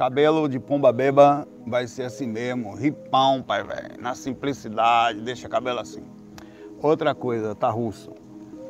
cabelo 0.00 0.48
de 0.48 0.58
pomba 0.58 0.90
beba 0.90 1.46
vai 1.66 1.86
ser 1.86 2.04
assim 2.04 2.26
mesmo, 2.26 2.74
ripão, 2.74 3.42
pai, 3.42 3.62
velho. 3.62 4.00
Na 4.00 4.14
simplicidade, 4.14 5.20
deixa 5.20 5.46
o 5.46 5.50
cabelo 5.50 5.78
assim. 5.78 6.02
Outra 6.80 7.14
coisa, 7.14 7.54
tá 7.54 7.68
russo. 7.68 8.10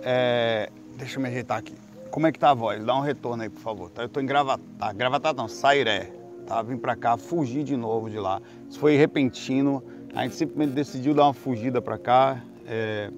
É, 0.03 0.69
deixa 0.97 1.19
eu 1.19 1.23
me 1.23 1.29
ajeitar 1.29 1.59
aqui. 1.59 1.77
Como 2.11 2.27
é 2.27 2.33
que 2.33 2.39
tá 2.41 2.51
a 2.51 2.55
voz? 2.55 2.85
Dá 2.85 2.97
um 2.97 3.01
retorno 3.01 3.45
aí, 3.45 3.49
por 3.49 3.61
favor. 3.61 3.91
Tá? 3.91 4.03
Eu 4.03 4.09
tô 4.09 4.19
em 4.19 4.27
Gravatar. 4.27 4.93
Gravatar 4.97 5.33
não, 5.33 5.47
Sairé. 5.47 6.11
Tá? 6.49 6.61
Vim 6.63 6.77
pra 6.77 6.97
cá, 6.97 7.17
fugi 7.17 7.63
de 7.63 7.77
novo 7.77 8.11
de 8.11 8.19
lá. 8.19 8.43
Isso 8.69 8.81
foi 8.81 8.97
repentino. 8.97 9.85
A 10.13 10.25
gente 10.25 10.35
simplesmente 10.35 10.75
decidiu 10.75 11.15
dar 11.15 11.27
uma 11.27 11.33
fugida 11.33 11.81
pra 11.81 11.97
cá. 11.97 12.43
É, 12.67 13.09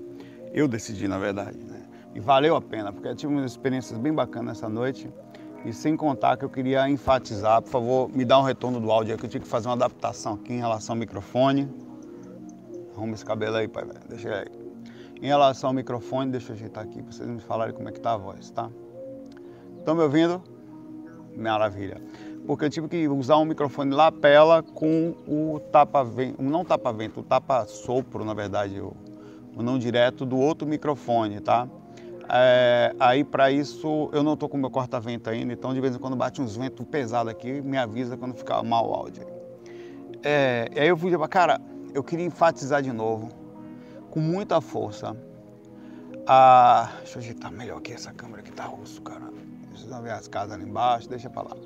eu 0.52 0.68
decidi, 0.68 1.08
na 1.08 1.16
verdade. 1.16 1.56
Né? 1.56 1.80
E 2.14 2.20
valeu 2.20 2.56
a 2.56 2.60
pena, 2.60 2.92
porque 2.92 3.08
eu 3.08 3.16
tive 3.16 3.32
umas 3.32 3.52
experiências 3.52 3.98
bem 3.98 4.12
bacanas 4.12 4.58
essa 4.58 4.68
noite. 4.68 5.08
E 5.64 5.72
sem 5.72 5.96
contar 5.96 6.36
que 6.36 6.44
eu 6.44 6.50
queria 6.50 6.88
enfatizar, 6.88 7.62
por 7.62 7.70
favor, 7.70 8.10
me 8.10 8.24
dá 8.24 8.38
um 8.38 8.42
retorno 8.42 8.80
do 8.80 8.90
áudio, 8.90 9.16
que 9.16 9.26
eu 9.26 9.30
tive 9.30 9.44
que 9.44 9.50
fazer 9.50 9.68
uma 9.68 9.74
adaptação 9.74 10.34
aqui 10.34 10.52
em 10.52 10.58
relação 10.58 10.94
ao 10.94 10.98
microfone. 10.98 11.68
Arruma 12.96 13.14
esse 13.14 13.24
cabelo 13.24 13.56
aí, 13.56 13.68
pai, 13.68 13.84
deixa 14.08 14.28
ele 14.28 14.36
aí. 14.36 14.62
Em 15.22 15.26
relação 15.26 15.70
ao 15.70 15.74
microfone, 15.74 16.32
deixa 16.32 16.50
eu 16.50 16.56
ajeitar 16.56 16.82
aqui 16.82 17.00
para 17.00 17.12
vocês 17.12 17.28
me 17.28 17.40
falarem 17.40 17.72
como 17.72 17.88
é 17.88 17.92
que 17.92 18.00
tá 18.00 18.14
a 18.14 18.16
voz, 18.16 18.50
tá? 18.50 18.68
Estão 19.78 19.94
me 19.94 20.02
ouvindo? 20.02 20.42
Maravilha. 21.36 22.02
Porque 22.44 22.64
eu 22.64 22.70
tive 22.70 22.88
que 22.88 23.06
usar 23.06 23.36
um 23.36 23.44
microfone 23.44 23.94
lapela 23.94 24.64
com 24.64 25.14
o 25.28 25.60
tapa-vento, 25.70 26.42
não 26.42 26.64
tapa-vento, 26.64 27.20
o 27.20 27.22
tapa-sopro, 27.22 28.24
na 28.24 28.34
verdade, 28.34 28.80
o 28.80 28.96
não 29.62 29.78
direto 29.78 30.26
do 30.26 30.36
outro 30.36 30.66
microfone, 30.66 31.40
tá? 31.40 31.68
É, 32.34 32.94
aí 32.98 33.22
para 33.22 33.50
isso 33.50 34.08
eu 34.10 34.22
não 34.22 34.32
estou 34.32 34.48
com 34.48 34.56
meu 34.56 34.70
corta-vento 34.70 35.28
ainda, 35.28 35.52
então 35.52 35.74
de 35.74 35.80
vez 35.82 35.94
em 35.94 35.98
quando 35.98 36.16
bate 36.16 36.40
uns 36.40 36.56
ventos 36.56 36.86
pesados 36.86 37.30
aqui, 37.30 37.60
me 37.60 37.76
avisa 37.76 38.16
quando 38.16 38.34
ficar 38.34 38.62
mal 38.62 38.88
o 38.88 38.94
áudio. 38.94 39.26
É, 40.22 40.66
e 40.74 40.80
aí 40.80 40.88
eu 40.88 40.96
fui, 40.96 41.12
cara, 41.28 41.60
eu 41.92 42.02
queria 42.02 42.24
enfatizar 42.24 42.80
de 42.80 42.90
novo, 42.90 43.28
com 44.10 44.18
muita 44.18 44.62
força, 44.62 45.14
a... 46.26 46.90
deixa 46.98 47.18
eu 47.18 47.22
ajeitar 47.22 47.52
melhor 47.52 47.78
aqui 47.78 47.92
essa 47.92 48.12
câmera 48.12 48.42
que 48.42 48.52
tá 48.52 48.64
russo, 48.64 49.02
cara. 49.02 49.24
Deixa 49.70 49.86
eu 49.86 50.02
ver 50.02 50.12
as 50.12 50.26
casas 50.26 50.52
ali 50.52 50.64
embaixo, 50.64 51.08
deixa 51.10 51.28
para 51.28 51.48
lá. 51.50 51.56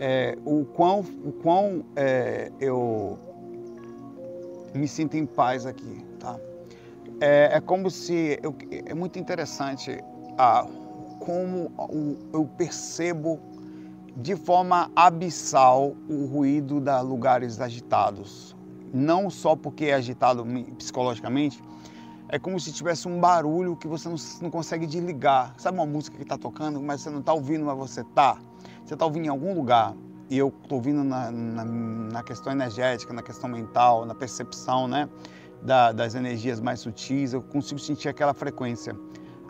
É, 0.00 0.36
o 0.44 0.64
quão, 0.64 1.00
o 1.00 1.30
quão 1.30 1.84
é, 1.94 2.50
eu 2.58 3.16
me 4.74 4.88
sinto 4.88 5.16
em 5.16 5.26
paz 5.26 5.64
aqui? 5.64 6.04
É, 7.22 7.50
é 7.52 7.60
como 7.60 7.88
se. 7.88 8.40
Eu, 8.42 8.52
é 8.84 8.92
muito 8.94 9.16
interessante 9.16 10.02
ah, 10.36 10.66
como 11.20 11.70
eu 12.32 12.44
percebo 12.44 13.38
de 14.16 14.34
forma 14.34 14.90
abissal 14.96 15.94
o 16.08 16.26
ruído 16.26 16.80
da 16.80 17.00
lugares 17.00 17.60
agitados. 17.60 18.56
Não 18.92 19.30
só 19.30 19.54
porque 19.54 19.84
é 19.84 19.94
agitado 19.94 20.44
psicologicamente, 20.76 21.62
é 22.28 22.40
como 22.40 22.58
se 22.58 22.72
tivesse 22.72 23.06
um 23.06 23.20
barulho 23.20 23.76
que 23.76 23.86
você 23.86 24.08
não, 24.08 24.16
não 24.40 24.50
consegue 24.50 24.84
desligar. 24.84 25.54
Sabe 25.58 25.78
uma 25.78 25.86
música 25.86 26.16
que 26.16 26.24
está 26.24 26.36
tocando, 26.36 26.82
mas 26.82 27.02
você 27.02 27.10
não 27.10 27.20
está 27.20 27.32
ouvindo, 27.32 27.64
mas 27.64 27.78
você 27.78 28.00
está? 28.00 28.36
Você 28.84 28.94
está 28.94 29.06
ouvindo 29.06 29.26
em 29.26 29.28
algum 29.28 29.54
lugar 29.54 29.94
e 30.28 30.38
eu 30.38 30.48
estou 30.48 30.78
ouvindo 30.78 31.04
na, 31.04 31.30
na, 31.30 31.64
na, 31.64 32.22
questão 32.24 32.52
energética, 32.52 33.12
na 33.12 33.22
questão 33.22 33.48
mental, 33.48 34.04
na 34.04 34.14
percepção, 34.14 34.88
né? 34.88 35.08
Da, 35.62 35.92
das 35.92 36.14
energias 36.14 36.60
mais 36.60 36.80
sutis, 36.80 37.32
eu 37.32 37.42
consigo 37.42 37.80
sentir 37.80 38.08
aquela 38.08 38.34
frequência. 38.34 38.96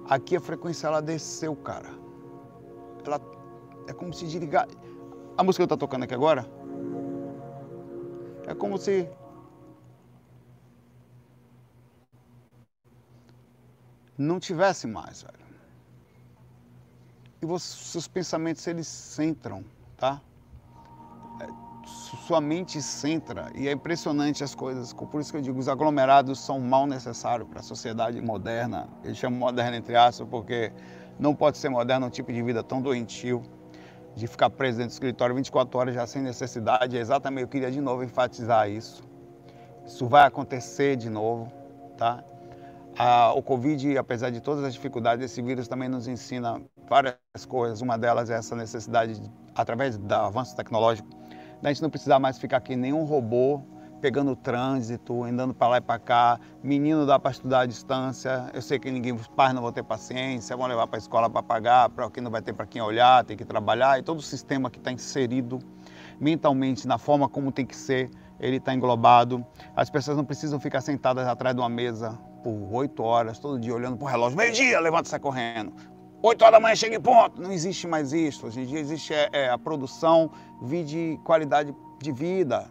Aqui 0.09 0.37
a 0.37 0.41
frequência 0.41 0.87
ela 0.87 1.01
desceu, 1.01 1.57
cara. 1.57 1.89
Ela 3.05 3.21
é 3.89 3.93
como 3.93 4.13
se 4.13 4.27
desligar. 4.27 4.69
A 5.37 5.43
música 5.43 5.63
que 5.67 5.73
eu 5.73 5.77
tô 5.77 5.87
tocando 5.87 6.05
aqui 6.05 6.15
agora 6.15 6.47
é 8.47 8.55
como 8.55 8.77
se 8.77 9.09
não 14.19 14.39
tivesse 14.39 14.87
mais, 14.87 15.23
velho. 15.23 15.43
E 17.41 17.47
você, 17.47 17.77
seus 17.77 18.07
pensamentos 18.07 18.65
eles 18.67 18.87
centram, 18.87 19.65
tá? 19.97 20.21
Sua 21.87 22.41
mente 22.41 22.81
centra 22.81 23.51
e 23.55 23.69
é 23.69 23.73
impressionante 23.73 24.43
as 24.45 24.55
coisas. 24.55 24.93
Por 24.93 25.21
isso 25.21 25.31
que 25.31 25.39
eu 25.39 25.43
digo, 25.43 25.59
os 25.59 25.69
aglomerados 25.69 26.41
são 26.41 26.61
mal 26.61 26.87
necessários 26.87 27.49
para 27.49 27.61
a 27.61 27.63
sociedade 27.63 28.21
moderna. 28.21 28.89
Eu 29.03 29.15
chamo 29.15 29.37
moderna 29.37 29.77
entre 29.77 29.97
aspas 29.97 30.27
porque 30.29 30.73
não 31.19 31.35
pode 31.35 31.59
ser 31.59 31.69
moderno 31.69 32.07
um 32.07 32.11
tipo 32.11 32.33
de 32.33 32.43
vida 32.43 32.63
tão 32.63 32.81
doentio, 32.81 33.43
de 34.15 34.27
ficar 34.27 34.51
preso 34.51 34.79
dentro 34.79 34.91
do 34.91 34.95
escritório 34.95 35.35
24 35.35 35.79
horas 35.79 35.95
já 35.95 36.07
sem 36.07 36.23
necessidade. 36.23 36.97
É 36.97 37.01
exatamente, 37.01 37.43
eu 37.43 37.49
queria 37.49 37.71
de 37.71 37.81
novo 37.81 38.03
enfatizar 38.03 38.69
isso. 38.69 39.03
Isso 39.87 40.07
vai 40.07 40.27
acontecer 40.27 40.97
de 40.97 41.11
novo, 41.11 41.53
tá? 41.97 42.23
Ah, 42.99 43.33
o 43.35 43.43
Covid, 43.43 43.97
apesar 43.97 44.31
de 44.31 44.41
todas 44.41 44.63
as 44.65 44.75
dificuldades, 44.75 45.25
esse 45.25 45.41
vírus 45.41 45.67
também 45.67 45.89
nos 45.89 46.07
ensina 46.07 46.61
várias 46.89 47.17
coisas. 47.49 47.81
Uma 47.81 47.97
delas 47.97 48.29
é 48.29 48.35
essa 48.35 48.55
necessidade, 48.55 49.19
de, 49.19 49.31
através 49.55 49.97
do 49.97 50.13
avanço 50.15 50.55
tecnológico, 50.55 51.09
da 51.63 51.69
gente 51.71 51.81
não 51.81 51.89
precisar 51.89 52.19
mais 52.19 52.39
ficar 52.39 52.57
aqui 52.57 52.75
nenhum 52.75 53.05
robô 53.05 53.63
pegando 54.01 54.35
trânsito, 54.35 55.23
andando 55.23 55.55
para 55.55 55.69
lá 55.69 55.77
e 55.79 55.81
para 55.81 55.97
cá, 55.97 56.41
menino 56.61 57.07
dá 57.07 57.21
para 57.21 57.31
estudar 57.31 57.61
à 57.61 57.67
distância. 57.67 58.51
Eu 58.53 58.61
sei 58.61 58.77
que 58.77 58.91
ninguém, 58.91 59.13
os 59.13 59.29
pais 59.29 59.55
não 59.55 59.63
vão 59.63 59.71
ter 59.71 59.85
paciência, 59.85 60.57
vão 60.57 60.67
levar 60.67 60.89
para 60.89 60.97
a 60.97 60.99
escola 60.99 61.31
para 61.31 61.41
pagar, 61.41 61.89
para 61.89 62.11
quem 62.11 62.21
não 62.21 62.31
vai 62.31 62.43
ter 62.43 62.53
para 62.53 62.67
quem 62.67 62.83
olhar, 62.83 63.25
tem 63.25 63.37
que 63.37 63.45
trabalhar 63.45 64.01
e 64.01 64.03
todo 64.03 64.19
o 64.19 64.23
sistema 64.23 64.69
que 64.69 64.79
está 64.79 64.91
inserido 64.91 65.61
mentalmente 66.19 66.87
na 66.87 66.99
forma 66.99 67.29
como 67.29 67.53
tem 67.53 67.65
que 67.65 67.77
ser, 67.77 68.11
ele 68.41 68.57
está 68.57 68.75
englobado. 68.75 69.47
As 69.77 69.89
pessoas 69.89 70.17
não 70.17 70.25
precisam 70.25 70.59
ficar 70.59 70.81
sentadas 70.81 71.29
atrás 71.29 71.55
de 71.55 71.63
uma 71.63 71.69
mesa 71.69 72.19
por 72.43 72.75
oito 72.75 73.05
horas, 73.05 73.39
todo 73.39 73.57
dia 73.61 73.73
olhando 73.73 73.97
para 73.97 74.05
o 74.05 74.09
relógio, 74.09 74.37
meio 74.37 74.53
dia, 74.53 74.81
levanta 74.81 75.07
e 75.07 75.11
sai 75.11 75.21
correndo. 75.21 75.73
8 76.25 76.41
horas 76.41 76.53
da 76.53 76.61
manhã 76.61 76.77
chega 76.77 76.95
em 76.95 77.01
ponto. 77.01 77.43
Não 77.43 77.51
existe 77.51 77.89
mais 77.89 78.13
isso. 78.13 78.47
Hoje 78.47 78.61
em 78.61 78.65
dia 78.65 78.79
existe 78.79 79.13
é, 79.13 79.29
é, 79.33 79.51
a 79.51 79.59
produção, 79.59 80.31
de 80.63 81.19
qualidade 81.25 81.75
de 82.01 82.13
vida, 82.13 82.71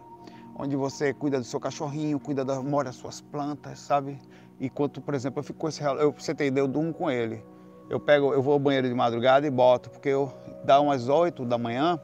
onde 0.56 0.74
você 0.74 1.12
cuida 1.12 1.38
do 1.38 1.44
seu 1.44 1.60
cachorrinho, 1.60 2.18
cuida 2.18 2.46
da 2.46 2.62
mora 2.62 2.86
das 2.86 2.96
suas 2.96 3.20
plantas, 3.20 3.78
sabe? 3.78 4.18
Enquanto, 4.58 5.02
por 5.02 5.12
exemplo, 5.12 5.40
eu 5.40 5.44
fico 5.44 5.58
com 5.58 5.68
esse 5.68 5.82
eu, 5.82 6.12
você 6.12 6.34
ter 6.34 6.46
ideia, 6.46 6.62
eu 6.62 6.68
durmo 6.68 6.94
com 6.94 7.10
ele. 7.10 7.44
Eu 7.90 8.00
pego, 8.00 8.32
eu 8.32 8.40
vou 8.40 8.54
ao 8.54 8.58
banheiro 8.58 8.88
de 8.88 8.94
madrugada 8.94 9.46
e 9.46 9.50
boto, 9.50 9.90
porque 9.90 10.08
eu 10.08 10.32
dá 10.64 10.80
umas 10.80 11.08
8 11.08 11.44
da 11.44 11.58
manhã, 11.58 12.00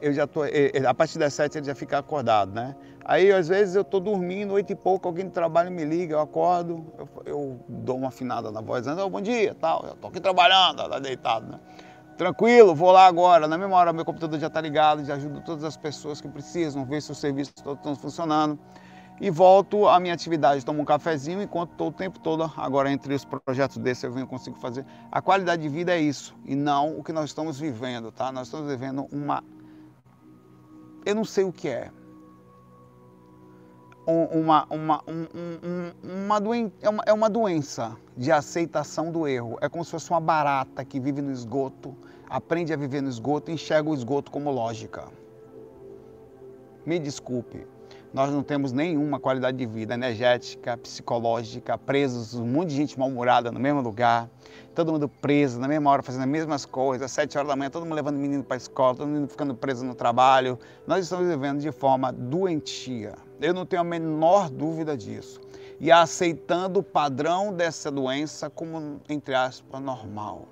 eu 0.00 0.14
já 0.14 0.26
tô, 0.26 0.40
a 0.88 0.94
partir 0.94 1.18
das 1.18 1.34
7 1.34 1.58
ele 1.58 1.66
já 1.66 1.74
fica 1.74 1.98
acordado, 1.98 2.54
né? 2.54 2.74
Aí, 3.08 3.30
às 3.30 3.46
vezes, 3.46 3.76
eu 3.76 3.82
estou 3.82 4.00
dormindo, 4.00 4.54
oito 4.54 4.72
e 4.72 4.74
pouco, 4.74 5.06
alguém 5.06 5.26
do 5.26 5.30
trabalho 5.30 5.70
me 5.70 5.84
liga, 5.84 6.14
eu 6.14 6.20
acordo, 6.20 6.84
eu, 6.98 7.08
eu 7.24 7.60
dou 7.68 7.98
uma 7.98 8.08
afinada 8.08 8.50
na 8.50 8.60
voz, 8.60 8.84
oh, 8.88 9.08
bom 9.08 9.20
dia, 9.20 9.54
tal, 9.54 9.84
eu 9.86 9.92
estou 9.92 10.10
aqui 10.10 10.18
trabalhando, 10.18 10.88
tá 10.88 10.98
deitado, 10.98 11.52
né? 11.52 11.60
Tranquilo, 12.18 12.74
vou 12.74 12.90
lá 12.90 13.06
agora, 13.06 13.46
na 13.46 13.56
mesma 13.56 13.76
hora 13.76 13.92
meu 13.92 14.04
computador 14.04 14.40
já 14.40 14.48
está 14.48 14.60
ligado, 14.60 15.04
já 15.04 15.14
ajudo 15.14 15.40
todas 15.42 15.62
as 15.62 15.76
pessoas 15.76 16.20
que 16.20 16.28
precisam, 16.28 16.84
ver 16.84 17.00
se 17.00 17.12
os 17.12 17.18
serviços 17.18 17.54
estão 17.56 17.94
funcionando. 17.94 18.58
E 19.20 19.30
volto 19.30 19.86
à 19.86 20.00
minha 20.00 20.12
atividade, 20.12 20.64
tomo 20.64 20.82
um 20.82 20.84
cafezinho 20.84 21.40
enquanto 21.40 21.70
estou 21.70 21.88
o 21.88 21.92
tempo 21.92 22.18
todo, 22.18 22.50
agora 22.56 22.90
entre 22.90 23.14
os 23.14 23.24
projetos 23.24 23.76
desses 23.78 24.02
eu 24.02 24.12
venho 24.12 24.26
consigo 24.26 24.56
fazer. 24.56 24.84
A 25.12 25.22
qualidade 25.22 25.62
de 25.62 25.68
vida 25.68 25.94
é 25.94 26.00
isso, 26.00 26.34
e 26.44 26.56
não 26.56 26.98
o 26.98 27.04
que 27.04 27.12
nós 27.12 27.26
estamos 27.26 27.60
vivendo, 27.60 28.10
tá? 28.10 28.32
Nós 28.32 28.48
estamos 28.48 28.66
vivendo 28.68 29.06
uma... 29.12 29.44
Eu 31.04 31.14
não 31.14 31.24
sei 31.24 31.44
o 31.44 31.52
que 31.52 31.68
é, 31.68 31.92
uma, 34.06 34.66
uma, 34.70 35.02
um, 35.08 35.26
um, 35.34 36.24
uma, 36.24 36.40
doen 36.40 36.70
é, 36.80 36.88
uma, 36.88 37.02
é 37.06 37.12
uma 37.12 37.28
doença 37.28 37.96
de 38.16 38.30
aceitação 38.30 39.10
do 39.10 39.26
erro. 39.26 39.58
É 39.60 39.68
como 39.68 39.84
se 39.84 39.90
fosse 39.90 40.10
uma 40.10 40.20
barata 40.20 40.84
que 40.84 41.00
vive 41.00 41.20
no 41.20 41.32
esgoto, 41.32 41.94
aprende 42.28 42.72
a 42.72 42.76
viver 42.76 43.02
no 43.02 43.08
esgoto 43.08 43.50
e 43.50 43.54
enxerga 43.54 43.90
o 43.90 43.94
esgoto 43.94 44.30
como 44.30 44.50
lógica. 44.50 45.04
Me 46.84 47.00
desculpe, 47.00 47.66
nós 48.14 48.32
não 48.32 48.42
temos 48.42 48.72
nenhuma 48.72 49.18
qualidade 49.18 49.58
de 49.58 49.66
vida 49.66 49.94
energética, 49.94 50.76
psicológica, 50.76 51.76
presos, 51.76 52.34
um 52.34 52.46
monte 52.46 52.68
de 52.68 52.76
gente 52.76 52.98
mal-humorada 52.98 53.50
no 53.50 53.58
mesmo 53.58 53.80
lugar, 53.80 54.30
todo 54.72 54.92
mundo 54.92 55.08
preso 55.08 55.58
na 55.58 55.66
mesma 55.66 55.90
hora, 55.90 56.02
fazendo 56.02 56.22
as 56.22 56.28
mesmas 56.28 56.64
coisas, 56.64 57.06
às 57.06 57.10
sete 57.10 57.36
horas 57.36 57.48
da 57.48 57.56
manhã, 57.56 57.70
todo 57.70 57.82
mundo 57.82 57.94
levando 57.94 58.18
menino 58.18 58.44
para 58.44 58.56
a 58.56 58.58
escola, 58.58 58.94
todo 58.94 59.08
mundo 59.08 59.28
ficando 59.28 59.54
preso 59.54 59.84
no 59.84 59.94
trabalho. 59.94 60.58
Nós 60.86 61.04
estamos 61.04 61.26
vivendo 61.26 61.60
de 61.60 61.72
forma 61.72 62.12
doentia. 62.12 63.25
Eu 63.40 63.52
não 63.52 63.66
tenho 63.66 63.82
a 63.82 63.84
menor 63.84 64.50
dúvida 64.50 64.96
disso. 64.96 65.40
E 65.78 65.92
aceitando 65.92 66.80
o 66.80 66.82
padrão 66.82 67.52
dessa 67.52 67.90
doença 67.90 68.48
como, 68.48 69.00
entre 69.08 69.34
aspas, 69.34 69.80
normal. 69.80 70.48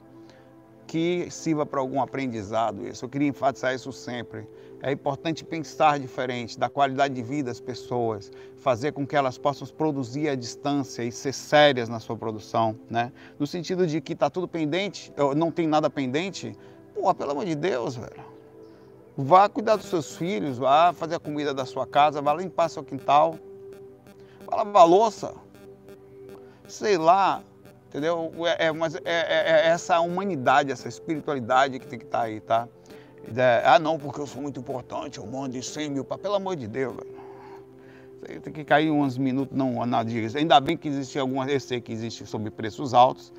Que 0.86 1.28
sirva 1.30 1.64
para 1.64 1.80
algum 1.80 2.00
aprendizado 2.00 2.86
isso. 2.86 3.04
Eu 3.04 3.08
queria 3.08 3.28
enfatizar 3.28 3.74
isso 3.74 3.90
sempre. 3.90 4.46
É 4.82 4.92
importante 4.92 5.42
pensar 5.42 5.98
diferente 5.98 6.58
da 6.58 6.68
qualidade 6.68 7.14
de 7.14 7.22
vida 7.22 7.48
das 7.48 7.58
pessoas, 7.58 8.30
fazer 8.58 8.92
com 8.92 9.06
que 9.06 9.16
elas 9.16 9.38
possam 9.38 9.66
produzir 9.66 10.28
à 10.28 10.34
distância 10.34 11.02
e 11.02 11.10
ser 11.10 11.32
sérias 11.32 11.88
na 11.88 11.98
sua 11.98 12.18
produção, 12.18 12.78
né? 12.90 13.10
No 13.38 13.46
sentido 13.46 13.86
de 13.86 14.02
que 14.02 14.12
está 14.12 14.28
tudo 14.28 14.46
pendente, 14.46 15.10
não 15.34 15.50
tem 15.50 15.66
nada 15.66 15.88
pendente. 15.88 16.54
Pô, 16.94 17.14
pelo 17.14 17.30
amor 17.30 17.46
de 17.46 17.54
Deus, 17.54 17.96
velho. 17.96 18.33
Vá 19.16 19.48
cuidar 19.48 19.76
dos 19.76 19.86
seus 19.86 20.16
filhos, 20.16 20.58
vá 20.58 20.92
fazer 20.92 21.14
a 21.14 21.20
comida 21.20 21.54
da 21.54 21.64
sua 21.64 21.86
casa, 21.86 22.20
vá 22.20 22.34
limpar 22.34 22.68
seu 22.68 22.82
quintal, 22.82 23.38
vá 24.44 24.56
lavar 24.56 24.88
louça. 24.88 25.32
Sei 26.66 26.98
lá, 26.98 27.42
entendeu? 27.86 28.32
É, 28.58 28.66
é 28.66 28.72
mas 28.72 28.96
é, 28.96 29.00
é, 29.04 29.04
é, 29.06 29.66
essa 29.68 30.00
humanidade, 30.00 30.72
essa 30.72 30.88
espiritualidade 30.88 31.78
que 31.78 31.86
tem 31.86 31.98
que 31.98 32.06
estar 32.06 32.18
tá 32.18 32.24
aí, 32.24 32.40
tá? 32.40 32.68
Ah, 33.64 33.78
não, 33.78 33.98
porque 33.98 34.20
eu 34.20 34.26
sou 34.26 34.42
muito 34.42 34.58
importante, 34.58 35.18
eu 35.18 35.26
mando 35.26 35.56
em 35.56 35.62
100 35.62 35.90
mil, 35.90 36.04
pelo 36.04 36.34
amor 36.34 36.56
de 36.56 36.66
Deus, 36.66 36.94
velho. 36.94 38.40
Tem 38.40 38.52
que 38.52 38.64
cair 38.64 38.90
uns 38.90 39.16
minutos, 39.16 39.56
não, 39.56 39.84
nada 39.86 40.10
disso. 40.10 40.36
Ainda 40.36 40.58
bem 40.58 40.76
que 40.76 40.88
existe 40.88 41.18
alguma, 41.18 41.46
sei 41.60 41.80
que 41.80 41.92
existe 41.92 42.26
sobre 42.26 42.50
preços 42.50 42.94
altos, 42.94 43.32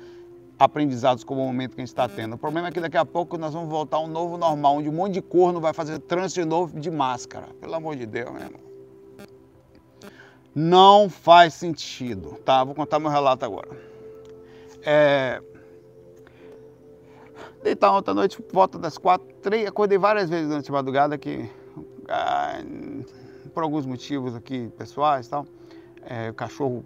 aprendizados 0.58 1.22
como 1.22 1.42
o 1.42 1.46
momento 1.46 1.74
que 1.74 1.80
a 1.80 1.84
gente 1.84 1.88
está 1.88 2.08
tendo. 2.08 2.34
O 2.34 2.38
problema 2.38 2.68
é 2.68 2.70
que 2.70 2.80
daqui 2.80 2.96
a 2.96 3.04
pouco 3.04 3.36
nós 3.36 3.52
vamos 3.52 3.68
voltar 3.68 3.98
a 3.98 4.00
um 4.00 4.06
novo 4.06 4.38
normal, 4.38 4.76
onde 4.76 4.88
um 4.88 4.92
monte 4.92 5.14
de 5.14 5.22
corno 5.22 5.60
vai 5.60 5.72
fazer 5.72 5.98
trânsito 5.98 6.40
de 6.40 6.46
novo 6.46 6.80
de 6.80 6.90
máscara. 6.90 7.46
Pelo 7.60 7.74
amor 7.74 7.96
de 7.96 8.06
Deus, 8.06 8.30
meu 8.30 8.42
irmão. 8.42 8.60
Não 10.54 11.10
faz 11.10 11.52
sentido, 11.52 12.38
tá? 12.44 12.64
Vou 12.64 12.74
contar 12.74 12.98
meu 12.98 13.10
relato 13.10 13.44
agora. 13.44 13.68
É... 14.82 15.42
Deitar 17.62 17.92
ontem 17.92 18.12
à 18.12 18.14
noite, 18.14 18.42
volta 18.52 18.78
das 18.78 18.96
quatro, 18.96 19.26
três, 19.42 19.66
acordei 19.66 19.98
várias 19.98 20.30
vezes 20.30 20.48
durante 20.48 20.70
a 20.70 20.72
madrugada 20.72 21.18
que, 21.18 21.50
ah, 22.08 22.60
por 23.52 23.62
alguns 23.62 23.84
motivos 23.84 24.34
aqui 24.34 24.68
pessoais 24.78 25.26
e 25.26 25.30
tal, 25.30 25.46
é, 26.02 26.30
o 26.30 26.34
cachorro 26.34 26.84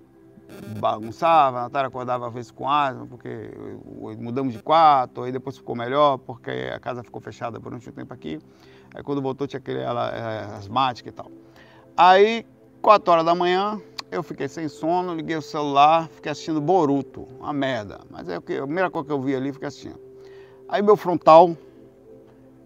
bagunçava, 0.78 1.58
a 1.58 1.62
Natália 1.62 1.88
acordava 1.88 2.26
às 2.26 2.32
vezes 2.32 2.50
com 2.50 2.68
asma, 2.68 3.06
porque 3.06 3.50
mudamos 4.18 4.52
de 4.52 4.62
quarto, 4.62 5.22
aí 5.22 5.32
depois 5.32 5.56
ficou 5.56 5.76
melhor, 5.76 6.18
porque 6.18 6.50
a 6.74 6.78
casa 6.78 7.02
ficou 7.02 7.20
fechada 7.20 7.58
durante 7.58 7.88
um 7.88 7.92
tempo 7.92 8.12
aqui. 8.12 8.38
Aí 8.94 9.02
quando 9.02 9.22
voltou 9.22 9.46
tinha 9.46 9.58
aquele 9.58 9.80
ela, 9.80 10.10
é, 10.10 10.56
asmática 10.56 11.08
e 11.08 11.12
tal. 11.12 11.30
Aí, 11.96 12.46
4 12.82 13.12
horas 13.12 13.24
da 13.24 13.34
manhã, 13.34 13.80
eu 14.10 14.22
fiquei 14.22 14.48
sem 14.48 14.68
sono, 14.68 15.14
liguei 15.14 15.36
o 15.36 15.42
celular, 15.42 16.08
fiquei 16.08 16.32
assistindo 16.32 16.60
Boruto, 16.60 17.26
uma 17.38 17.52
merda. 17.52 18.00
Mas 18.10 18.28
é 18.28 18.38
o 18.38 18.42
que, 18.42 18.56
a 18.56 18.62
primeira 18.62 18.90
coisa 18.90 19.06
que 19.06 19.12
eu 19.12 19.20
vi 19.20 19.34
ali, 19.34 19.52
fiquei 19.52 19.68
assistindo. 19.68 20.00
Aí 20.68 20.82
meu 20.82 20.96
frontal 20.96 21.56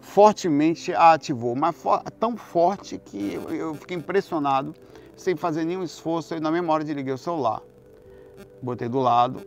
fortemente 0.00 0.92
a 0.94 1.12
ativou, 1.12 1.56
mas 1.56 1.74
for, 1.74 2.02
tão 2.18 2.36
forte 2.36 2.98
que 2.98 3.34
eu, 3.34 3.54
eu 3.54 3.74
fiquei 3.74 3.96
impressionado, 3.96 4.74
sem 5.16 5.34
fazer 5.34 5.64
nenhum 5.64 5.82
esforço, 5.82 6.34
e 6.34 6.40
na 6.40 6.50
mesma 6.50 6.72
hora 6.72 6.84
desliguei 6.84 7.12
o 7.12 7.18
celular 7.18 7.62
botei 8.62 8.88
do 8.88 8.98
lado, 8.98 9.46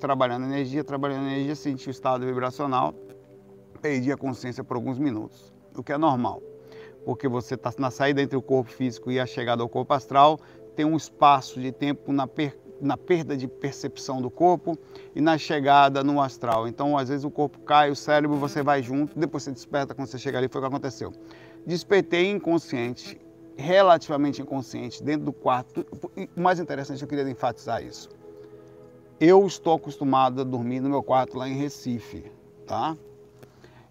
trabalhando 0.00 0.44
energia, 0.44 0.84
trabalhando 0.84 1.26
energia, 1.26 1.54
senti 1.54 1.88
o 1.88 1.90
estado 1.90 2.26
vibracional, 2.26 2.94
perdi 3.80 4.12
a 4.12 4.16
consciência 4.16 4.62
por 4.62 4.76
alguns 4.76 4.98
minutos, 4.98 5.52
o 5.76 5.82
que 5.82 5.92
é 5.92 5.98
normal, 5.98 6.42
porque 7.04 7.28
você 7.28 7.54
está 7.54 7.72
na 7.78 7.90
saída 7.90 8.20
entre 8.20 8.36
o 8.36 8.42
corpo 8.42 8.70
físico 8.70 9.10
e 9.10 9.18
a 9.18 9.26
chegada 9.26 9.62
ao 9.62 9.68
corpo 9.68 9.92
astral, 9.94 10.38
tem 10.74 10.84
um 10.84 10.96
espaço 10.96 11.60
de 11.60 11.70
tempo 11.70 12.12
na, 12.12 12.26
per, 12.26 12.58
na 12.80 12.96
perda 12.96 13.36
de 13.36 13.46
percepção 13.46 14.20
do 14.20 14.30
corpo 14.30 14.76
e 15.14 15.20
na 15.20 15.38
chegada 15.38 16.02
no 16.02 16.20
astral. 16.20 16.66
Então, 16.66 16.98
às 16.98 17.08
vezes 17.08 17.24
o 17.24 17.30
corpo 17.30 17.60
cai, 17.60 17.90
o 17.90 17.96
cérebro 17.96 18.36
você 18.36 18.62
vai 18.62 18.82
junto, 18.82 19.18
depois 19.18 19.42
você 19.42 19.52
desperta 19.52 19.94
quando 19.94 20.08
você 20.08 20.18
chega 20.18 20.38
ali, 20.38 20.48
foi 20.48 20.60
o 20.60 20.64
que 20.64 20.68
aconteceu. 20.68 21.12
Despertei 21.66 22.30
inconsciente, 22.30 23.18
relativamente 23.56 24.42
inconsciente, 24.42 25.02
dentro 25.02 25.26
do 25.26 25.32
quarto. 25.32 25.86
O 26.36 26.40
mais 26.40 26.58
interessante, 26.58 27.02
eu 27.02 27.08
queria 27.08 27.28
enfatizar 27.28 27.84
isso. 27.84 28.08
Eu 29.20 29.46
estou 29.46 29.74
acostumado 29.74 30.40
a 30.40 30.44
dormir 30.44 30.80
no 30.80 30.90
meu 30.90 31.02
quarto 31.02 31.38
lá 31.38 31.48
em 31.48 31.54
Recife, 31.54 32.30
tá? 32.66 32.96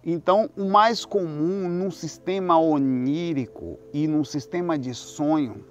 Então, 0.04 0.50
o 0.54 0.66
mais 0.66 1.04
comum 1.04 1.66
num 1.66 1.90
sistema 1.90 2.58
onírico 2.58 3.78
e 3.92 4.06
num 4.06 4.22
sistema 4.22 4.78
de 4.78 4.94
sonho, 4.94 5.64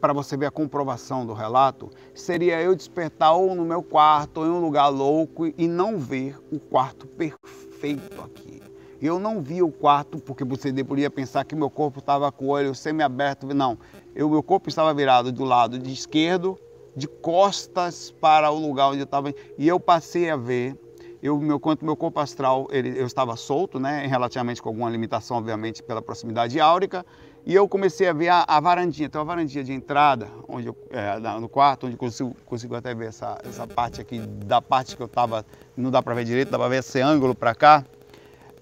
para 0.00 0.14
você 0.14 0.34
ver 0.34 0.46
a 0.46 0.50
comprovação 0.50 1.26
do 1.26 1.34
relato, 1.34 1.90
seria 2.14 2.60
eu 2.62 2.74
despertar 2.74 3.34
ou 3.34 3.54
no 3.54 3.66
meu 3.66 3.82
quarto 3.82 4.40
ou 4.40 4.46
em 4.46 4.50
um 4.50 4.60
lugar 4.60 4.88
louco 4.88 5.46
e 5.46 5.68
não 5.68 5.98
ver 5.98 6.38
o 6.50 6.58
quarto 6.58 7.06
perfeito 7.06 8.22
aqui. 8.22 8.65
Eu 9.00 9.18
não 9.18 9.42
vi 9.42 9.62
o 9.62 9.70
quarto 9.70 10.18
porque 10.18 10.44
você 10.44 10.72
poderia 10.84 11.10
pensar 11.10 11.44
que 11.44 11.54
meu 11.54 11.68
corpo 11.68 11.98
estava 11.98 12.30
com 12.32 12.46
o 12.46 12.48
olho 12.48 12.74
semi-aberto. 12.74 13.46
Não, 13.54 13.78
o 14.18 14.28
meu 14.28 14.42
corpo 14.42 14.68
estava 14.68 14.92
virado 14.94 15.30
do 15.30 15.44
lado 15.44 15.78
de 15.78 15.92
esquerdo, 15.92 16.58
de 16.96 17.06
costas 17.06 18.10
para 18.10 18.50
o 18.50 18.58
lugar 18.58 18.88
onde 18.88 19.00
eu 19.00 19.04
estava. 19.04 19.32
E 19.58 19.68
eu 19.68 19.78
passei 19.78 20.30
a 20.30 20.36
ver, 20.36 20.78
eu, 21.22 21.38
meu, 21.38 21.60
quanto 21.60 21.84
meu 21.84 21.94
corpo 21.94 22.20
astral, 22.20 22.66
ele, 22.70 22.98
eu 22.98 23.06
estava 23.06 23.36
solto, 23.36 23.78
né, 23.78 24.06
relativamente 24.06 24.62
com 24.62 24.70
alguma 24.70 24.88
limitação, 24.88 25.36
obviamente, 25.36 25.82
pela 25.82 26.00
proximidade 26.00 26.58
áurica. 26.58 27.04
E 27.44 27.54
eu 27.54 27.68
comecei 27.68 28.08
a 28.08 28.12
ver 28.12 28.28
a, 28.28 28.44
a 28.48 28.58
varandinha, 28.58 29.08
tem 29.08 29.20
uma 29.20 29.24
varandinha 29.24 29.62
de 29.62 29.72
entrada 29.72 30.28
onde 30.48 30.66
eu, 30.66 30.76
é, 30.90 31.18
no 31.38 31.48
quarto, 31.48 31.86
onde 31.86 31.94
eu 31.94 31.98
consigo, 31.98 32.34
consigo 32.44 32.74
até 32.74 32.94
ver 32.94 33.08
essa, 33.08 33.38
essa 33.44 33.66
parte 33.66 34.00
aqui, 34.00 34.18
da 34.18 34.60
parte 34.60 34.96
que 34.96 35.02
eu 35.02 35.06
estava, 35.06 35.44
não 35.76 35.90
dá 35.90 36.02
para 36.02 36.14
ver 36.14 36.24
direito, 36.24 36.50
dá 36.50 36.58
para 36.58 36.68
ver 36.68 36.78
esse 36.78 37.00
ângulo 37.00 37.34
para 37.34 37.54
cá. 37.54 37.84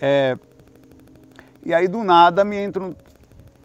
É, 0.07 0.37
e 1.65 1.73
aí 1.73 1.89
do 1.89 2.05
nada 2.05 2.45
me 2.45 2.63
entram. 2.63 2.95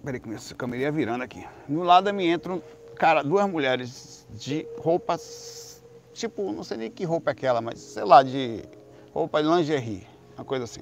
Peraí, 0.02 0.22
que 0.22 0.30
minha 0.30 0.40
câmera 0.58 0.84
ia 0.84 0.90
virando 0.90 1.22
aqui. 1.22 1.46
Do 1.68 1.84
nada 1.84 2.14
me 2.14 2.32
entram, 2.32 2.64
cara, 2.96 3.22
duas 3.22 3.46
mulheres 3.50 4.26
de 4.30 4.66
roupas, 4.78 5.84
tipo, 6.14 6.54
não 6.54 6.64
sei 6.64 6.78
nem 6.78 6.90
que 6.90 7.04
roupa 7.04 7.32
é 7.32 7.34
aquela, 7.34 7.60
mas 7.60 7.80
sei 7.80 8.06
lá, 8.06 8.24
de 8.24 8.64
roupa 9.14 9.44
de 9.44 9.50
lingerie, 9.50 10.08
uma 10.38 10.46
coisa 10.46 10.64
assim. 10.64 10.80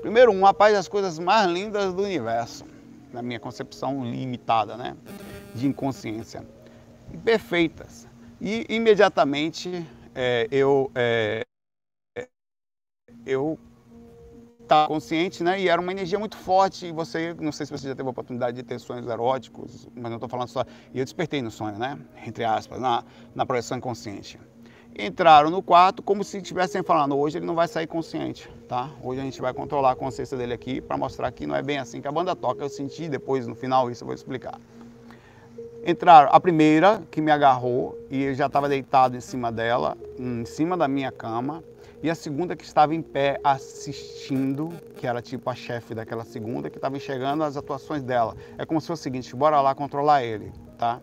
Primeiro, 0.00 0.30
um 0.30 0.44
rapaz 0.44 0.72
das 0.72 0.86
coisas 0.86 1.18
mais 1.18 1.50
lindas 1.50 1.92
do 1.92 2.02
universo, 2.02 2.64
na 3.12 3.20
minha 3.20 3.40
concepção 3.40 4.04
limitada, 4.04 4.76
né? 4.76 4.96
De 5.56 5.66
inconsciência. 5.66 6.46
Perfeitas. 7.24 8.06
E 8.40 8.64
imediatamente 8.68 9.84
é, 10.14 10.46
eu, 10.52 10.88
é, 10.94 11.42
eu 13.26 13.58
tá 14.66 14.86
consciente, 14.86 15.42
né? 15.42 15.60
E 15.60 15.68
era 15.68 15.80
uma 15.80 15.92
energia 15.92 16.18
muito 16.18 16.36
forte. 16.36 16.86
E 16.86 16.92
você, 16.92 17.34
não 17.38 17.52
sei 17.52 17.66
se 17.66 17.72
você 17.72 17.88
já 17.88 17.94
teve 17.94 18.08
a 18.08 18.10
oportunidade 18.10 18.56
de 18.56 18.62
ter 18.62 18.78
sonhos 18.78 19.06
eróticos, 19.06 19.88
mas 19.94 20.04
não 20.04 20.14
estou 20.14 20.28
falando 20.28 20.48
só. 20.48 20.64
E 20.92 20.98
eu 20.98 21.04
despertei 21.04 21.42
no 21.42 21.50
sonho, 21.50 21.78
né? 21.78 21.98
Entre 22.26 22.44
aspas, 22.44 22.80
na, 22.80 23.04
na 23.34 23.46
projeção 23.46 23.78
inconsciente. 23.78 24.38
Entraram 24.96 25.50
no 25.50 25.60
quarto 25.60 26.02
como 26.02 26.22
se 26.22 26.38
estivessem 26.38 26.82
falando: 26.82 27.16
hoje 27.16 27.38
ele 27.38 27.46
não 27.46 27.54
vai 27.54 27.66
sair 27.66 27.86
consciente, 27.86 28.48
tá? 28.68 28.90
Hoje 29.02 29.20
a 29.20 29.24
gente 29.24 29.40
vai 29.40 29.52
controlar 29.52 29.92
a 29.92 29.96
consciência 29.96 30.36
dele 30.36 30.54
aqui 30.54 30.80
para 30.80 30.96
mostrar 30.96 31.30
que 31.32 31.46
não 31.46 31.56
é 31.56 31.62
bem 31.62 31.78
assim 31.78 32.00
que 32.00 32.06
a 32.06 32.12
banda 32.12 32.34
toca. 32.36 32.62
Eu 32.62 32.68
senti 32.68 33.08
depois, 33.08 33.46
no 33.46 33.54
final, 33.54 33.90
isso 33.90 34.04
eu 34.04 34.06
vou 34.06 34.14
explicar. 34.14 34.58
Entraram, 35.86 36.30
a 36.32 36.40
primeira 36.40 37.02
que 37.10 37.20
me 37.20 37.30
agarrou 37.30 37.98
e 38.08 38.22
eu 38.22 38.34
já 38.34 38.46
estava 38.46 38.68
deitado 38.68 39.16
em 39.16 39.20
cima 39.20 39.52
dela, 39.52 39.98
em 40.18 40.44
cima 40.46 40.76
da 40.76 40.88
minha 40.88 41.12
cama 41.12 41.62
e 42.04 42.10
a 42.10 42.14
segunda 42.14 42.54
que 42.54 42.64
estava 42.66 42.94
em 42.94 43.00
pé 43.00 43.40
assistindo, 43.42 44.68
que 44.94 45.06
era 45.06 45.22
tipo 45.22 45.48
a 45.48 45.54
chefe 45.54 45.94
daquela 45.94 46.22
segunda, 46.22 46.68
que 46.68 46.76
estava 46.76 46.98
enxergando 46.98 47.42
as 47.42 47.56
atuações 47.56 48.02
dela. 48.02 48.36
É 48.58 48.66
como 48.66 48.78
se 48.78 48.88
fosse 48.88 49.00
o 49.00 49.02
seguinte, 49.04 49.34
bora 49.34 49.58
lá 49.62 49.74
controlar 49.74 50.22
ele, 50.22 50.52
tá? 50.76 51.00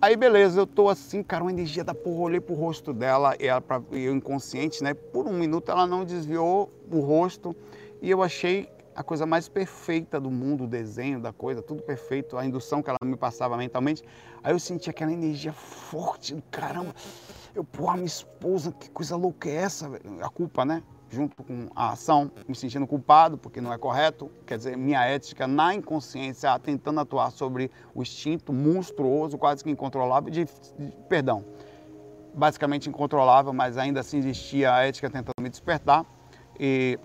Aí 0.00 0.14
beleza, 0.14 0.60
eu 0.60 0.68
tô 0.68 0.88
assim, 0.88 1.20
cara, 1.20 1.42
uma 1.42 1.50
energia 1.50 1.82
da 1.82 1.96
porra, 1.96 2.20
olhei 2.20 2.40
pro 2.40 2.54
rosto 2.54 2.92
dela, 2.92 3.34
e 3.40 3.48
ela, 3.48 3.60
eu 3.90 4.14
inconsciente, 4.14 4.84
né? 4.84 4.94
Por 4.94 5.26
um 5.26 5.32
minuto 5.32 5.68
ela 5.68 5.84
não 5.84 6.04
desviou 6.04 6.72
o 6.88 7.00
rosto 7.00 7.56
e 8.00 8.08
eu 8.08 8.22
achei 8.22 8.68
a 8.94 9.02
coisa 9.02 9.26
mais 9.26 9.48
perfeita 9.48 10.20
do 10.20 10.30
mundo, 10.30 10.62
o 10.62 10.68
desenho 10.68 11.18
da 11.18 11.32
coisa, 11.32 11.60
tudo 11.60 11.82
perfeito, 11.82 12.38
a 12.38 12.46
indução 12.46 12.84
que 12.84 12.88
ela 12.88 12.98
me 13.02 13.16
passava 13.16 13.56
mentalmente. 13.56 14.04
Aí 14.44 14.52
eu 14.52 14.60
senti 14.60 14.88
aquela 14.88 15.12
energia 15.12 15.52
forte, 15.52 16.36
caramba. 16.52 16.94
Eu, 17.58 17.64
pô, 17.64 17.92
minha 17.94 18.06
esposa, 18.06 18.70
que 18.70 18.88
coisa 18.88 19.16
louca 19.16 19.48
é 19.48 19.54
essa? 19.56 19.88
Velho? 19.88 20.24
A 20.24 20.30
culpa, 20.30 20.64
né? 20.64 20.80
Junto 21.10 21.42
com 21.42 21.66
a 21.74 21.90
ação, 21.90 22.30
me 22.46 22.54
sentindo 22.54 22.86
culpado, 22.86 23.36
porque 23.36 23.60
não 23.60 23.72
é 23.72 23.76
correto. 23.76 24.30
Quer 24.46 24.58
dizer, 24.58 24.76
minha 24.76 25.04
ética 25.04 25.48
na 25.48 25.74
inconsciência, 25.74 26.56
tentando 26.60 27.00
atuar 27.00 27.32
sobre 27.32 27.68
o 27.92 28.00
instinto 28.00 28.52
monstruoso, 28.52 29.36
quase 29.36 29.64
que 29.64 29.70
incontrolável, 29.70 30.30
de, 30.30 30.44
de 30.44 30.96
perdão, 31.08 31.44
basicamente 32.32 32.88
incontrolável, 32.88 33.52
mas 33.52 33.76
ainda 33.76 33.98
assim 33.98 34.18
existia 34.18 34.72
a 34.72 34.86
ética 34.86 35.10
tentando 35.10 35.42
me 35.42 35.48
despertar. 35.48 36.06
E 36.60 36.96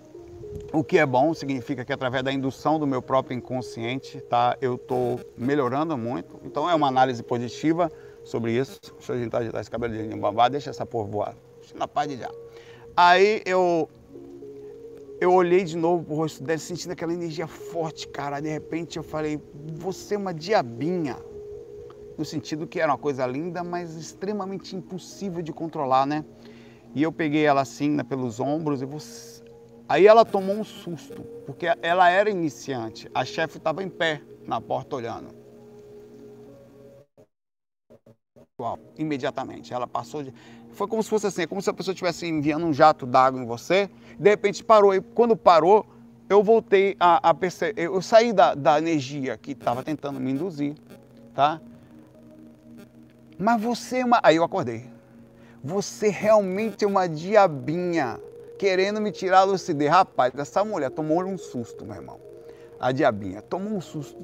o 0.71 0.83
que 0.83 0.99
é 0.99 1.05
bom 1.07 1.33
significa 1.33 1.83
que 1.83 1.91
através 1.91 2.23
da 2.23 2.31
indução 2.31 2.77
do 2.77 2.85
meu 2.85 3.01
próprio 3.01 3.35
inconsciente, 3.35 4.21
tá, 4.21 4.55
eu 4.61 4.75
estou 4.75 5.19
melhorando 5.35 5.97
muito. 5.97 6.39
Então 6.43 6.69
é 6.69 6.75
uma 6.75 6.89
análise 6.89 7.23
positiva 7.23 7.91
sobre 8.23 8.51
isso. 8.51 8.79
Deixa 8.81 9.11
eu 9.11 9.15
ajeitar, 9.15 9.41
ajeitar 9.41 9.61
esse 9.61 9.71
cabelo 9.71 9.93
de 9.93 10.15
bambá, 10.15 10.49
deixa 10.49 10.69
essa 10.69 10.85
porra 10.85 11.09
voar. 11.09 11.35
Na 11.75 11.87
paz 11.87 12.09
de 12.09 12.17
já. 12.17 12.31
Aí 12.95 13.41
eu 13.45 13.89
eu 15.21 15.33
olhei 15.33 15.63
de 15.63 15.77
novo 15.77 16.03
pro 16.03 16.15
rosto 16.15 16.43
dela, 16.43 16.59
sentindo 16.59 16.91
aquela 16.91 17.13
energia 17.13 17.47
forte, 17.47 18.07
cara. 18.07 18.39
De 18.39 18.49
repente 18.49 18.97
eu 18.97 19.03
falei, 19.03 19.41
você 19.75 20.15
é 20.15 20.17
uma 20.17 20.33
diabinha. 20.33 21.17
No 22.17 22.25
sentido 22.25 22.67
que 22.67 22.79
era 22.79 22.91
uma 22.91 22.97
coisa 22.97 23.25
linda, 23.25 23.63
mas 23.63 23.95
extremamente 23.95 24.75
impossível 24.75 25.41
de 25.41 25.51
controlar, 25.51 26.05
né? 26.05 26.23
E 26.93 27.01
eu 27.01 27.11
peguei 27.11 27.43
ela 27.43 27.61
assim, 27.61 27.89
né, 27.89 28.03
pelos 28.03 28.39
ombros, 28.39 28.81
e 28.81 28.85
você 28.85 29.41
Aí 29.87 30.07
ela 30.07 30.23
tomou 30.23 30.55
um 30.55 30.63
susto, 30.63 31.21
porque 31.45 31.67
ela 31.81 32.09
era 32.09 32.29
iniciante. 32.29 33.09
A 33.13 33.25
chefe 33.25 33.57
estava 33.57 33.83
em 33.83 33.89
pé 33.89 34.21
na 34.47 34.59
porta 34.61 34.95
olhando. 34.95 35.42
Imediatamente. 38.99 39.73
Ela 39.73 39.87
passou 39.87 40.21
de. 40.21 40.31
Foi 40.73 40.87
como 40.87 41.01
se 41.01 41.09
fosse 41.09 41.25
assim, 41.25 41.41
é 41.41 41.47
como 41.47 41.59
se 41.59 41.69
a 41.71 41.73
pessoa 41.73 41.91
estivesse 41.91 42.27
enviando 42.27 42.67
um 42.67 42.71
jato 42.73 43.03
d'água 43.03 43.41
em 43.41 43.45
você, 43.45 43.89
de 44.19 44.29
repente 44.29 44.63
parou. 44.63 44.93
E 44.93 45.01
quando 45.01 45.35
parou, 45.35 45.83
eu 46.29 46.43
voltei 46.43 46.95
a, 46.99 47.29
a 47.29 47.33
perceber. 47.33 47.81
Eu 47.81 47.99
saí 47.99 48.31
da, 48.31 48.53
da 48.53 48.77
energia 48.77 49.37
que 49.37 49.53
estava 49.53 49.81
tentando 49.81 50.19
me 50.19 50.31
induzir, 50.31 50.75
tá? 51.33 51.59
Mas 53.39 53.59
você 53.59 53.99
é 53.99 54.05
uma. 54.05 54.19
Aí 54.21 54.35
eu 54.35 54.43
acordei. 54.43 54.85
Você 55.63 56.09
realmente 56.09 56.85
é 56.85 56.87
uma 56.87 57.07
diabinha 57.07 58.19
querendo 58.59 59.01
me 59.01 59.11
tirar 59.11 59.39
a 59.39 59.43
lucidez. 59.45 59.89
Rapaz, 59.89 60.31
essa 60.37 60.63
mulher 60.63 60.91
tomou 60.91 61.23
um 61.23 61.39
susto, 61.39 61.85
meu 61.85 61.95
irmão. 61.95 62.19
A 62.79 62.91
diabinha 62.91 63.41
tomou 63.41 63.73
um 63.73 63.81
susto 63.81 64.23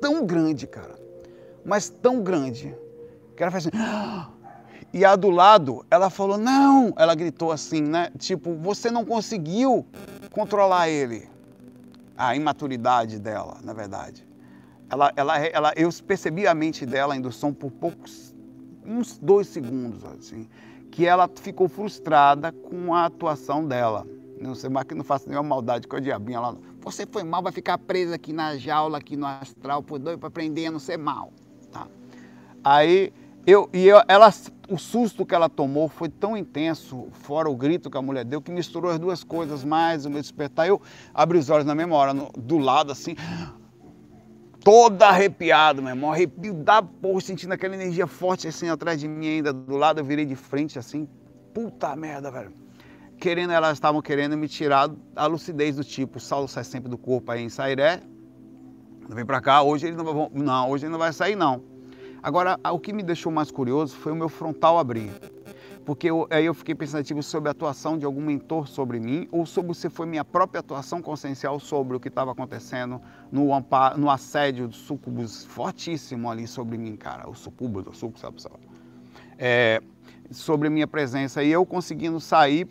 tão 0.00 0.24
grande, 0.24 0.66
cara. 0.66 0.98
Mas 1.62 1.90
tão 1.90 2.22
grande. 2.22 2.74
Que 3.38 3.42
ela 3.44 3.52
fez 3.52 3.66
assim. 3.66 3.76
E 4.90 5.04
a 5.04 5.14
do 5.16 5.28
lado, 5.28 5.84
ela 5.90 6.08
falou: 6.08 6.38
Não! 6.38 6.94
Ela 6.96 7.14
gritou 7.14 7.52
assim, 7.52 7.82
né? 7.82 8.10
Tipo, 8.18 8.54
você 8.54 8.90
não 8.90 9.04
conseguiu 9.04 9.86
controlar 10.30 10.88
ele. 10.88 11.28
A 12.16 12.34
imaturidade 12.34 13.18
dela, 13.18 13.58
na 13.62 13.74
verdade. 13.74 14.26
Ela, 14.88 15.12
ela, 15.14 15.38
ela, 15.38 15.72
eu 15.76 15.90
percebi 16.06 16.46
a 16.46 16.54
mente 16.54 16.86
dela, 16.86 17.12
a 17.12 17.16
indução, 17.18 17.52
por 17.52 17.70
poucos, 17.70 18.34
uns 18.82 19.18
dois 19.18 19.46
segundos, 19.48 20.02
assim 20.06 20.48
que 20.98 21.06
ela 21.06 21.30
ficou 21.32 21.68
frustrada 21.68 22.50
com 22.50 22.92
a 22.92 23.06
atuação 23.06 23.64
dela. 23.64 24.04
Não 24.40 24.54
sei 24.54 24.68
mais 24.68 24.86
que 24.86 24.96
não 24.96 25.04
faço 25.04 25.28
nenhuma 25.28 25.48
maldade 25.48 25.86
com 25.86 25.94
a 25.94 26.00
diabinha 26.00 26.40
lá. 26.40 26.56
Você 26.80 27.06
foi 27.06 27.22
mal, 27.22 27.40
vai 27.40 27.52
ficar 27.52 27.78
presa 27.78 28.14
aqui 28.14 28.32
na 28.32 28.56
jaula, 28.56 28.98
aqui 28.98 29.16
no 29.16 29.26
astral, 29.26 29.80
por 29.80 29.98
doido 29.98 30.18
para 30.18 30.28
aprender 30.28 30.66
a 30.66 30.70
não 30.72 30.78
ser 30.78 30.96
mal. 30.96 31.32
Tá? 31.70 31.86
Aí 32.64 33.12
eu 33.48 33.70
e 33.72 33.86
eu, 33.86 34.02
ela, 34.06 34.30
o 34.68 34.76
susto 34.76 35.24
que 35.24 35.34
ela 35.34 35.48
tomou 35.48 35.88
foi 35.88 36.10
tão 36.10 36.36
intenso, 36.36 37.08
fora 37.12 37.48
o 37.48 37.56
grito 37.56 37.90
que 37.90 37.96
a 37.96 38.02
mulher 38.02 38.22
deu, 38.22 38.42
que 38.42 38.50
misturou 38.50 38.90
as 38.90 38.98
duas 38.98 39.24
coisas 39.24 39.64
mais, 39.64 40.04
o 40.04 40.10
meu 40.10 40.20
despertar. 40.20 40.68
Eu 40.68 40.82
abri 41.14 41.38
os 41.38 41.48
olhos 41.48 41.64
na 41.64 41.74
mesma 41.74 41.96
hora, 41.96 42.12
no, 42.12 42.30
do 42.36 42.58
lado 42.58 42.92
assim, 42.92 43.16
todo 44.62 45.02
arrepiado, 45.02 45.80
meu 45.80 45.92
irmão, 45.92 46.12
arrepio 46.12 46.52
da 46.52 46.82
porra, 46.82 47.22
sentindo 47.22 47.54
aquela 47.54 47.74
energia 47.74 48.06
forte 48.06 48.46
assim 48.46 48.68
atrás 48.68 49.00
de 49.00 49.08
mim 49.08 49.26
ainda, 49.26 49.50
do 49.50 49.76
lado 49.76 49.98
eu 49.98 50.04
virei 50.04 50.26
de 50.26 50.36
frente 50.36 50.78
assim, 50.78 51.08
puta 51.54 51.96
merda, 51.96 52.30
velho. 52.30 52.52
Querendo, 53.18 53.54
elas 53.54 53.72
estavam 53.72 54.02
querendo 54.02 54.36
me 54.36 54.46
tirar 54.46 54.90
a 55.16 55.26
lucidez 55.26 55.76
do 55.76 55.82
tipo, 55.82 56.20
Saulo 56.20 56.48
sai 56.48 56.64
sempre 56.64 56.90
do 56.90 56.98
corpo 56.98 57.32
aí 57.32 57.44
em 57.44 57.48
Sairé, 57.48 58.02
vem 59.08 59.24
pra 59.24 59.40
cá, 59.40 59.62
hoje 59.62 59.86
ele 59.86 59.96
não 59.96 60.04
vai, 60.04 60.28
não, 60.34 60.68
hoje 60.68 60.84
ele 60.84 60.92
não 60.92 60.98
vai 60.98 61.14
sair 61.14 61.34
não. 61.34 61.77
Agora, 62.22 62.58
o 62.72 62.78
que 62.78 62.92
me 62.92 63.02
deixou 63.02 63.30
mais 63.30 63.50
curioso 63.50 63.96
foi 63.96 64.12
o 64.12 64.16
meu 64.16 64.28
frontal 64.28 64.78
abrir. 64.78 65.10
Porque 65.84 66.10
eu, 66.10 66.26
aí 66.28 66.44
eu 66.44 66.52
fiquei 66.52 66.74
pensativo 66.74 67.22
sobre 67.22 67.48
a 67.48 67.52
atuação 67.52 67.96
de 67.96 68.04
algum 68.04 68.20
mentor 68.20 68.68
sobre 68.68 69.00
mim 69.00 69.26
ou 69.32 69.46
sobre 69.46 69.72
se 69.72 69.88
foi 69.88 70.06
minha 70.06 70.24
própria 70.24 70.60
atuação 70.60 71.00
consciencial 71.00 71.58
sobre 71.58 71.96
o 71.96 72.00
que 72.00 72.08
estava 72.08 72.32
acontecendo 72.32 73.00
no, 73.32 73.48
no 73.96 74.10
assédio 74.10 74.68
do 74.68 74.76
sucubus 74.76 75.46
fortíssimo 75.46 76.30
ali 76.30 76.46
sobre 76.46 76.76
mim, 76.76 76.94
cara, 76.94 77.26
o 77.26 77.34
sucubus, 77.34 77.86
o 77.86 77.94
sucubus, 77.94 78.20
sabe, 78.20 78.42
sabe? 78.42 78.68
É, 79.38 79.80
sobre 80.30 80.68
minha 80.68 80.86
presença. 80.86 81.42
E 81.42 81.50
eu 81.50 81.64
conseguindo 81.64 82.20
sair 82.20 82.68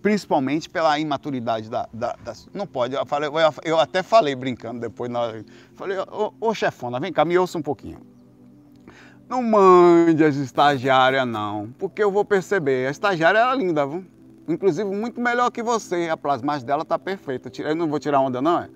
principalmente 0.00 0.70
pela 0.70 0.96
imaturidade 1.00 1.68
da, 1.68 1.88
da, 1.92 2.14
da, 2.22 2.32
não 2.54 2.68
pode 2.68 2.94
eu, 2.94 3.04
falei, 3.04 3.28
eu, 3.64 3.80
até 3.80 4.04
falei 4.04 4.36
brincando 4.36 4.78
depois 4.78 5.10
na 5.10 5.42
falei 5.74 5.98
ô, 5.98 6.32
ô 6.40 6.54
chefona 6.54 7.00
vem 7.00 7.12
cá 7.12 7.24
me 7.24 7.36
ouça 7.36 7.58
um 7.58 7.62
pouquinho 7.62 7.98
não 9.28 9.42
mande 9.42 10.24
as 10.24 10.36
estagiárias, 10.36 11.26
não, 11.26 11.74
porque 11.78 12.02
eu 12.02 12.10
vou 12.10 12.24
perceber. 12.24 12.86
A 12.86 12.90
estagiária 12.90 13.38
era 13.38 13.54
linda, 13.54 13.86
viu? 13.86 14.04
Inclusive, 14.48 14.88
muito 14.88 15.20
melhor 15.20 15.50
que 15.50 15.62
você. 15.62 16.08
A 16.08 16.16
plasmagem 16.16 16.64
dela 16.64 16.84
tá 16.84 16.98
perfeita. 16.98 17.50
Eu 17.60 17.74
não 17.74 17.88
vou 17.88 17.98
tirar 17.98 18.20
onda, 18.20 18.40
não, 18.40 18.60
é? 18.60 18.68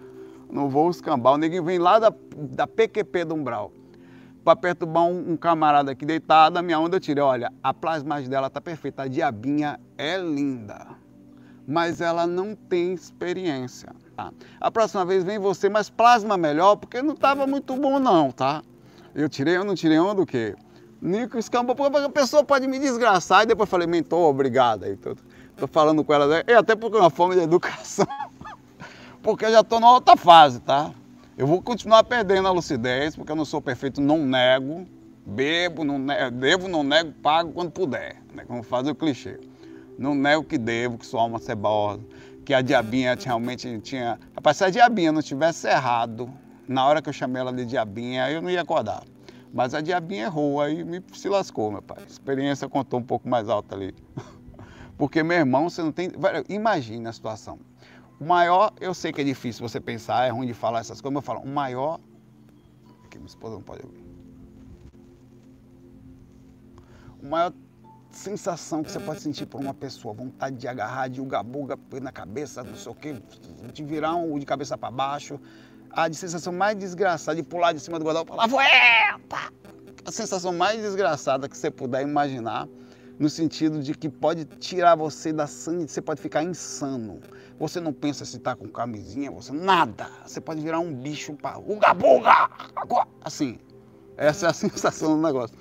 Não 0.50 0.68
vou 0.68 0.90
escambar. 0.90 1.34
O 1.34 1.36
neguinho 1.36 1.62
vem 1.62 1.78
lá 1.78 1.98
da, 1.98 2.12
da 2.36 2.66
PQP 2.66 3.24
do 3.24 3.34
Umbral 3.36 3.72
para 4.44 4.56
perturbar 4.56 5.04
um, 5.04 5.32
um, 5.32 5.36
camarada 5.36 5.92
aqui 5.92 6.04
deitado. 6.04 6.58
A 6.58 6.62
minha 6.62 6.80
onda 6.80 6.96
eu 6.96 7.00
tirei. 7.00 7.22
Olha, 7.22 7.52
a 7.62 7.72
plasmagem 7.72 8.28
dela 8.28 8.50
tá 8.50 8.60
perfeita. 8.60 9.02
A 9.02 9.08
diabinha 9.08 9.78
é 9.96 10.18
linda, 10.18 10.88
mas 11.68 12.00
ela 12.00 12.26
não 12.26 12.56
tem 12.56 12.92
experiência. 12.92 13.90
Tá? 14.16 14.32
A 14.60 14.70
próxima 14.72 15.04
vez 15.04 15.22
vem 15.22 15.38
você, 15.38 15.68
mas 15.68 15.88
plasma 15.88 16.36
melhor, 16.36 16.74
porque 16.74 17.00
não 17.00 17.14
tava 17.14 17.46
muito 17.46 17.76
bom, 17.76 18.00
não, 18.00 18.32
tá? 18.32 18.62
Eu 19.14 19.28
tirei 19.28 19.58
ou 19.58 19.64
não 19.64 19.74
tirei 19.74 19.98
onda 19.98 20.22
o 20.22 20.26
quê? 20.26 20.54
Nico 21.00 21.38
escambou, 21.38 21.74
porque 21.74 21.96
a 21.96 22.08
pessoa 22.10 22.44
pode 22.44 22.66
me 22.66 22.78
desgraçar. 22.78 23.42
E 23.42 23.46
depois 23.46 23.68
falei, 23.68 23.86
mentor, 23.86 24.34
tô, 25.00 25.16
tô 25.56 25.66
falando 25.66 26.04
com 26.04 26.12
ela, 26.12 26.26
né? 26.26 26.42
até 26.54 26.76
porque 26.76 26.96
é 26.96 27.00
uma 27.00 27.10
forma 27.10 27.34
de 27.34 27.40
educação. 27.40 28.06
porque 29.22 29.46
eu 29.46 29.52
já 29.52 29.64
tô 29.64 29.80
na 29.80 29.90
outra 29.90 30.16
fase, 30.16 30.60
tá? 30.60 30.92
Eu 31.36 31.46
vou 31.46 31.62
continuar 31.62 32.04
perdendo 32.04 32.48
a 32.48 32.50
lucidez, 32.50 33.16
porque 33.16 33.32
eu 33.32 33.36
não 33.36 33.46
sou 33.46 33.62
perfeito, 33.62 34.00
não 34.00 34.18
nego. 34.18 34.86
Bebo, 35.24 35.84
não 35.84 35.98
nego, 35.98 36.30
devo, 36.36 36.68
não 36.68 36.82
nego, 36.82 37.12
pago 37.12 37.52
quando 37.52 37.70
puder. 37.70 38.16
Né? 38.34 38.44
Como 38.46 38.62
faz 38.62 38.86
o 38.86 38.94
clichê. 38.94 39.40
Não 39.98 40.14
nego 40.14 40.44
que 40.44 40.58
devo, 40.58 40.98
que 40.98 41.06
sou 41.06 41.18
alma 41.18 41.38
cebosa, 41.38 42.00
que 42.44 42.52
a 42.52 42.60
diabinha 42.60 43.16
realmente 43.18 43.78
tinha. 43.80 44.18
Rapaz, 44.34 44.58
se 44.58 44.64
a 44.64 44.70
diabinha 44.70 45.12
não 45.12 45.22
tivesse 45.22 45.66
errado, 45.66 46.30
na 46.70 46.86
hora 46.86 47.02
que 47.02 47.08
eu 47.08 47.12
chamei 47.12 47.40
ela 47.40 47.52
de 47.52 47.66
diabinha, 47.66 48.30
eu 48.30 48.40
não 48.40 48.48
ia 48.48 48.60
acordar. 48.60 49.02
Mas 49.52 49.74
a 49.74 49.80
diabinha 49.80 50.26
errou, 50.26 50.60
aí 50.60 50.84
me 50.84 51.02
se 51.12 51.28
lascou, 51.28 51.68
meu 51.72 51.82
pai. 51.82 51.98
A 52.00 52.06
experiência 52.06 52.68
contou 52.68 53.00
um 53.00 53.02
pouco 53.02 53.28
mais 53.28 53.48
alta 53.48 53.74
ali. 53.74 53.92
Porque, 54.96 55.20
meu 55.24 55.36
irmão, 55.36 55.68
você 55.68 55.82
não 55.82 55.90
tem. 55.90 56.12
Imagina 56.48 57.10
a 57.10 57.12
situação. 57.12 57.58
O 58.20 58.24
maior, 58.24 58.72
eu 58.80 58.94
sei 58.94 59.12
que 59.12 59.20
é 59.20 59.24
difícil 59.24 59.68
você 59.68 59.80
pensar, 59.80 60.26
é 60.26 60.30
ruim 60.30 60.46
de 60.46 60.54
falar 60.54 60.78
essas 60.78 61.00
coisas, 61.00 61.14
mas 61.14 61.22
eu 61.22 61.26
falo, 61.26 61.40
o 61.40 61.52
maior. 61.52 61.98
Aqui, 63.04 63.18
minha 63.18 63.26
esposa 63.26 63.56
não 63.56 63.62
pode 63.62 63.84
ouvir. 63.84 64.04
O 67.20 67.26
maior 67.26 67.52
sensação 68.12 68.84
que 68.84 68.92
você 68.92 69.00
pode 69.00 69.20
sentir 69.20 69.46
por 69.46 69.60
uma 69.60 69.74
pessoa, 69.74 70.14
vontade 70.14 70.56
de 70.56 70.68
agarrar, 70.68 71.08
de 71.08 71.20
uga-buga 71.20 71.76
na 72.00 72.12
cabeça, 72.12 72.62
não 72.62 72.76
sei 72.76 72.92
o 72.92 72.94
quê, 72.94 73.20
de 73.72 73.82
virar 73.82 74.14
um 74.14 74.38
de 74.38 74.46
cabeça 74.46 74.78
para 74.78 74.90
baixo, 74.90 75.40
a 75.92 76.12
sensação 76.12 76.52
mais 76.52 76.76
desgraçada 76.76 77.36
de 77.36 77.42
pular 77.42 77.72
de 77.72 77.80
cima 77.80 77.98
do 77.98 78.04
guarda-roupa, 78.04 78.34
lá 78.34 78.46
voeta! 78.46 79.52
A 80.04 80.12
sensação 80.12 80.52
mais 80.52 80.80
desgraçada 80.80 81.48
que 81.48 81.56
você 81.56 81.70
puder 81.70 82.02
imaginar, 82.02 82.68
no 83.18 83.28
sentido 83.28 83.82
de 83.82 83.94
que 83.94 84.08
pode 84.08 84.44
tirar 84.44 84.94
você 84.94 85.32
da 85.32 85.46
sangue, 85.46 85.88
você 85.88 86.00
pode 86.00 86.22
ficar 86.22 86.42
insano. 86.42 87.20
Você 87.58 87.78
não 87.78 87.92
pensa 87.92 88.24
se 88.24 88.38
está 88.38 88.56
com 88.56 88.66
camisinha, 88.66 89.30
você 89.30 89.52
nada. 89.52 90.08
Você 90.24 90.40
pode 90.40 90.62
virar 90.62 90.78
um 90.78 90.94
bicho 90.94 91.34
para 91.34 91.58
uga 91.58 91.92
buga, 91.92 92.48
assim. 93.22 93.58
Essa 94.16 94.46
é 94.46 94.48
a 94.48 94.52
sensação 94.54 95.16
do 95.16 95.22
negócio. 95.22 95.54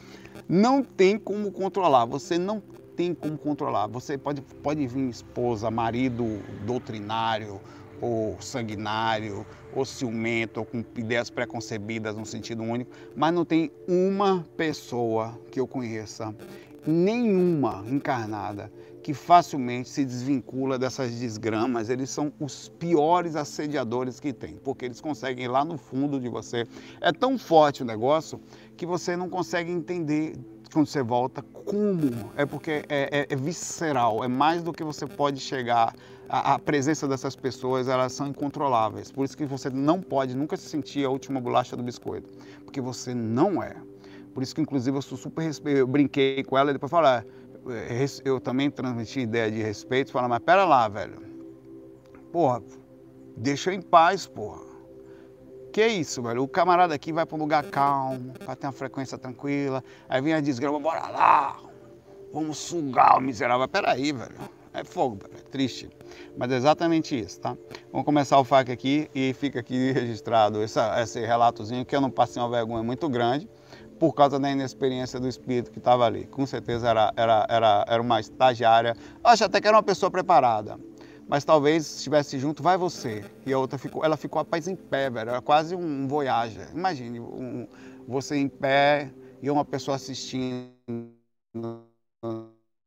Não 0.48 0.82
tem 0.82 1.20
como 1.20 1.52
controlar. 1.52 2.06
Você 2.06 2.38
não 2.38 2.62
tem 2.96 3.14
como 3.14 3.38
controlar. 3.38 3.88
Você 3.88 4.18
pode 4.18 4.42
pode 4.42 4.88
vir 4.88 5.10
esposa, 5.10 5.70
marido 5.70 6.42
doutrinário, 6.66 7.60
ou 8.02 8.40
sanguinário, 8.40 9.46
ou 9.74 9.86
ciumento, 9.86 10.60
ou 10.60 10.66
com 10.66 10.84
ideias 10.96 11.30
preconcebidas 11.30 12.16
no 12.16 12.26
sentido 12.26 12.64
único, 12.64 12.92
mas 13.16 13.34
não 13.34 13.46
tem 13.46 13.72
uma 13.88 14.46
pessoa 14.58 15.38
que 15.52 15.60
eu 15.60 15.68
conheça, 15.68 16.34
nenhuma 16.86 17.84
encarnada, 17.88 18.72
que 19.02 19.14
facilmente 19.14 19.90
se 19.90 20.04
desvincula 20.06 20.78
dessas 20.78 21.12
desgramas. 21.12 21.90
Eles 21.90 22.10
são 22.10 22.32
os 22.40 22.70
piores 22.70 23.36
assediadores 23.36 24.20
que 24.20 24.34
tem, 24.34 24.56
porque 24.64 24.86
eles 24.86 25.02
conseguem 25.02 25.46
ir 25.46 25.48
lá 25.48 25.64
no 25.64 25.78
fundo 25.78 26.20
de 26.20 26.30
você. 26.30 26.66
É 27.02 27.12
tão 27.12 27.38
forte 27.38 27.82
o 27.82 27.86
negócio 27.86 28.40
que 28.76 28.86
você 28.86 29.16
não 29.16 29.30
consegue 29.30 29.72
entender 29.72 30.36
quando 30.72 30.88
você 30.88 31.02
volta 31.02 31.42
como. 31.42 32.32
É 32.36 32.46
porque 32.46 32.84
é, 32.90 33.20
é, 33.22 33.28
é 33.30 33.36
visceral, 33.36 34.24
é 34.24 34.28
mais 34.28 34.62
do 34.62 34.72
que 34.72 34.84
você 34.84 35.08
pode 35.08 35.40
chegar 35.40 35.94
a, 36.30 36.60
presença 36.60 37.08
dessas 37.08 37.36
pessoas, 37.36 37.88
elas 37.88 38.14
são 38.14 38.28
incontroláveis. 38.28 39.12
Por 39.12 39.26
isso 39.26 39.36
que 39.36 39.46
você 39.46 39.70
não 39.70 40.00
pode 40.02 40.36
nunca 40.36 40.56
se 40.56 40.70
sentir 40.70 41.04
a 41.04 41.10
última 41.10 41.42
bolacha 41.42 41.76
do 41.76 41.82
biscoito, 41.82 42.30
porque 42.64 42.80
você 42.80 43.14
não 43.14 43.62
é. 43.62 43.76
Por 44.34 44.44
isso 44.44 44.54
que, 44.54 44.62
inclusive, 44.62 44.96
eu 44.96 45.02
sou 45.02 45.18
super 45.18 45.50
eu 45.66 45.88
brinquei 45.88 46.44
com 46.44 46.58
ela 46.58 46.70
e 46.70 46.74
depois 46.74 46.92
falei, 46.92 47.24
é, 47.68 48.06
eu 48.24 48.40
também 48.40 48.70
transmiti 48.70 49.22
ideia 49.22 49.52
de 49.52 49.62
respeito, 49.62 50.12
falar, 50.12 50.30
mas 50.30 50.40
pera 50.40 50.66
lá, 50.66 50.88
velho. 50.88 51.20
Porra, 52.32 52.62
deixa 53.36 53.72
eu 53.72 53.74
em 53.74 53.82
paz, 53.82 54.28
porra. 54.28 54.70
Que 55.74 55.86
isso, 55.88 56.22
velho? 56.22 56.44
O 56.44 56.48
camarada 56.48 56.94
aqui 56.94 57.12
vai 57.12 57.26
para 57.26 57.36
um 57.36 57.40
lugar 57.40 57.64
calmo, 57.66 58.34
para 58.34 58.56
ter 58.56 58.68
uma 58.68 58.74
frequência 58.74 59.18
tranquila. 59.18 59.84
Aí 60.08 60.22
vem 60.22 60.34
a 60.34 60.42
desgrama, 60.42 60.80
bora 60.80 61.08
lá. 61.08 61.60
Vamos 62.32 62.58
sugar 62.60 63.18
o 63.18 63.22
miserável. 63.22 63.68
Peraí, 63.68 64.12
velho. 64.12 64.59
É 64.74 64.84
fogo, 64.84 65.20
é 65.34 65.42
triste. 65.50 65.90
Mas 66.38 66.52
é 66.52 66.56
exatamente 66.56 67.20
isso, 67.20 67.40
tá? 67.42 67.58
Vamos 67.92 68.06
começar 68.06 68.40
o 68.40 68.44
FAQ 68.44 68.72
aqui 68.72 69.10
e 69.16 69.34
fica 69.34 69.60
aqui 69.60 69.92
registrado 69.94 70.62
essa, 70.62 71.02
esse 71.02 71.20
relatozinho 71.26 71.86
que 71.86 71.96
eu 71.96 72.02
não 72.02 72.12
passei 72.12 72.42
uma 72.42 72.50
vergonha 72.50 72.84
muito 72.84 73.10
grande 73.10 73.50
por 74.00 74.14
causa 74.14 74.40
da 74.40 74.50
inexperiência 74.50 75.20
do 75.20 75.28
espírito 75.28 75.72
que 75.72 75.80
estava 75.80 76.06
ali. 76.06 76.26
Com 76.28 76.46
certeza 76.46 76.88
era, 76.88 77.12
era, 77.18 77.46
era, 77.50 77.86
era 77.88 78.02
uma 78.02 78.20
estagiária. 78.20 78.96
Eu 79.24 79.30
acho 79.30 79.44
até 79.44 79.60
que 79.60 79.68
era 79.68 79.76
uma 79.76 79.84
pessoa 79.84 80.12
preparada. 80.12 80.80
Mas 81.28 81.44
talvez 81.44 81.98
estivesse 81.98 82.40
junto, 82.40 82.64
vai 82.64 82.78
você. 82.78 83.24
E 83.46 83.54
a 83.54 83.60
outra 83.60 83.78
ficou, 83.78 84.04
ela 84.04 84.18
ficou 84.18 84.40
a 84.42 84.46
paz 84.46 84.68
em 84.68 84.76
pé, 84.76 85.10
velho. 85.10 85.30
Era 85.30 85.42
quase 85.42 85.76
um 85.76 86.08
voyage. 86.08 86.60
Imagine, 86.74 87.20
um, 87.20 87.68
você 88.08 88.36
em 88.38 88.48
pé 88.48 89.12
e 89.42 89.50
uma 89.50 89.66
pessoa 89.66 89.96
assistindo. 89.96 90.74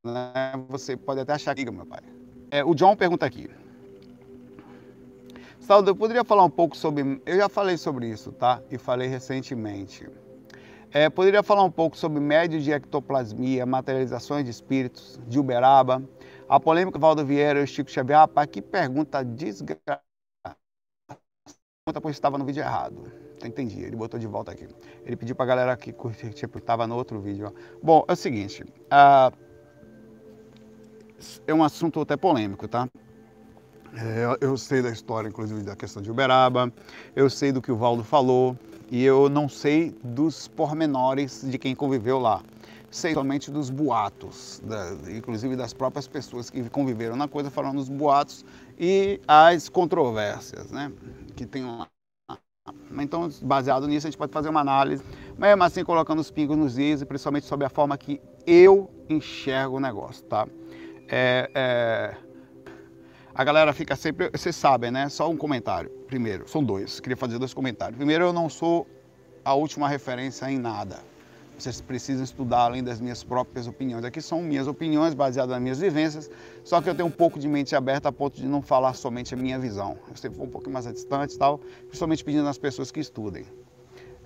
Né? 0.04 0.32
Você 0.68 0.97
pode 0.97 1.21
até 1.21 1.32
achar 1.32 1.54
que, 1.54 1.71
meu 1.71 1.87
pai. 1.87 2.00
É, 2.50 2.64
o 2.64 2.75
John 2.75 2.97
pergunta 2.97 3.25
aqui. 3.25 3.49
Saldo, 5.61 5.90
eu 5.90 5.97
poderia 5.97 6.25
falar 6.25 6.44
um 6.44 6.50
pouco 6.50 6.76
sobre. 6.76 7.23
Eu 7.25 7.37
já 7.37 7.49
falei 7.49 7.76
sobre 7.76 8.09
isso, 8.09 8.32
tá? 8.32 8.61
E 8.71 8.76
falei 8.76 9.09
recentemente. 9.09 10.09
É, 10.90 11.09
poderia 11.09 11.42
falar 11.42 11.62
um 11.62 11.71
pouco 11.71 11.97
sobre 11.97 12.21
médios 12.21 12.64
de 12.64 12.73
ectoplasmia, 12.73 13.64
materializações 13.64 14.44
de 14.44 14.50
espíritos, 14.50 15.18
de 15.26 15.38
Uberaba, 15.38 16.02
a 16.49 16.61
polêmica 16.61 16.99
Valdo 16.99 17.25
Vieira 17.25 17.62
e 17.62 17.66
Chico 17.66 17.90
Xavier. 17.90 18.18
Rapaz, 18.18 18.49
que 18.50 18.61
pergunta 18.61 19.25
desgraçada. 19.25 20.02
Pergunta 21.85 22.00
pois 22.00 22.16
estava 22.16 22.37
no 22.37 22.44
vídeo 22.44 22.61
errado. 22.61 23.11
Entendi, 23.44 23.82
ele 23.82 23.97
botou 23.97 24.18
de 24.18 24.26
volta 24.26 24.52
aqui. 24.52 24.68
Ele 25.04 25.16
pediu 25.16 25.35
pra 25.35 25.47
galera 25.47 25.76
que 25.76 25.92
curtir, 25.92 26.30
tipo, 26.30 26.59
estava 26.59 26.87
no 26.87 26.97
outro 26.97 27.21
vídeo. 27.21 27.47
Ó. 27.47 27.78
Bom, 27.82 28.04
é 28.06 28.12
o 28.12 28.16
seguinte. 28.16 28.62
Uh, 28.62 29.51
é 31.47 31.55
um 31.55 31.62
assunto 31.62 32.00
até 32.00 32.17
polêmico, 32.17 32.67
tá? 32.69 32.88
É, 33.95 34.38
eu 34.41 34.57
sei 34.57 34.81
da 34.81 34.91
história, 34.91 35.29
inclusive, 35.29 35.62
da 35.62 35.76
questão 35.76 36.02
de 36.02 36.11
Uberaba. 36.11 36.73
Eu 37.14 37.29
sei 37.29 37.52
do 37.52 37.61
que 37.61 37.71
o 37.71 37.76
Valdo 37.76 38.02
falou 38.02 38.57
e 38.91 39.05
eu 39.05 39.29
não 39.29 39.49
sei 39.49 39.95
dos 40.02 40.49
pormenores 40.49 41.43
de 41.45 41.59
quem 41.59 41.75
conviveu 41.75 42.19
lá. 42.19 42.43
Sei 42.91 43.14
somente 43.14 43.50
dos 43.50 43.71
boatos, 43.71 44.61
da, 44.64 44.93
inclusive 45.11 45.57
das 45.57 45.73
próprias 45.73 46.07
pessoas 46.07 46.50
que 46.50 46.69
conviveram 46.69 47.17
na 47.17 47.26
coisa, 47.26 47.50
falando 47.50 47.76
dos 47.76 47.88
boatos 47.88 48.45
e 48.79 49.19
as 49.26 49.69
controvérsias 49.69 50.71
né, 50.71 50.93
que 51.35 51.47
tem 51.47 51.64
lá. 51.64 51.88
Então, 53.00 53.29
baseado 53.43 53.88
nisso, 53.88 54.07
a 54.07 54.11
gente 54.11 54.19
pode 54.19 54.31
fazer 54.31 54.49
uma 54.49 54.61
análise, 54.61 55.02
mesmo 55.38 55.64
assim 55.64 55.83
colocando 55.83 56.21
os 56.21 56.31
pingos 56.31 56.57
nos 56.57 56.79
is, 56.79 57.02
principalmente 57.02 57.47
sobre 57.47 57.67
a 57.67 57.71
forma 57.71 57.97
que 57.97 58.21
eu 58.47 58.91
enxergo 59.09 59.79
o 59.79 59.81
negócio, 59.81 60.23
tá? 60.25 60.47
É, 61.14 61.50
é... 61.54 62.16
A 63.35 63.45
galera 63.45 63.73
fica 63.75 63.95
sempre, 63.95 64.31
vocês 64.31 64.57
sabem, 64.57 64.90
né? 64.90 65.11
Só 65.11 65.28
um 65.28 65.37
comentário. 65.37 65.90
Primeiro, 66.07 66.49
são 66.49 66.64
dois. 66.64 67.00
Queria 67.00 67.16
fazer 67.16 67.38
dois 67.38 67.52
comentários. 67.52 67.99
Primeiro, 67.99 68.25
eu 68.25 68.33
não 68.33 68.49
sou 68.49 68.87
a 69.45 69.52
última 69.52 69.88
referência 69.88 70.50
em 70.50 70.59
nada. 70.59 71.00
Vocês 71.59 71.83
precisam 71.83 72.25
estudar 72.25 72.61
além 72.61 72.83
das 72.83 72.99
minhas 72.99 73.23
próprias 73.23 73.66
opiniões. 73.66 74.04
Aqui 74.04 74.23
são 74.23 74.42
minhas 74.42 74.66
opiniões 74.66 75.12
baseadas 75.12 75.50
nas 75.50 75.61
minhas 75.62 75.78
vivências, 75.78 76.31
só 76.64 76.81
que 76.81 76.88
eu 76.88 76.95
tenho 76.95 77.09
um 77.09 77.12
pouco 77.12 77.38
de 77.38 77.47
mente 77.47 77.76
aberta 77.76 78.09
a 78.09 78.12
ponto 78.12 78.37
de 78.37 78.47
não 78.47 78.62
falar 78.62 78.95
somente 78.95 79.35
a 79.35 79.37
minha 79.37 79.59
visão. 79.59 79.99
Eu 80.09 80.16
sempre 80.16 80.38
vou 80.38 80.47
um 80.47 80.50
pouquinho 80.50 80.73
mais 80.73 80.90
distante 80.90 81.35
e 81.35 81.38
tal, 81.38 81.59
principalmente 81.87 82.25
pedindo 82.25 82.49
às 82.49 82.59
pessoas 82.59 82.90
que 82.90 83.00
estudem. 83.00 83.45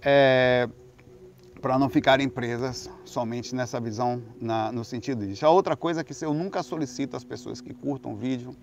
É, 0.02 0.69
para 1.66 1.80
não 1.80 1.88
ficarem 1.88 2.28
presas 2.28 2.88
somente 3.04 3.52
nessa 3.52 3.80
visão 3.80 4.23
na, 4.40 4.70
no 4.70 4.85
sentido 4.85 5.26
disso. 5.26 5.44
A 5.44 5.50
outra 5.50 5.76
coisa 5.76 6.02
é 6.02 6.04
que 6.04 6.14
eu 6.25 6.32
nunca 6.32 6.62
solicito 6.62 7.16
às 7.16 7.25
pessoas 7.25 7.61
que 7.61 7.75
curtam 7.75 8.12
o 8.12 8.16
vídeo 8.16 8.54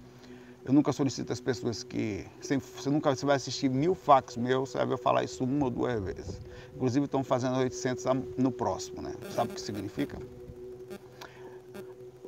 eu 0.63 0.71
nunca 0.71 0.93
solicito 0.93 1.33
às 1.33 1.41
pessoas 1.41 1.83
que. 1.83 2.25
Você 2.39 2.89
nunca 2.89 3.13
você 3.13 3.25
vai 3.25 3.35
assistir 3.35 3.67
mil 3.67 3.93
fax 3.93 4.37
meus, 4.37 4.69
você 4.69 4.77
vai 4.77 4.87
ver 4.87 4.93
eu 4.93 4.97
falar 4.97 5.21
isso 5.25 5.43
uma 5.43 5.65
ou 5.65 5.69
duas 5.69 5.99
vezes. 5.99 6.39
Inclusive 6.73 7.03
estão 7.03 7.21
fazendo 7.21 7.57
800 7.57 8.05
no 8.37 8.49
próximo, 8.49 9.01
né? 9.01 9.13
Sabe 9.31 9.51
o 9.51 9.55
que 9.55 9.59
significa? 9.59 10.17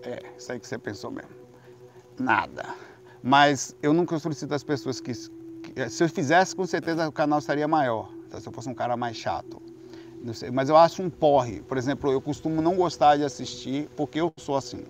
É, 0.04 0.20
isso 0.38 0.52
aí 0.52 0.60
que 0.60 0.68
você 0.68 0.78
pensou 0.78 1.10
mesmo. 1.10 1.32
Nada. 2.20 2.76
Mas 3.24 3.74
eu 3.82 3.94
nunca 3.94 4.20
solicito 4.20 4.52
às 4.52 4.66
pessoas 4.66 5.00
que, 5.00 5.14
que. 5.14 5.90
se 5.90 6.04
eu 6.04 6.10
fizesse, 6.10 6.54
com 6.54 6.68
certeza 6.68 7.08
o 7.08 7.14
canal 7.14 7.40
seria 7.40 7.70
maior. 7.70 8.12
Tá? 8.30 8.42
Se 8.42 8.50
eu 8.50 8.52
fosse 8.52 8.68
um 8.68 8.74
cara 8.76 8.98
mais 8.98 9.16
chato. 9.16 9.62
Sei, 10.34 10.52
mas 10.52 10.70
eu 10.70 10.78
acho 10.78 11.02
um 11.02 11.10
porre. 11.10 11.62
Por 11.62 11.78
exemplo, 11.78 12.12
eu 12.12 12.22
costumo 12.22 12.62
não 12.62 12.76
gostar 12.76 13.18
de 13.18 13.24
assistir 13.24 13.90
porque 13.96 14.20
eu 14.20 14.32
sou 14.38 14.56
assim. 14.56 14.84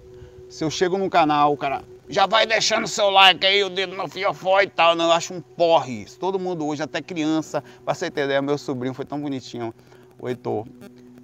Se 0.49 0.63
eu 0.63 0.69
chego 0.69 0.97
num 0.97 1.09
canal, 1.09 1.53
o 1.53 1.57
cara 1.57 1.83
já 2.07 2.25
vai 2.25 2.45
deixando 2.45 2.87
seu 2.87 3.09
like 3.09 3.45
aí, 3.45 3.63
o 3.63 3.69
dedo 3.69 3.95
no 3.95 4.07
fiofó 4.07 4.61
e 4.61 4.67
tal. 4.67 4.95
Não, 4.95 5.05
eu 5.05 5.11
acho 5.11 5.33
um 5.33 5.41
porre 5.41 6.03
isso. 6.03 6.19
Todo 6.19 6.39
mundo 6.39 6.65
hoje, 6.65 6.83
até 6.83 7.01
criança, 7.01 7.63
pra 7.83 7.93
você 7.93 8.11
ter 8.11 8.25
ideia, 8.25 8.41
meu 8.41 8.57
sobrinho 8.57 8.93
foi 8.93 9.05
tão 9.05 9.19
bonitinho, 9.19 9.73
o 10.19 10.29
Heitor. 10.29 10.65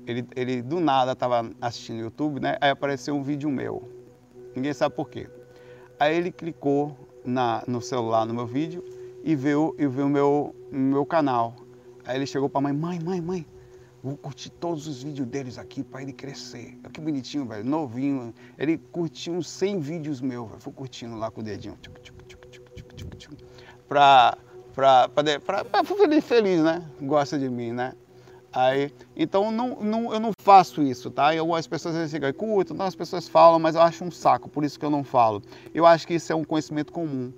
Ele, 0.07 0.25
ele 0.35 0.61
do 0.61 0.79
nada 0.79 1.15
tava 1.15 1.49
assistindo 1.61 1.99
o 1.99 2.01
YouTube, 2.01 2.39
né? 2.39 2.57
Aí 2.59 2.71
apareceu 2.71 3.15
um 3.15 3.21
vídeo 3.21 3.49
meu. 3.49 3.87
Ninguém 4.55 4.73
sabe 4.73 4.95
por 4.95 5.09
quê. 5.09 5.29
Aí 5.99 6.17
ele 6.17 6.31
clicou 6.31 6.97
na, 7.23 7.63
no 7.67 7.81
celular 7.81 8.25
no 8.25 8.33
meu 8.33 8.47
vídeo 8.47 8.83
e 9.23 9.35
viu, 9.35 9.75
e 9.77 9.85
viu 9.87 10.09
meu, 10.09 10.55
meu 10.71 11.05
canal. 11.05 11.55
Aí 12.05 12.17
ele 12.17 12.25
chegou 12.25 12.49
pra 12.49 12.59
mãe, 12.59 12.73
mãe, 12.73 12.99
mãe, 12.99 13.21
mãe, 13.21 13.45
Vou 14.03 14.17
curtir 14.17 14.49
todos 14.49 14.87
os 14.87 15.03
vídeos 15.03 15.27
deles 15.27 15.57
aqui 15.59 15.83
para 15.83 16.01
ele 16.01 16.11
crescer. 16.11 16.79
Olha 16.83 16.91
que 16.91 16.99
bonitinho, 16.99 17.45
velho. 17.45 17.63
Novinho. 17.63 18.33
Ele 18.57 18.77
curtiu 18.77 19.33
uns 19.33 19.47
100 19.47 19.79
vídeos 19.79 20.21
meus, 20.21 20.49
velho. 20.49 20.59
Fui 20.59 20.73
curtindo 20.73 21.15
lá 21.15 21.29
com 21.29 21.41
o 21.41 21.43
dedinho. 21.43 21.77
Pra, 23.87 24.37
pra, 24.73 25.09
pra, 25.09 25.39
pra, 25.39 25.65
pra 25.65 25.83
feliz, 25.83 26.25
feliz, 26.25 26.61
né? 26.61 26.83
Gosta 27.01 27.37
de 27.37 27.47
mim, 27.47 27.71
né? 27.71 27.93
Aí, 28.53 28.91
então 29.15 29.49
não, 29.49 29.81
não, 29.81 30.13
eu 30.13 30.19
não 30.19 30.31
faço 30.41 30.81
isso, 30.81 31.09
tá? 31.09 31.33
Eu, 31.33 31.55
as 31.55 31.67
pessoas 31.67 32.11
ficam, 32.11 32.33
curto, 32.33 32.73
então 32.73 32.85
as 32.85 32.95
pessoas 32.95 33.27
falam, 33.27 33.59
mas 33.59 33.75
eu 33.75 33.81
acho 33.81 34.03
um 34.03 34.11
saco, 34.11 34.49
por 34.49 34.65
isso 34.65 34.77
que 34.77 34.85
eu 34.85 34.89
não 34.89 35.05
falo. 35.05 35.41
Eu 35.73 35.85
acho 35.85 36.05
que 36.05 36.15
isso 36.15 36.33
é 36.33 36.35
um 36.35 36.43
conhecimento 36.43 36.91
comum 36.91 37.31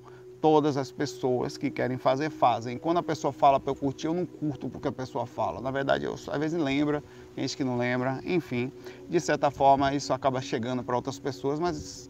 todas 0.44 0.76
as 0.76 0.92
pessoas 0.92 1.58
que 1.58 1.72
querem 1.72 1.98
fazer, 1.98 2.30
fazem. 2.30 2.78
Quando 2.78 2.98
a 2.98 3.04
pessoa 3.04 3.32
fala 3.32 3.62
para 3.62 3.72
eu 3.72 3.76
curtir, 3.76 4.08
eu 4.08 4.14
não 4.14 4.26
curto 4.26 4.68
porque 4.68 4.90
a 4.90 4.92
pessoa 4.92 5.26
fala. 5.26 5.62
Na 5.62 5.72
verdade, 5.72 6.04
eu 6.04 6.16
às 6.16 6.38
vezes 6.38 6.60
lembra, 6.60 7.02
gente 7.38 7.56
que 7.56 7.64
não 7.64 7.78
lembra, 7.78 8.20
enfim. 8.26 8.70
De 9.08 9.22
certa 9.22 9.50
forma, 9.50 9.94
isso 9.94 10.12
acaba 10.12 10.42
chegando 10.42 10.84
para 10.84 10.98
outras 10.98 11.18
pessoas, 11.18 11.62
mas 11.62 12.10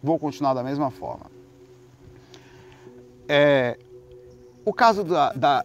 vou 0.00 0.16
continuar 0.16 0.54
da 0.54 0.62
mesma 0.62 0.92
forma. 0.92 1.26
É, 3.28 3.76
o 4.64 4.72
caso 4.72 5.02
da, 5.02 5.32
da 5.32 5.64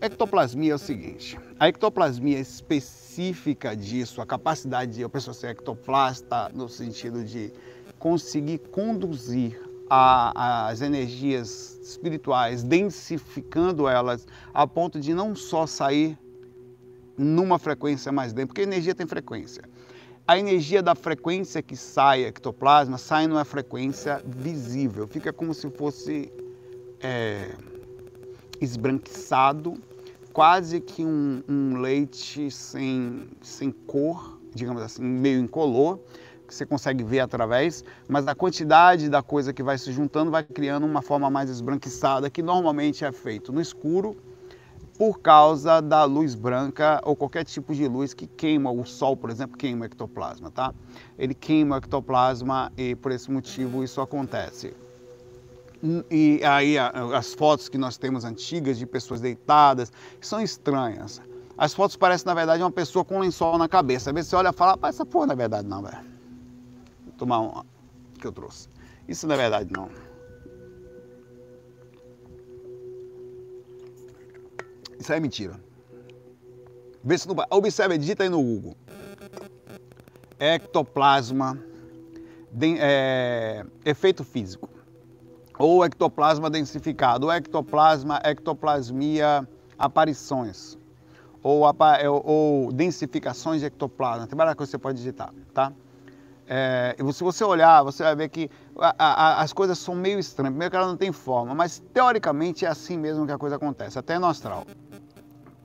ectoplasmia 0.00 0.72
é 0.72 0.74
o 0.74 0.78
seguinte: 0.78 1.38
a 1.56 1.68
ectoplasmia 1.68 2.40
específica 2.40 3.76
disso, 3.76 4.20
a 4.20 4.26
capacidade 4.26 4.94
de 4.94 5.04
a 5.04 5.08
pessoa 5.08 5.32
ser 5.32 5.50
ectoplasta, 5.50 6.50
no 6.52 6.68
sentido 6.68 7.22
de 7.22 7.52
conseguir 7.96 8.58
conduzir 8.58 9.67
a, 9.90 10.68
as 10.68 10.80
energias 10.80 11.78
espirituais, 11.82 12.62
densificando 12.62 13.88
elas 13.88 14.26
a 14.52 14.66
ponto 14.66 15.00
de 15.00 15.14
não 15.14 15.34
só 15.34 15.66
sair 15.66 16.18
numa 17.16 17.58
frequência 17.58 18.12
mais 18.12 18.32
densa, 18.32 18.46
porque 18.48 18.62
energia 18.62 18.94
tem 18.94 19.06
frequência. 19.06 19.62
A 20.26 20.38
energia 20.38 20.82
da 20.82 20.94
frequência 20.94 21.62
que 21.62 21.74
sai 21.76 22.24
ectoplasma 22.24 22.98
sai 22.98 23.26
numa 23.26 23.44
frequência 23.44 24.22
visível, 24.26 25.06
fica 25.06 25.32
como 25.32 25.54
se 25.54 25.70
fosse 25.70 26.30
é, 27.00 27.54
esbranquiçado, 28.60 29.74
quase 30.32 30.80
que 30.80 31.04
um, 31.04 31.42
um 31.48 31.80
leite 31.80 32.50
sem, 32.50 33.26
sem 33.40 33.72
cor, 33.72 34.38
digamos 34.54 34.82
assim, 34.82 35.02
meio 35.02 35.40
incolor, 35.40 35.98
que 36.48 36.54
você 36.54 36.64
consegue 36.64 37.04
ver 37.04 37.20
através, 37.20 37.84
mas 38.08 38.26
a 38.26 38.34
quantidade 38.34 39.10
da 39.10 39.22
coisa 39.22 39.52
que 39.52 39.62
vai 39.62 39.76
se 39.76 39.92
juntando 39.92 40.30
vai 40.30 40.42
criando 40.42 40.86
uma 40.86 41.02
forma 41.02 41.28
mais 41.28 41.50
esbranquiçada, 41.50 42.30
que 42.30 42.42
normalmente 42.42 43.04
é 43.04 43.12
feito 43.12 43.52
no 43.52 43.60
escuro, 43.60 44.16
por 44.96 45.20
causa 45.20 45.80
da 45.80 46.02
luz 46.04 46.34
branca 46.34 47.00
ou 47.04 47.14
qualquer 47.14 47.44
tipo 47.44 47.72
de 47.72 47.86
luz 47.86 48.12
que 48.12 48.26
queima, 48.26 48.72
o 48.72 48.84
sol, 48.84 49.16
por 49.16 49.30
exemplo, 49.30 49.56
queima 49.56 49.82
o 49.82 49.84
ectoplasma, 49.84 50.50
tá? 50.50 50.74
Ele 51.16 51.34
queima 51.34 51.76
o 51.76 51.78
ectoplasma 51.78 52.72
e 52.76 52.96
por 52.96 53.12
esse 53.12 53.30
motivo 53.30 53.84
isso 53.84 54.00
acontece. 54.00 54.74
E 56.10 56.40
aí 56.42 56.76
as 56.76 57.32
fotos 57.34 57.68
que 57.68 57.78
nós 57.78 57.96
temos 57.96 58.24
antigas 58.24 58.76
de 58.76 58.86
pessoas 58.86 59.20
deitadas 59.20 59.92
são 60.20 60.40
estranhas. 60.40 61.20
As 61.56 61.72
fotos 61.72 61.96
parecem, 61.96 62.26
na 62.26 62.34
verdade, 62.34 62.62
uma 62.62 62.70
pessoa 62.70 63.04
com 63.04 63.18
um 63.18 63.20
lençol 63.20 63.56
na 63.58 63.68
cabeça. 63.68 64.10
Às 64.10 64.14
vezes 64.14 64.30
você 64.30 64.36
olha 64.36 64.48
e 64.48 64.52
fala, 64.52 64.76
ah, 64.82 64.88
essa 64.88 65.06
porra 65.06 65.26
não 65.26 65.32
é 65.34 65.36
verdade 65.36 65.68
não, 65.68 65.82
velho 65.82 66.17
tomar 67.18 67.40
uma 67.40 67.66
que 68.18 68.26
eu 68.26 68.32
trouxe. 68.32 68.68
Isso 69.06 69.30
é 69.30 69.36
verdade, 69.36 69.70
não. 69.72 69.90
Isso 74.98 75.12
é 75.12 75.20
mentira. 75.20 75.60
Vê 77.02 77.16
se 77.16 77.28
não. 77.28 77.36
Observe, 77.50 77.98
digita 77.98 78.22
aí 78.22 78.28
no 78.28 78.42
Google. 78.42 78.76
Ectoplasma 80.38 81.58
de, 82.52 82.76
é, 82.78 83.64
efeito 83.84 84.24
físico, 84.24 84.68
ou 85.58 85.84
ectoplasma 85.84 86.48
densificado, 86.48 87.26
ou 87.26 87.32
ectoplasma, 87.32 88.20
ectoplasmia 88.24 89.48
aparições, 89.78 90.78
ou, 91.42 91.64
ou 92.24 92.72
densificações 92.72 93.60
de 93.60 93.66
ectoplasma. 93.66 94.26
Tem 94.26 94.36
várias 94.36 94.54
coisas 94.54 94.70
que 94.70 94.78
você 94.78 94.82
pode 94.82 94.98
digitar, 94.98 95.32
tá? 95.52 95.72
É, 96.50 96.96
se 97.12 97.22
você 97.22 97.44
olhar, 97.44 97.82
você 97.82 98.02
vai 98.02 98.16
ver 98.16 98.30
que 98.30 98.50
a, 98.78 98.94
a, 98.98 99.42
as 99.42 99.52
coisas 99.52 99.78
são 99.78 99.94
meio 99.94 100.18
estranhas. 100.18 100.52
Primeiro 100.52 100.70
que 100.70 100.76
ela 100.76 100.86
não 100.86 100.96
tem 100.96 101.12
forma, 101.12 101.54
mas 101.54 101.82
teoricamente 101.92 102.64
é 102.64 102.68
assim 102.68 102.96
mesmo 102.96 103.26
que 103.26 103.32
a 103.32 103.36
coisa 103.36 103.56
acontece, 103.56 103.98
até 103.98 104.18
no 104.18 104.26
astral. 104.26 104.64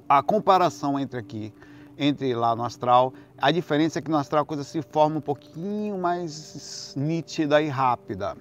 A 0.09 0.21
comparação 0.21 0.99
entre 0.99 1.17
aqui, 1.17 1.53
entre 1.97 2.35
lá 2.35 2.53
no 2.53 2.65
astral, 2.65 3.13
a 3.37 3.49
diferença 3.49 3.99
é 3.99 4.01
que 4.01 4.11
no 4.11 4.17
astral 4.17 4.43
a 4.43 4.45
coisa 4.45 4.63
se 4.65 4.81
forma 4.81 5.17
um 5.17 5.21
pouquinho 5.21 5.97
mais 5.97 6.93
nítida 6.97 7.61
e 7.61 7.69
rápida. 7.69 8.35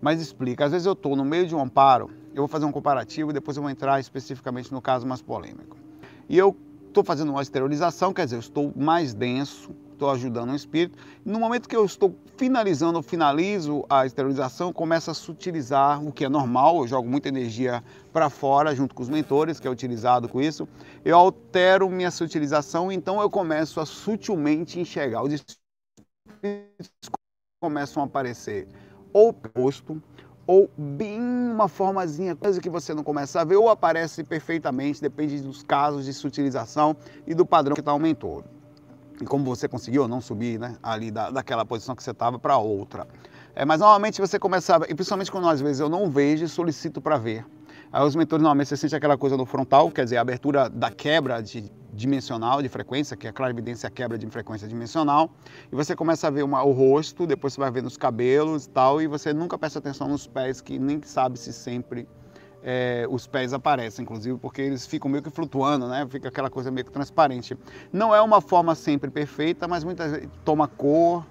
Mas 0.00 0.20
explica, 0.20 0.66
às 0.66 0.70
vezes 0.70 0.86
eu 0.86 0.92
estou 0.92 1.16
no 1.16 1.24
meio 1.24 1.46
de 1.46 1.56
um 1.56 1.60
amparo, 1.60 2.08
eu 2.32 2.42
vou 2.42 2.48
fazer 2.48 2.66
um 2.66 2.72
comparativo 2.72 3.30
e 3.30 3.34
depois 3.34 3.56
eu 3.56 3.62
vou 3.64 3.70
entrar 3.70 3.98
especificamente 3.98 4.72
no 4.72 4.80
caso 4.80 5.04
mais 5.06 5.20
polêmico. 5.20 5.76
E 6.28 6.38
eu 6.38 6.56
estou 6.86 7.02
fazendo 7.02 7.30
uma 7.30 7.42
esterilização, 7.42 8.12
quer 8.12 8.24
dizer, 8.24 8.36
eu 8.36 8.40
estou 8.40 8.72
mais 8.76 9.12
denso, 9.12 9.74
estou 10.00 10.10
ajudando 10.10 10.50
o 10.50 10.56
espírito. 10.56 10.98
No 11.24 11.38
momento 11.38 11.68
que 11.68 11.76
eu 11.76 11.84
estou 11.84 12.16
finalizando, 12.38 13.02
finalizo 13.02 13.84
a 13.88 14.06
esterilização, 14.06 14.72
começa 14.72 15.10
a 15.10 15.14
sutilizar, 15.14 16.02
o 16.02 16.10
que 16.10 16.24
é 16.24 16.28
normal, 16.28 16.78
eu 16.78 16.88
jogo 16.88 17.06
muita 17.06 17.28
energia 17.28 17.84
para 18.10 18.30
fora 18.30 18.74
junto 18.74 18.94
com 18.94 19.02
os 19.02 19.10
mentores, 19.10 19.60
que 19.60 19.68
é 19.68 19.70
utilizado 19.70 20.26
com 20.26 20.40
isso. 20.40 20.66
Eu 21.04 21.18
altero 21.18 21.90
minha 21.90 22.10
sutilização, 22.10 22.90
então 22.90 23.20
eu 23.20 23.28
começo 23.28 23.78
a 23.78 23.84
sutilmente 23.84 24.80
enxergar. 24.80 25.22
Os 25.22 25.34
espíritos 25.34 27.10
começam 27.62 28.02
a 28.02 28.06
aparecer 28.06 28.66
ou 29.12 29.34
posto, 29.34 30.02
ou 30.46 30.70
bem 30.76 31.20
uma 31.20 31.68
formazinha, 31.68 32.34
coisa 32.34 32.60
que 32.60 32.70
você 32.70 32.94
não 32.94 33.04
começa 33.04 33.40
a 33.40 33.44
ver, 33.44 33.56
ou 33.56 33.68
aparece 33.68 34.24
perfeitamente, 34.24 35.02
depende 35.02 35.40
dos 35.40 35.62
casos 35.62 36.06
de 36.06 36.12
sutilização 36.14 36.96
e 37.26 37.34
do 37.34 37.44
padrão 37.44 37.74
que 37.74 37.80
está 37.80 37.92
o 37.92 37.98
mentor 37.98 38.44
e 39.20 39.24
como 39.24 39.44
você 39.44 39.68
conseguiu 39.68 40.08
não 40.08 40.20
subir 40.20 40.58
né, 40.58 40.76
ali 40.82 41.10
da, 41.10 41.30
daquela 41.30 41.64
posição 41.64 41.94
que 41.94 42.02
você 42.02 42.10
estava 42.10 42.38
para 42.38 42.56
outra. 42.56 43.06
É, 43.54 43.64
mas 43.64 43.80
normalmente 43.80 44.20
você 44.20 44.38
começava, 44.38 44.86
e 44.88 44.94
principalmente 44.94 45.30
quando 45.30 45.48
às 45.48 45.60
vezes 45.60 45.80
eu 45.80 45.88
não 45.88 46.10
vejo, 46.10 46.48
solicito 46.48 47.00
para 47.00 47.16
ver. 47.16 47.44
Aí 47.92 48.06
os 48.06 48.14
mentores 48.14 48.42
normalmente 48.42 48.68
você 48.68 48.76
sente 48.76 48.94
aquela 48.94 49.18
coisa 49.18 49.36
no 49.36 49.44
frontal, 49.44 49.90
quer 49.90 50.04
dizer, 50.04 50.16
a 50.16 50.20
abertura 50.20 50.68
da 50.68 50.90
quebra 50.90 51.42
de 51.42 51.70
dimensional 51.92 52.62
de 52.62 52.68
frequência, 52.68 53.16
que 53.16 53.26
é 53.26 53.30
a 53.30 53.32
clara 53.32 53.52
evidência 53.52 53.88
a 53.88 53.90
quebra 53.90 54.16
de 54.16 54.24
frequência 54.28 54.68
dimensional, 54.68 55.30
e 55.70 55.74
você 55.74 55.96
começa 55.96 56.28
a 56.28 56.30
ver 56.30 56.44
uma, 56.44 56.62
o 56.62 56.70
rosto, 56.70 57.26
depois 57.26 57.52
você 57.52 57.60
vai 57.60 57.70
ver 57.70 57.82
nos 57.82 57.96
cabelos 57.96 58.66
e 58.66 58.70
tal, 58.70 59.02
e 59.02 59.08
você 59.08 59.32
nunca 59.32 59.58
presta 59.58 59.80
atenção 59.80 60.08
nos 60.08 60.26
pés, 60.26 60.60
que 60.60 60.78
nem 60.78 61.02
sabe 61.02 61.36
se 61.38 61.52
sempre 61.52 62.08
é, 62.62 63.06
os 63.08 63.26
pés 63.26 63.52
aparecem, 63.52 64.02
inclusive, 64.02 64.38
porque 64.38 64.60
eles 64.62 64.86
ficam 64.86 65.10
meio 65.10 65.22
que 65.22 65.30
flutuando, 65.30 65.88
né? 65.88 66.06
Fica 66.08 66.28
aquela 66.28 66.50
coisa 66.50 66.70
meio 66.70 66.84
que 66.84 66.92
transparente. 66.92 67.56
Não 67.92 68.14
é 68.14 68.20
uma 68.20 68.40
forma 68.40 68.74
sempre 68.74 69.10
perfeita, 69.10 69.66
mas 69.66 69.84
muitas 69.84 70.12
vezes 70.12 70.28
toma 70.44 70.68
cor, 70.68 71.24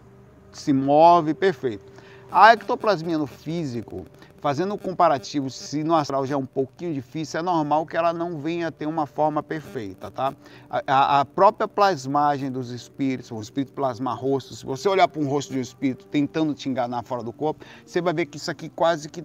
se 0.51 0.73
move, 0.73 1.33
perfeito. 1.33 1.99
A 2.31 2.53
ectoplasmia 2.53 3.17
no 3.17 3.25
físico, 3.25 4.05
fazendo 4.39 4.75
um 4.75 4.77
comparativo, 4.77 5.49
se 5.49 5.83
no 5.83 5.95
astral 5.95 6.25
já 6.27 6.35
é 6.35 6.37
um 6.37 6.45
pouquinho 6.45 6.93
difícil, 6.93 7.39
é 7.39 7.43
normal 7.43 7.85
que 7.87 7.97
ela 7.97 8.13
não 8.13 8.37
venha 8.37 8.71
ter 8.71 8.85
uma 8.85 9.07
forma 9.07 9.41
perfeita, 9.41 10.11
tá? 10.11 10.35
A, 10.69 11.21
a 11.21 11.25
própria 11.25 11.67
plasmagem 11.67 12.51
dos 12.51 12.69
espíritos, 12.69 13.31
o 13.31 13.41
espírito 13.41 13.73
plasma 13.73 14.13
rosto, 14.13 14.53
se 14.53 14.63
você 14.63 14.87
olhar 14.87 15.07
para 15.07 15.19
um 15.19 15.27
rosto 15.27 15.51
de 15.51 15.57
um 15.57 15.61
espírito 15.61 16.05
tentando 16.05 16.53
te 16.53 16.69
enganar 16.69 17.03
fora 17.03 17.23
do 17.23 17.33
corpo, 17.33 17.65
você 17.83 17.99
vai 17.99 18.13
ver 18.13 18.27
que 18.27 18.37
isso 18.37 18.51
aqui 18.51 18.69
quase 18.69 19.09
que 19.09 19.23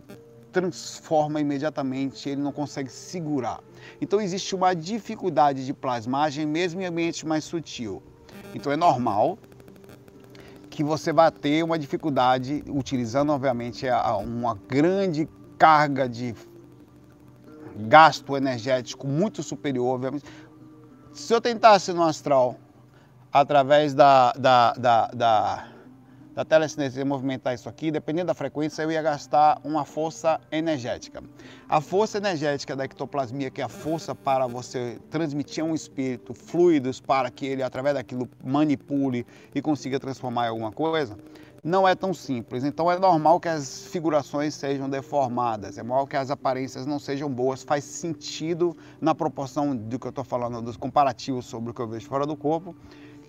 transforma 0.54 1.40
imediatamente, 1.40 2.28
ele 2.28 2.40
não 2.40 2.52
consegue 2.52 2.90
segurar. 2.90 3.60
Então 4.00 4.20
existe 4.20 4.54
uma 4.54 4.72
dificuldade 4.74 5.66
de 5.66 5.74
plasmagem 5.74 6.46
mesmo 6.46 6.80
em 6.80 6.86
ambiente 6.86 7.26
mais 7.26 7.44
sutil. 7.44 8.02
Então 8.54 8.72
é 8.72 8.76
normal 8.76 9.36
que 10.70 10.84
você 10.84 11.12
vai 11.12 11.30
ter 11.30 11.62
uma 11.64 11.78
dificuldade 11.78 12.64
utilizando 12.68 13.30
obviamente 13.30 13.86
uma 14.24 14.54
grande 14.68 15.28
carga 15.58 16.08
de 16.08 16.34
gasto 17.76 18.36
energético 18.36 19.06
muito 19.06 19.42
superior, 19.42 19.94
obviamente. 19.94 20.24
Se 21.12 21.32
eu 21.32 21.40
tentasse 21.40 21.92
no 21.92 22.02
astral 22.02 22.56
através 23.32 23.94
da, 23.94 24.32
da, 24.32 24.72
da, 24.74 25.06
da 25.08 25.73
da 26.34 26.44
telecinesia 26.44 27.04
movimentar 27.04 27.54
isso 27.54 27.68
aqui, 27.68 27.90
dependendo 27.90 28.26
da 28.26 28.34
frequência, 28.34 28.82
eu 28.82 28.90
ia 28.90 29.00
gastar 29.00 29.60
uma 29.62 29.84
força 29.84 30.40
energética. 30.50 31.22
A 31.68 31.80
força 31.80 32.18
energética 32.18 32.74
da 32.74 32.84
ectoplasmia, 32.84 33.50
que 33.50 33.60
é 33.60 33.64
a 33.64 33.68
força 33.68 34.14
para 34.14 34.46
você 34.46 34.98
transmitir 35.10 35.62
a 35.62 35.66
um 35.66 35.74
espírito 35.74 36.34
fluidos 36.34 37.00
para 37.00 37.30
que 37.30 37.46
ele, 37.46 37.62
através 37.62 37.94
daquilo, 37.94 38.28
manipule 38.44 39.24
e 39.54 39.62
consiga 39.62 40.00
transformar 40.00 40.46
em 40.46 40.48
alguma 40.48 40.72
coisa, 40.72 41.16
não 41.62 41.88
é 41.88 41.94
tão 41.94 42.12
simples. 42.12 42.64
Então 42.64 42.90
é 42.90 42.98
normal 42.98 43.40
que 43.40 43.48
as 43.48 43.86
figurações 43.86 44.54
sejam 44.54 44.90
deformadas, 44.90 45.78
é 45.78 45.82
normal 45.82 46.06
que 46.06 46.16
as 46.16 46.30
aparências 46.30 46.84
não 46.84 46.98
sejam 46.98 47.30
boas. 47.30 47.62
Faz 47.62 47.84
sentido 47.84 48.76
na 49.00 49.14
proporção 49.14 49.74
do 49.74 49.98
que 49.98 50.06
eu 50.06 50.10
estou 50.10 50.24
falando, 50.24 50.60
dos 50.60 50.76
comparativos 50.76 51.46
sobre 51.46 51.70
o 51.70 51.74
que 51.74 51.80
eu 51.80 51.88
vejo 51.88 52.06
fora 52.06 52.26
do 52.26 52.36
corpo, 52.36 52.76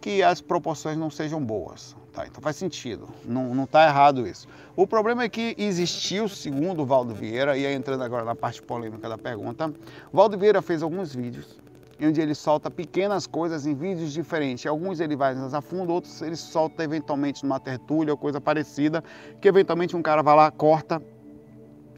que 0.02 0.22
as 0.22 0.42
proporções 0.42 0.98
não 0.98 1.10
sejam 1.10 1.44
boas. 1.44 1.96
Tá, 2.16 2.26
então 2.26 2.42
faz 2.42 2.56
sentido, 2.56 3.10
não 3.26 3.66
está 3.66 3.86
errado 3.86 4.26
isso. 4.26 4.48
O 4.74 4.88
problema 4.88 5.24
é 5.24 5.30
que 5.30 5.54
existiu, 5.58 6.30
segundo 6.30 6.84
o 6.84 6.86
Valdo 6.86 7.14
Vieira, 7.14 7.58
e 7.58 7.66
aí 7.66 7.74
entrando 7.74 8.04
agora 8.04 8.24
na 8.24 8.34
parte 8.34 8.62
polêmica 8.62 9.10
da 9.10 9.18
pergunta, 9.18 9.74
Valdo 10.14 10.38
Vieira 10.38 10.62
fez 10.62 10.82
alguns 10.82 11.14
vídeos 11.14 11.60
onde 12.02 12.22
ele 12.22 12.34
solta 12.34 12.72
pequenas 12.72 13.28
coisas 13.28 13.66
em 13.66 13.74
vídeos 13.74 14.14
diferentes. 14.14 14.66
Alguns 14.66 15.02
ele 15.02 15.16
vai 15.16 15.36
mais 15.36 15.54
a 15.54 15.60
fundo, 15.60 15.92
outros 15.92 16.22
ele 16.22 16.38
solta 16.38 16.86
eventualmente 16.86 17.44
numa 17.44 17.60
tertúlia 17.60 18.14
ou 18.14 18.18
coisa 18.18 18.40
parecida, 18.40 19.04
que 19.42 19.48
eventualmente 19.50 19.94
um 19.94 20.02
cara 20.02 20.24
vai 20.24 20.38
lá, 20.38 20.50
corta 20.50 21.02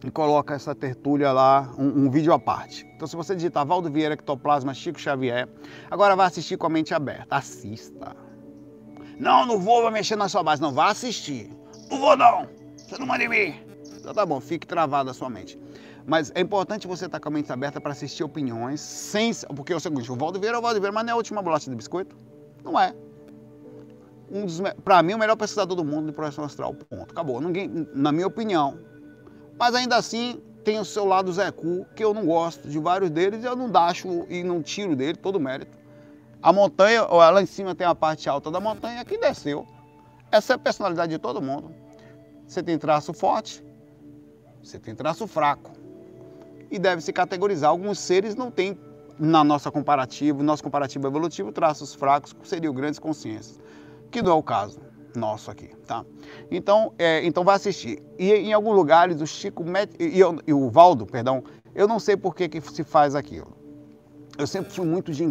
e 0.04 0.10
coloca 0.10 0.56
essa 0.56 0.74
tertúlia 0.74 1.32
lá, 1.32 1.72
um, 1.78 2.06
um, 2.06 2.10
vídeo 2.10 2.34
à 2.34 2.40
parte. 2.40 2.88
Então 2.96 3.08
se 3.08 3.16
você 3.16 3.36
digitar 3.36 3.64
Valdo 3.68 3.92
Vieira, 3.92 4.16
Ectoplasma, 4.16 4.74
Chico 4.74 5.00
Xavier, 5.00 5.48
agora 5.92 6.16
vai 6.16 6.26
assistir 6.26 6.58
com 6.58 6.66
a 6.66 6.70
mente 6.72 6.92
aberta. 6.96 7.36
Assista. 7.36 8.27
Não, 9.20 9.46
não 9.46 9.60
vou, 9.60 9.82
vou 9.82 9.92
mexer 9.92 10.16
na 10.16 10.30
sua 10.30 10.44
base. 10.44 10.62
Não, 10.62 10.72
vá 10.72 10.90
assistir. 10.90 11.50
Não 11.90 12.00
vou 12.00 12.16
não. 12.16 12.48
Você 12.78 12.98
não 12.98 13.08
manda 13.08 13.24
em 13.24 13.30
mim. 13.30 13.56
Então 13.96 14.14
tá 14.14 14.26
bom, 14.26 14.40
fique 14.40 14.66
travado 14.66 15.10
a 15.10 15.14
sua 15.14 15.30
mente. 15.30 15.60
Mas 16.06 16.32
é 16.34 16.40
importante 16.40 16.88
você 16.88 17.06
estar 17.06 17.20
com 17.20 17.28
a 17.28 17.32
mente 17.32 17.52
aberta 17.52 17.82
para 17.82 17.92
assistir 17.92 18.24
opiniões 18.24 18.80
sem. 18.80 19.34
Porque 19.56 19.74
é 19.74 19.76
o 19.76 19.80
seguinte, 19.80 20.10
o 20.12 20.16
Valdo 20.16 20.40
Vieira 20.40 20.56
é 20.56 20.60
o 20.60 20.62
Valdo 20.62 20.80
Vieira, 20.80 20.94
mas 20.94 21.04
não 21.04 21.12
é 21.12 21.14
a 21.14 21.18
última 21.18 21.42
bolacha 21.42 21.70
de 21.70 21.76
biscoito? 21.76 22.16
Não 22.64 22.80
é. 22.80 22.96
Um 24.32 24.46
dos, 24.46 24.60
mim, 24.60 25.14
o 25.14 25.18
melhor 25.18 25.36
pesquisador 25.36 25.76
do 25.76 25.84
mundo 25.84 26.08
de 26.08 26.12
projeção 26.14 26.46
astral. 26.46 26.74
Ponto. 26.74 27.12
Acabou. 27.12 27.42
Ninguém, 27.42 27.88
na 27.94 28.12
minha 28.12 28.28
opinião. 28.28 28.80
Mas 29.60 29.74
ainda 29.74 29.98
assim, 29.98 30.42
tem 30.64 30.80
o 30.80 30.86
seu 30.86 31.06
lado 31.06 31.32
Zé 31.34 31.50
Cu, 31.52 31.86
que 31.96 32.04
eu 32.04 32.14
não 32.14 32.26
gosto 32.26 32.68
de 32.68 32.78
vários 32.78 33.10
deles, 33.10 33.44
eu 33.44 33.56
não 33.56 33.70
dacho 33.70 34.26
e 34.30 34.44
não 34.44 34.62
tiro 34.62 34.96
dele 34.96 35.18
todo 35.18 35.38
o 35.38 35.40
mérito. 35.40 35.78
A 36.42 36.54
montanha, 36.54 37.04
lá 37.04 37.42
em 37.42 37.46
cima 37.46 37.74
tem 37.74 37.86
a 37.86 37.96
parte 37.96 38.30
alta 38.30 38.52
da 38.52 38.60
montanha, 38.60 39.02
aqui 39.02 39.18
desceu. 39.18 39.66
Essa 40.32 40.54
é 40.54 40.56
a 40.56 40.60
personalidade 40.60 41.12
de 41.12 41.20
todo 41.20 41.42
mundo. 41.42 41.72
Você 42.48 42.62
tem 42.62 42.78
traço 42.78 43.14
forte, 43.14 43.64
você 44.64 44.80
tem 44.80 44.96
traço 44.96 45.28
fraco. 45.28 45.72
E 46.70 46.78
deve 46.78 47.02
se 47.02 47.14
categorizar. 47.14 47.70
Alguns 47.70 48.00
seres 48.00 48.36
não 48.36 48.52
têm, 48.52 48.78
na 49.18 49.44
nossa 49.44 49.72
comparativo, 49.72 50.44
nosso 50.44 50.64
comparativo 50.64 51.08
evolutivo, 51.08 51.52
traços 51.52 51.94
fracos, 51.94 52.36
seriam 52.44 52.74
grandes 52.74 53.00
consciências. 53.00 53.60
Que 54.12 54.22
não 54.22 54.32
é 54.32 54.36
o 54.36 54.44
caso 54.44 54.80
nosso 55.16 55.50
aqui, 55.50 55.70
tá? 55.86 56.06
Então, 56.52 56.94
é, 56.98 57.26
então 57.26 57.44
vai 57.44 57.56
assistir. 57.56 58.02
E 58.20 58.32
em 58.32 58.54
alguns 58.54 58.76
lugares 58.76 59.20
o 59.20 59.26
Chico 59.26 59.66
e, 60.00 60.20
eu, 60.20 60.40
e 60.46 60.54
o 60.54 60.70
Valdo, 60.70 61.06
perdão, 61.06 61.44
eu 61.74 61.88
não 61.88 62.00
sei 62.00 62.16
por 62.16 62.36
que, 62.36 62.48
que 62.48 62.62
se 62.62 62.84
faz 62.84 63.16
aquilo. 63.16 63.58
Eu 64.38 64.46
sempre 64.46 64.72
fui 64.72 64.86
muito 64.86 65.12
de 65.12 65.24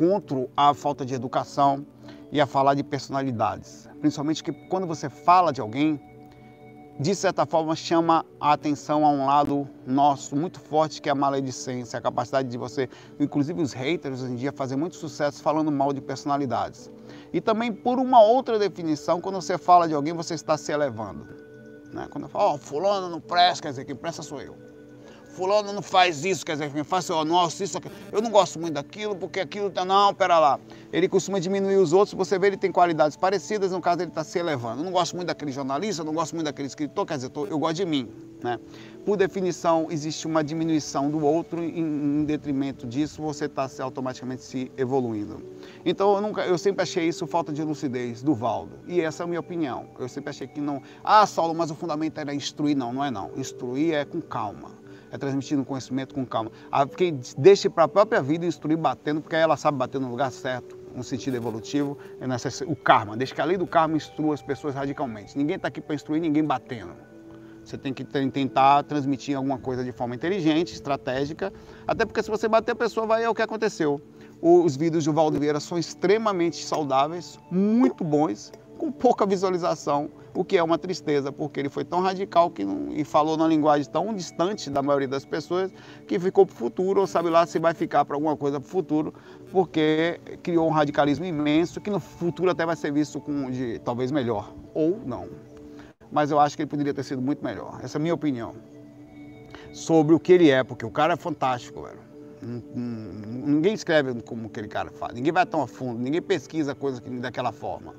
encontro 0.00 0.50
à 0.56 0.72
falta 0.72 1.04
de 1.04 1.14
educação 1.14 1.84
e 2.32 2.40
a 2.40 2.46
falar 2.46 2.74
de 2.74 2.82
personalidades. 2.82 3.88
Principalmente 4.00 4.42
que 4.42 4.52
quando 4.52 4.86
você 4.86 5.10
fala 5.10 5.52
de 5.52 5.60
alguém, 5.60 6.00
de 6.98 7.14
certa 7.14 7.44
forma 7.44 7.76
chama 7.76 8.24
a 8.40 8.52
atenção 8.52 9.04
a 9.04 9.10
um 9.10 9.26
lado 9.26 9.68
nosso 9.86 10.34
muito 10.34 10.58
forte 10.58 11.02
que 11.02 11.08
é 11.08 11.12
a 11.12 11.14
maledicência, 11.14 11.98
a 11.98 12.02
capacidade 12.02 12.48
de 12.48 12.56
você, 12.56 12.88
inclusive 13.18 13.60
os 13.60 13.74
haters 13.74 14.22
hoje 14.22 14.32
em 14.32 14.36
dia, 14.36 14.52
fazer 14.52 14.76
muito 14.76 14.96
sucesso 14.96 15.42
falando 15.42 15.70
mal 15.70 15.92
de 15.92 16.00
personalidades. 16.00 16.90
E 17.32 17.40
também 17.40 17.70
por 17.70 17.98
uma 17.98 18.22
outra 18.22 18.58
definição, 18.58 19.20
quando 19.20 19.34
você 19.34 19.58
fala 19.58 19.86
de 19.86 19.94
alguém, 19.94 20.14
você 20.14 20.34
está 20.34 20.56
se 20.56 20.72
elevando. 20.72 21.26
Né? 21.92 22.06
Quando 22.10 22.24
eu 22.24 22.30
falo, 22.30 22.54
oh, 22.54 22.58
fulano 22.58 23.08
não 23.08 23.20
presta, 23.20 23.64
quer 23.64 23.70
dizer, 23.70 23.84
quem 23.84 23.96
presta 23.96 24.22
sou 24.22 24.40
eu. 24.40 24.69
Fulano 25.40 25.72
não 25.72 25.80
faz 25.80 26.22
isso, 26.22 26.44
quer 26.44 26.52
dizer, 26.52 26.84
faça 26.84 27.14
o 27.14 27.24
nosso, 27.24 27.64
isso, 27.64 27.78
aquilo. 27.78 27.94
eu 28.12 28.20
não 28.20 28.30
gosto 28.30 28.60
muito 28.60 28.74
daquilo, 28.74 29.16
porque 29.16 29.40
aquilo 29.40 29.70
tá, 29.70 29.86
não, 29.86 30.12
pera 30.12 30.38
lá. 30.38 30.60
Ele 30.92 31.08
costuma 31.08 31.40
diminuir 31.40 31.76
os 31.76 31.94
outros, 31.94 32.12
você 32.14 32.38
vê 32.38 32.48
ele 32.48 32.58
tem 32.58 32.70
qualidades 32.70 33.16
parecidas, 33.16 33.72
no 33.72 33.80
caso 33.80 34.02
ele 34.02 34.10
está 34.10 34.22
se 34.22 34.38
elevando. 34.38 34.82
Eu 34.82 34.84
não 34.84 34.92
gosto 34.92 35.16
muito 35.16 35.28
daquele 35.28 35.50
jornalista, 35.50 36.02
eu 36.02 36.06
não 36.06 36.12
gosto 36.12 36.34
muito 36.34 36.44
daquele 36.44 36.68
escritor, 36.68 37.06
quer 37.06 37.14
dizer, 37.14 37.30
eu 37.34 37.58
gosto 37.58 37.76
de 37.76 37.86
mim, 37.86 38.06
né? 38.42 38.60
Por 39.06 39.16
definição, 39.16 39.86
existe 39.88 40.26
uma 40.26 40.44
diminuição 40.44 41.10
do 41.10 41.24
outro, 41.24 41.62
em, 41.62 41.78
em 42.20 42.24
detrimento 42.24 42.86
disso, 42.86 43.22
você 43.22 43.46
está 43.46 43.66
automaticamente 43.80 44.42
se 44.42 44.70
evoluindo. 44.76 45.42
Então, 45.86 46.16
eu, 46.16 46.20
nunca, 46.20 46.42
eu 46.42 46.58
sempre 46.58 46.82
achei 46.82 47.08
isso 47.08 47.26
falta 47.26 47.50
de 47.50 47.62
lucidez 47.62 48.22
do 48.22 48.34
Valdo. 48.34 48.72
E 48.86 49.00
essa 49.00 49.22
é 49.22 49.24
a 49.24 49.26
minha 49.26 49.40
opinião. 49.40 49.86
Eu 49.98 50.06
sempre 50.06 50.28
achei 50.28 50.46
que 50.46 50.60
não. 50.60 50.82
Ah, 51.02 51.26
Saulo, 51.26 51.54
mas 51.54 51.70
o 51.70 51.74
fundamento 51.74 52.18
era 52.18 52.34
instruir. 52.34 52.76
Não, 52.76 52.92
não 52.92 53.02
é 53.02 53.10
não. 53.10 53.30
Instruir 53.36 53.94
é 53.94 54.04
com 54.04 54.20
calma. 54.20 54.79
É 55.10 55.18
transmitindo 55.18 55.64
conhecimento 55.64 56.14
com 56.14 56.24
calma. 56.24 56.52
Quem 56.96 57.20
deixe 57.36 57.68
para 57.68 57.84
a 57.84 57.88
própria 57.88 58.22
vida 58.22 58.46
instruir 58.46 58.78
batendo, 58.78 59.20
porque 59.20 59.36
aí 59.36 59.42
ela 59.42 59.56
sabe 59.56 59.76
bater 59.76 60.00
no 60.00 60.08
lugar 60.08 60.30
certo 60.30 60.78
no 60.94 61.04
sentido 61.04 61.36
evolutivo, 61.36 61.96
é 62.20 62.64
o 62.66 62.76
karma. 62.76 63.16
Deixa 63.16 63.34
que 63.34 63.40
a 63.40 63.44
lei 63.44 63.56
do 63.56 63.66
karma 63.66 63.96
instrua 63.96 64.34
as 64.34 64.42
pessoas 64.42 64.74
radicalmente. 64.74 65.36
Ninguém 65.38 65.56
está 65.56 65.68
aqui 65.68 65.80
para 65.80 65.94
instruir 65.94 66.20
ninguém 66.20 66.44
batendo. 66.44 66.92
Você 67.64 67.76
tem 67.78 67.92
que 67.92 68.04
tentar 68.04 68.82
transmitir 68.84 69.36
alguma 69.36 69.58
coisa 69.58 69.84
de 69.84 69.92
forma 69.92 70.14
inteligente, 70.14 70.72
estratégica, 70.72 71.52
até 71.86 72.04
porque 72.04 72.22
se 72.22 72.30
você 72.30 72.48
bater 72.48 72.72
a 72.72 72.74
pessoa, 72.74 73.06
vai 73.06 73.22
é 73.22 73.28
o 73.28 73.34
que 73.34 73.42
aconteceu. 73.42 74.00
Os 74.42 74.76
vídeos 74.76 75.04
de 75.04 75.10
Valdo 75.10 75.38
Vieira 75.38 75.60
são 75.60 75.78
extremamente 75.78 76.64
saudáveis, 76.64 77.38
muito 77.50 78.02
bons, 78.02 78.50
com 78.78 78.90
pouca 78.90 79.26
visualização, 79.26 80.10
o 80.34 80.44
que 80.44 80.56
é 80.56 80.62
uma 80.62 80.78
tristeza, 80.78 81.32
porque 81.32 81.60
ele 81.60 81.68
foi 81.68 81.84
tão 81.84 82.00
radical 82.00 82.50
que 82.50 82.64
não, 82.64 82.92
e 82.92 83.04
falou 83.04 83.36
numa 83.36 83.48
linguagem 83.48 83.90
tão 83.90 84.14
distante 84.14 84.70
da 84.70 84.82
maioria 84.82 85.08
das 85.08 85.24
pessoas 85.24 85.72
que 86.06 86.18
ficou 86.18 86.46
para 86.46 86.54
o 86.54 86.56
futuro, 86.56 87.00
ou 87.00 87.06
sabe 87.06 87.30
lá 87.30 87.46
se 87.46 87.58
vai 87.58 87.74
ficar 87.74 88.04
para 88.04 88.16
alguma 88.16 88.36
coisa 88.36 88.60
para 88.60 88.66
o 88.66 88.70
futuro, 88.70 89.14
porque 89.50 90.20
criou 90.42 90.68
um 90.68 90.72
radicalismo 90.72 91.24
imenso 91.24 91.80
que 91.80 91.90
no 91.90 92.00
futuro 92.00 92.50
até 92.50 92.64
vai 92.64 92.76
ser 92.76 92.92
visto 92.92 93.20
com 93.20 93.50
de 93.50 93.78
talvez 93.80 94.10
melhor, 94.10 94.54
ou 94.74 95.00
não 95.04 95.28
mas 96.10 96.30
eu 96.30 96.40
acho 96.40 96.56
que 96.56 96.62
ele 96.62 96.70
poderia 96.70 96.92
ter 96.92 97.04
sido 97.04 97.22
muito 97.22 97.44
melhor. 97.44 97.78
Essa 97.82 97.96
é 97.96 97.98
a 97.98 98.02
minha 98.02 98.14
opinião 98.14 98.54
sobre 99.72 100.14
o 100.14 100.20
que 100.20 100.32
ele 100.32 100.50
é, 100.50 100.64
porque 100.64 100.84
o 100.84 100.90
cara 100.90 101.14
é 101.14 101.16
fantástico, 101.16 101.82
velho. 101.82 102.00
Ninguém 102.42 103.74
escreve 103.74 104.14
como 104.22 104.46
aquele 104.46 104.66
cara 104.66 104.90
faz, 104.90 105.12
ninguém 105.12 105.32
vai 105.32 105.44
tão 105.44 105.62
a 105.62 105.66
fundo, 105.66 106.00
ninguém 106.00 106.22
pesquisa 106.22 106.74
coisas 106.74 107.00
daquela 107.20 107.52
forma, 107.52 107.94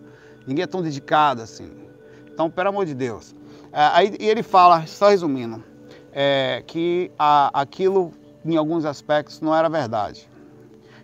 ninguém 0.48 0.64
é 0.64 0.68
tão 0.68 0.82
dedicado 0.82 1.42
assim. 1.44 1.72
Então, 2.34 2.50
pelo 2.50 2.70
amor 2.70 2.86
de 2.86 2.94
Deus. 2.94 3.36
É, 3.72 3.90
aí 3.94 4.16
e 4.20 4.28
ele 4.28 4.44
fala, 4.44 4.86
só 4.86 5.10
resumindo, 5.10 5.64
é, 6.12 6.64
que 6.66 7.12
a, 7.18 7.62
aquilo, 7.62 8.12
em 8.44 8.58
alguns 8.58 8.86
aspectos, 8.86 9.40
não 9.42 9.56
era 9.56 9.70
verdade. 9.70 10.30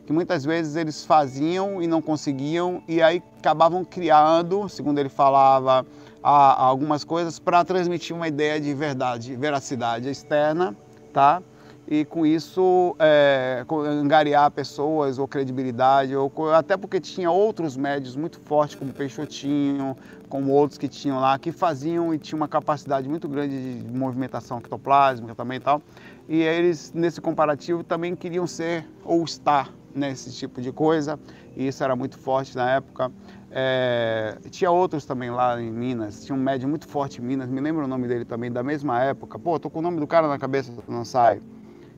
Que 0.06 0.14
muitas 0.14 0.46
vezes 0.46 0.76
eles 0.76 1.06
faziam 1.06 1.82
e 1.82 1.88
não 1.88 2.02
conseguiam, 2.02 2.82
e 2.88 3.02
aí 3.02 3.22
acabavam 3.40 3.84
criando, 3.84 4.68
segundo 4.70 5.00
ele 5.00 5.10
falava, 5.10 5.86
a, 6.24 6.64
algumas 6.64 7.04
coisas 7.04 7.40
para 7.40 7.64
transmitir 7.64 8.16
uma 8.16 8.28
ideia 8.28 8.60
de 8.60 8.74
verdade, 8.74 9.36
veracidade 9.36 10.10
externa, 10.10 10.76
tá? 11.14 11.42
E 11.90 12.04
com 12.04 12.26
isso 12.26 12.96
é, 13.00 13.66
angariar 13.72 14.52
pessoas 14.52 15.18
ou 15.18 15.26
credibilidade, 15.26 16.14
ou 16.14 16.32
até 16.54 16.76
porque 16.76 17.00
tinha 17.00 17.32
outros 17.32 17.78
médios 17.78 18.14
muito 18.14 18.42
fortes, 18.42 18.76
como 18.76 18.92
Peixotinho, 18.92 19.96
como 20.28 20.52
outros 20.52 20.78
que 20.78 20.90
tinham 20.90 21.18
lá, 21.20 21.40
que 21.40 21.50
faziam 21.50 22.14
e 22.14 22.18
tinham 22.18 22.38
uma 22.38 22.48
capacidade 22.48 23.08
muito 23.08 23.30
grande 23.30 23.82
de 23.82 23.98
movimentação 23.98 24.58
ectoplásmica 24.58 25.34
também 25.34 25.58
e 25.58 25.62
tal. 25.62 25.82
E 26.28 26.42
eles, 26.42 26.92
nesse 26.94 27.22
comparativo, 27.22 27.86
também 27.86 28.18
queriam 28.18 28.46
ser 28.46 28.86
ou 29.06 29.24
estar 29.24 29.74
nesse 29.96 30.32
tipo 30.34 30.62
de 30.62 30.74
coisa, 30.74 31.18
e 31.56 31.68
isso 31.68 31.82
era 31.84 31.96
muito 31.96 32.18
forte 32.18 32.54
na 32.56 32.70
época. 32.70 33.10
É, 33.50 34.38
tinha 34.52 34.70
outros 34.70 35.06
também 35.06 35.32
lá 35.32 35.60
em 35.60 35.72
Minas, 35.72 36.26
tinha 36.26 36.36
um 36.36 36.42
médium 36.42 36.70
muito 36.70 36.86
forte 36.86 37.22
em 37.22 37.24
Minas, 37.24 37.48
me 37.48 37.62
lembro 37.62 37.86
o 37.86 37.88
nome 37.88 38.10
dele 38.10 38.26
também, 38.26 38.52
da 38.52 38.62
mesma 38.62 39.02
época. 39.02 39.40
Pô, 39.40 39.58
tô 39.58 39.70
com 39.70 39.80
o 39.80 39.82
nome 39.82 40.02
do 40.02 40.06
cara 40.06 40.28
na 40.28 40.38
cabeça, 40.38 40.72
não 40.86 41.06
sai. 41.06 41.42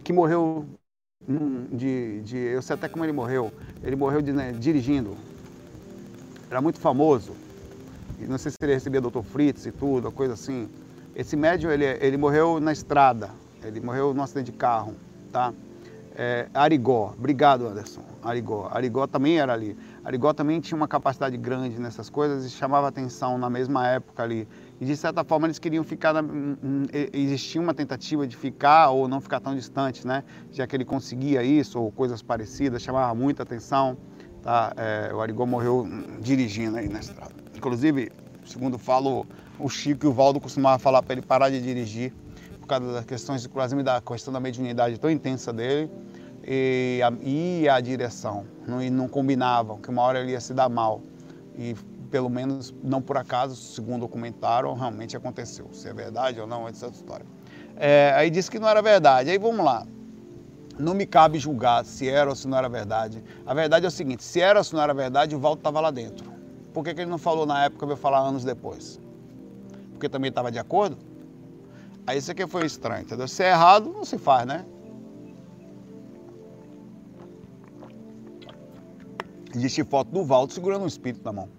Que 0.03 0.13
morreu 0.13 0.65
de, 1.71 2.21
de. 2.21 2.37
Eu 2.37 2.61
sei 2.61 2.75
até 2.75 2.87
como 2.87 3.03
ele 3.03 3.11
morreu. 3.11 3.51
Ele 3.83 3.95
morreu 3.95 4.21
de, 4.21 4.31
né, 4.31 4.51
dirigindo. 4.51 5.15
Era 6.49 6.61
muito 6.61 6.79
famoso. 6.79 7.33
E 8.19 8.25
não 8.25 8.37
sei 8.37 8.51
se 8.51 8.57
ele 8.61 8.73
recebia 8.73 8.99
Dr. 8.99 9.21
Fritz 9.21 9.65
e 9.65 9.71
tudo, 9.71 10.11
coisa 10.11 10.33
assim. 10.33 10.67
Esse 11.15 11.35
médium, 11.35 11.71
ele, 11.71 11.85
ele 11.85 12.17
morreu 12.17 12.59
na 12.59 12.71
estrada. 12.71 13.29
Ele 13.63 13.79
morreu 13.79 14.13
num 14.13 14.21
acidente 14.21 14.51
de 14.51 14.57
carro, 14.57 14.95
tá? 15.31 15.53
É, 16.15 16.47
Arigó. 16.53 17.13
Obrigado, 17.17 17.67
Anderson. 17.67 18.01
Arigó. 18.23 18.69
Arigó 18.71 19.07
também 19.07 19.39
era 19.39 19.53
ali. 19.53 19.77
Arigó 20.03 20.33
também 20.33 20.59
tinha 20.59 20.75
uma 20.75 20.87
capacidade 20.87 21.37
grande 21.37 21.79
nessas 21.79 22.09
coisas 22.09 22.45
e 22.45 22.49
chamava 22.49 22.87
atenção 22.87 23.37
na 23.37 23.49
mesma 23.49 23.87
época 23.87 24.23
ali. 24.23 24.47
E 24.79 24.85
de 24.85 24.95
certa 24.95 25.23
forma 25.23 25.45
eles 25.45 25.59
queriam 25.59 25.83
ficar, 25.83 26.13
na, 26.13 26.21
hum, 26.21 26.55
hum, 26.63 26.83
existia 27.11 27.59
uma 27.59 27.73
tentativa 27.73 28.25
de 28.25 28.35
ficar 28.35 28.89
ou 28.91 29.07
não 29.07 29.19
ficar 29.19 29.41
tão 29.41 29.53
distante, 29.53 30.07
né? 30.07 30.23
Já 30.51 30.65
que 30.65 30.75
ele 30.75 30.85
conseguia 30.85 31.43
isso 31.43 31.79
ou 31.79 31.91
coisas 31.91 32.21
parecidas, 32.21 32.81
chamava 32.81 33.13
muita 33.13 33.43
atenção. 33.43 33.97
Tá? 34.41 34.71
É, 34.77 35.13
o 35.13 35.19
Arigó 35.19 35.45
morreu 35.45 35.81
hum, 35.81 36.19
dirigindo 36.21 36.77
aí 36.77 36.87
na 36.87 36.99
estrada. 36.99 37.33
Inclusive, 37.55 38.09
segundo 38.45 38.77
falo, 38.77 39.25
o 39.59 39.67
Chico 39.67 40.05
e 40.05 40.09
o 40.09 40.13
Valdo 40.13 40.39
costumavam 40.39 40.79
falar 40.79 41.03
para 41.03 41.13
ele 41.13 41.21
parar 41.21 41.49
de 41.49 41.61
dirigir 41.61 42.13
por 42.61 42.67
causa 42.67 42.93
das 42.93 43.05
questões, 43.05 43.45
inclusive 43.45 43.83
da 43.83 43.99
questão 43.99 44.31
da 44.31 44.39
mediunidade 44.39 44.97
tão 44.97 45.09
intensa 45.09 45.51
dele 45.51 45.91
e 46.47 47.01
a, 47.03 47.11
e 47.21 47.67
a 47.67 47.81
direção. 47.81 48.45
Não, 48.65 48.81
e 48.81 48.89
não 48.89 49.09
combinavam, 49.09 49.77
que 49.79 49.89
uma 49.89 50.03
hora 50.03 50.21
ele 50.21 50.31
ia 50.31 50.39
se 50.39 50.53
dar 50.53 50.69
mal. 50.69 51.01
E 51.57 51.75
pelo 52.09 52.29
menos, 52.29 52.73
não 52.83 53.01
por 53.01 53.17
acaso, 53.17 53.55
segundo 53.55 54.01
documentaram, 54.01 54.73
realmente 54.73 55.15
aconteceu. 55.15 55.69
Se 55.71 55.87
é 55.87 55.93
verdade 55.93 56.39
ou 56.39 56.47
não, 56.47 56.67
é 56.67 56.71
essa 56.71 56.87
história. 56.87 57.25
É, 57.75 58.13
aí 58.15 58.29
disse 58.29 58.49
que 58.49 58.59
não 58.59 58.67
era 58.67 58.81
verdade. 58.81 59.29
Aí 59.29 59.37
vamos 59.37 59.63
lá. 59.63 59.85
Não 60.77 60.93
me 60.93 61.05
cabe 61.05 61.37
julgar 61.39 61.85
se 61.85 62.09
era 62.09 62.29
ou 62.29 62.35
se 62.35 62.47
não 62.47 62.57
era 62.57 62.69
verdade. 62.69 63.23
A 63.45 63.53
verdade 63.53 63.85
é 63.85 63.87
o 63.87 63.91
seguinte: 63.91 64.23
se 64.23 64.41
era 64.41 64.59
ou 64.59 64.63
se 64.63 64.73
não 64.73 64.81
era 64.81 64.93
verdade, 64.93 65.35
o 65.35 65.39
Valdo 65.39 65.59
estava 65.59 65.79
lá 65.79 65.91
dentro. 65.91 66.31
Por 66.73 66.83
que, 66.83 66.93
que 66.93 67.01
ele 67.01 67.09
não 67.09 67.17
falou 67.17 67.45
na 67.45 67.65
época, 67.65 67.85
veio 67.85 67.97
falar 67.97 68.19
anos 68.19 68.43
depois? 68.43 68.99
Porque 69.91 70.07
também 70.07 70.29
estava 70.29 70.51
de 70.51 70.59
acordo? 70.59 70.97
Aí 72.07 72.17
isso 72.17 72.31
aqui 72.31 72.47
foi 72.47 72.65
estranho, 72.65 73.03
entendeu? 73.03 73.27
Se 73.27 73.43
é 73.43 73.49
errado, 73.49 73.91
não 73.91 74.05
se 74.05 74.17
faz, 74.17 74.47
né? 74.47 74.65
Existe 79.53 79.83
foto 79.83 80.11
do 80.11 80.23
Valdo 80.23 80.53
segurando 80.53 80.83
um 80.83 80.87
espírito 80.87 81.23
na 81.25 81.33
mão. 81.33 81.58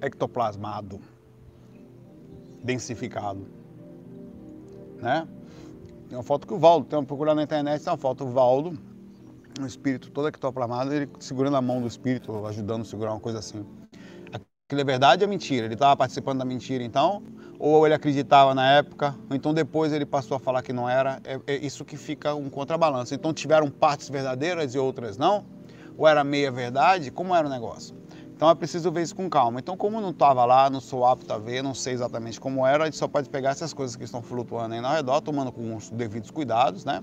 Ectoplasmado. 0.00 1.00
Densificado. 2.62 3.46
Né? 5.00 5.26
Tem 6.08 6.16
uma 6.16 6.24
foto 6.24 6.46
que 6.46 6.54
o 6.54 6.58
Valdo, 6.58 6.86
tem 6.86 6.98
uma 6.98 7.04
procurar 7.04 7.34
na 7.34 7.42
internet, 7.42 7.82
tem 7.82 7.90
uma 7.92 7.98
foto 7.98 8.24
do 8.24 8.30
Valdo, 8.30 8.78
um 9.60 9.66
espírito 9.66 10.10
todo 10.10 10.28
ectoplasmado, 10.28 10.92
ele 10.92 11.08
segurando 11.18 11.56
a 11.56 11.62
mão 11.62 11.80
do 11.80 11.86
espírito, 11.86 12.46
ajudando 12.46 12.82
a 12.82 12.84
segurar 12.84 13.12
uma 13.12 13.20
coisa 13.20 13.38
assim. 13.38 13.64
Aquilo 14.32 14.80
é 14.80 14.84
verdade 14.84 15.24
ou 15.24 15.28
é 15.28 15.30
mentira? 15.30 15.66
Ele 15.66 15.74
estava 15.74 15.96
participando 15.96 16.38
da 16.38 16.44
mentira 16.44 16.82
então? 16.82 17.22
Ou 17.58 17.86
ele 17.86 17.94
acreditava 17.94 18.54
na 18.54 18.70
época, 18.72 19.14
ou 19.30 19.36
então 19.36 19.54
depois 19.54 19.92
ele 19.92 20.04
passou 20.04 20.36
a 20.36 20.40
falar 20.40 20.62
que 20.62 20.72
não 20.72 20.88
era? 20.88 21.20
É, 21.24 21.40
é 21.46 21.56
isso 21.56 21.84
que 21.84 21.96
fica 21.96 22.34
um 22.34 22.50
contrabalanço. 22.50 23.14
Então 23.14 23.32
tiveram 23.32 23.70
partes 23.70 24.08
verdadeiras 24.08 24.74
e 24.74 24.78
outras 24.78 25.16
não? 25.16 25.44
ou 25.96 26.06
era 26.06 26.22
meia 26.22 26.50
verdade, 26.50 27.10
como 27.10 27.34
era 27.34 27.46
o 27.46 27.50
negócio. 27.50 27.96
Então 28.36 28.50
é 28.50 28.54
preciso 28.54 28.92
ver 28.92 29.02
isso 29.02 29.16
com 29.16 29.30
calma. 29.30 29.58
Então, 29.58 29.78
como 29.78 29.98
não 29.98 30.10
estava 30.10 30.44
lá, 30.44 30.68
não 30.68 30.78
sou 30.78 31.06
apto 31.06 31.32
a 31.32 31.38
ver, 31.38 31.62
não 31.62 31.74
sei 31.74 31.94
exatamente 31.94 32.38
como 32.38 32.66
era, 32.66 32.84
a 32.84 32.86
gente 32.86 32.98
só 32.98 33.08
pode 33.08 33.30
pegar 33.30 33.50
essas 33.50 33.72
coisas 33.72 33.96
que 33.96 34.04
estão 34.04 34.20
flutuando 34.20 34.74
aí 34.74 34.84
ao 34.84 34.92
redor, 34.92 35.22
tomando 35.22 35.50
com 35.50 35.74
os 35.74 35.88
devidos 35.88 36.30
cuidados, 36.30 36.84
né? 36.84 37.02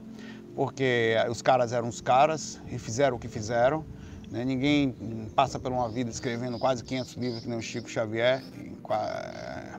Porque 0.56 1.16
os 1.32 1.42
caras 1.42 1.74
eram 1.74 1.88
os 1.88 2.00
caras 2.00 2.62
e 2.72 2.78
fizeram 2.78 3.18
o 3.18 3.20
que 3.20 3.28
fizeram. 3.28 3.84
Né? 4.30 4.46
Ninguém 4.46 4.96
passa 5.36 5.58
por 5.58 5.72
uma 5.72 5.90
vida 5.90 6.12
escrevendo 6.12 6.60
quase 6.60 6.84
500 6.84 7.14
livros 7.16 7.42
que 7.42 7.50
nem 7.50 7.58
o 7.58 7.62
Chico 7.64 7.90
Xavier, 7.90 8.44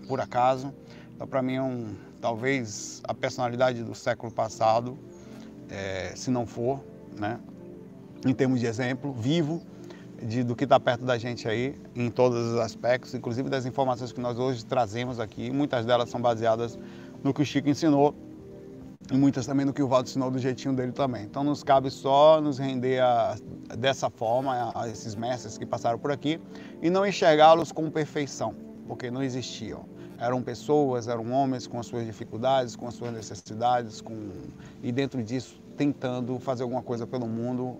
por 0.08 0.20
acaso. 0.20 0.74
Então, 1.14 1.28
para 1.28 1.40
mim, 1.40 1.54
é 1.54 1.62
um, 1.62 1.94
talvez 2.20 3.00
a 3.06 3.14
personalidade 3.14 3.84
do 3.84 3.94
século 3.94 4.32
passado, 4.32 4.98
é, 5.70 6.14
se 6.16 6.32
não 6.32 6.46
for, 6.46 6.80
né? 7.16 7.38
em 8.26 8.34
termos 8.34 8.58
de 8.58 8.66
exemplo 8.66 9.12
vivo 9.12 9.62
de, 10.24 10.42
do 10.42 10.56
que 10.56 10.64
está 10.64 10.80
perto 10.80 11.04
da 11.04 11.18
gente 11.18 11.46
aí, 11.46 11.78
em 11.94 12.10
todos 12.10 12.52
os 12.52 12.58
aspectos, 12.58 13.14
inclusive 13.14 13.50
das 13.50 13.66
informações 13.66 14.10
que 14.10 14.20
nós 14.20 14.38
hoje 14.38 14.64
trazemos 14.64 15.20
aqui. 15.20 15.50
Muitas 15.50 15.84
delas 15.84 16.08
são 16.08 16.20
baseadas 16.20 16.78
no 17.22 17.34
que 17.34 17.42
o 17.42 17.44
Chico 17.44 17.68
ensinou 17.68 18.14
e 19.12 19.16
muitas 19.16 19.44
também 19.44 19.66
no 19.66 19.72
que 19.72 19.82
o 19.82 19.86
Valdo 19.86 20.08
ensinou 20.08 20.30
do 20.30 20.38
jeitinho 20.38 20.74
dele 20.74 20.92
também. 20.92 21.24
Então 21.24 21.44
nos 21.44 21.62
cabe 21.62 21.90
só 21.90 22.40
nos 22.40 22.58
render 22.58 23.00
a, 23.00 23.36
dessa 23.78 24.08
forma 24.08 24.54
a, 24.54 24.84
a 24.84 24.88
esses 24.88 25.14
mestres 25.14 25.58
que 25.58 25.66
passaram 25.66 25.98
por 25.98 26.10
aqui 26.10 26.40
e 26.80 26.88
não 26.88 27.06
enxergá-los 27.06 27.70
com 27.70 27.90
perfeição, 27.90 28.54
porque 28.88 29.10
não 29.10 29.22
existiam. 29.22 29.84
Eram 30.18 30.42
pessoas, 30.42 31.06
eram 31.06 31.30
homens 31.32 31.66
com 31.66 31.78
as 31.78 31.86
suas 31.86 32.06
dificuldades, 32.06 32.76
com 32.76 32.88
as 32.88 32.94
suas 32.94 33.12
necessidades, 33.12 34.00
com... 34.00 34.30
e 34.82 34.90
dentro 34.90 35.22
disso 35.22 35.60
tentando 35.76 36.38
fazer 36.38 36.62
alguma 36.62 36.82
coisa 36.82 37.06
pelo 37.06 37.26
mundo 37.26 37.76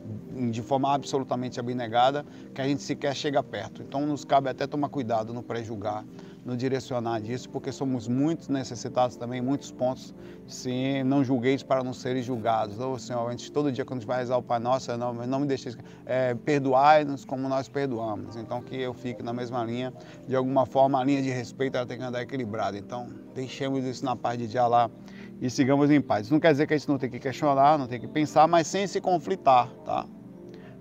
de 0.51 0.63
forma 0.63 0.93
absolutamente 0.93 1.59
abnegada, 1.61 2.25
que 2.55 2.61
a 2.61 2.67
gente 2.67 2.83
sequer 2.83 3.15
chega 3.15 3.43
perto. 3.43 3.83
Então 3.83 4.05
nos 4.07 4.25
cabe 4.25 4.49
até 4.49 4.67
tomar 4.67 4.89
cuidado 4.89 5.33
no 5.33 5.43
pré-julgar, 5.43 6.05
no 6.45 6.57
direcionar 6.57 7.21
disso, 7.21 7.49
porque 7.49 7.73
somos 7.73 8.07
muito 8.07 8.53
necessitados 8.53 9.17
também, 9.17 9.41
muitos 9.41 9.71
pontos, 9.71 10.15
se 10.47 11.03
não 11.05 11.25
julgueis 11.25 11.63
para 11.63 11.83
não 11.83 11.95
serem 11.95 12.23
julgados. 12.23 12.79
Ou 12.79 12.99
Senhor, 12.99 13.27
a 13.27 13.31
gente 13.31 13.51
todo 13.51 13.73
dia 13.73 13.85
quando 13.85 13.99
a 13.99 14.01
gente 14.01 14.09
vai 14.09 14.19
rezar 14.19 14.37
o 14.37 14.43
Pai 14.43 14.59
Nosso, 14.59 14.95
não, 14.97 15.15
não 15.15 15.41
me 15.41 15.47
deixeis, 15.47 15.77
é, 16.05 16.35
perdoai-nos 16.35 17.25
como 17.25 17.49
nós 17.49 17.69
perdoamos. 17.69 18.37
Então 18.37 18.61
que 18.61 18.77
eu 18.77 18.93
fique 18.93 19.23
na 19.23 19.33
mesma 19.33 19.65
linha, 19.65 19.93
de 20.27 20.37
alguma 20.37 20.67
forma 20.67 21.01
a 21.01 21.05
linha 21.05 21.23
de 21.23 21.31
respeito 21.31 21.77
ela 21.77 21.87
tem 21.87 21.97
que 21.97 22.05
andar 22.05 22.23
equilibrada. 22.23 22.77
Então 22.77 23.09
deixemos 23.35 23.85
isso 23.85 24.05
na 24.05 24.17
paz 24.17 24.37
de 24.37 24.47
dia 24.47 24.67
lá 24.67 24.91
e 25.40 25.51
sigamos 25.51 25.90
em 25.90 26.01
paz. 26.01 26.27
Isso 26.27 26.33
não 26.33 26.40
quer 26.40 26.53
dizer 26.53 26.66
que 26.66 26.75
a 26.75 26.77
gente 26.77 26.88
não 26.88 26.99
tem 26.99 27.11
que 27.11 27.18
questionar, 27.18 27.79
não 27.79 27.87
tem 27.87 28.01
que 28.01 28.09
pensar, 28.09 28.47
mas 28.47 28.66
sem 28.66 28.87
se 28.87 29.01
conflitar, 29.01 29.68
tá? 29.85 30.07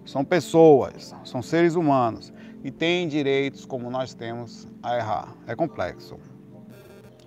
São 0.05 0.23
pessoas, 0.23 1.15
são 1.23 1.41
seres 1.41 1.75
humanos 1.75 2.33
e 2.63 2.71
têm 2.71 3.07
direitos 3.07 3.65
como 3.65 3.89
nós 3.89 4.13
temos 4.13 4.67
a 4.81 4.97
errar. 4.97 5.35
É 5.47 5.55
complexo. 5.55 6.17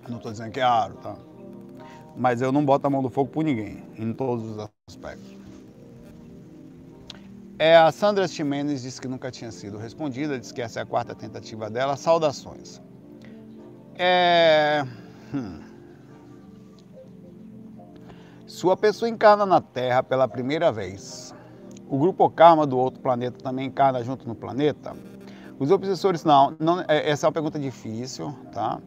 Não 0.07 0.17
estou 0.17 0.31
dizendo 0.31 0.51
que 0.51 0.59
é 0.59 0.63
raro, 0.63 0.95
tá? 0.95 1.15
Mas 2.15 2.41
eu 2.41 2.51
não 2.51 2.65
boto 2.65 2.87
a 2.87 2.89
mão 2.89 3.01
do 3.01 3.09
fogo 3.09 3.29
por 3.29 3.43
ninguém, 3.43 3.83
em 3.97 4.13
todos 4.13 4.43
os 4.45 4.69
aspectos. 4.89 5.37
É, 7.59 7.75
a 7.75 7.91
Sandra 7.91 8.27
Ximenes 8.27 8.83
disse 8.83 9.01
que 9.01 9.07
nunca 9.07 9.31
tinha 9.31 9.51
sido 9.51 9.77
respondida, 9.77 10.39
disse 10.39 10.53
que 10.53 10.61
essa 10.61 10.79
é 10.79 10.83
a 10.83 10.85
quarta 10.85 11.15
tentativa 11.15 11.69
dela. 11.69 11.95
Saudações. 11.95 12.79
É... 13.95 14.85
Hum. 15.33 15.66
Sua 18.47 18.77
pessoa 18.77 19.09
encarna 19.09 19.45
na 19.45 19.59
Terra 19.59 20.01
pela 20.01 20.25
primeira 20.25 20.71
vez. 20.71 21.35
O 21.89 21.99
grupo 21.99 22.29
Karma 22.29 22.65
do 22.65 22.77
outro 22.77 23.01
planeta 23.01 23.37
também 23.43 23.67
encarna 23.67 24.01
junto 24.01 24.25
no 24.25 24.33
planeta? 24.33 24.95
Os 25.59 25.69
obsessores, 25.69 26.23
não, 26.23 26.55
não 26.57 26.79
é, 26.87 27.09
essa 27.09 27.25
é 27.25 27.27
uma 27.27 27.33
pergunta 27.33 27.59
difícil, 27.59 28.33
tá? 28.53 28.79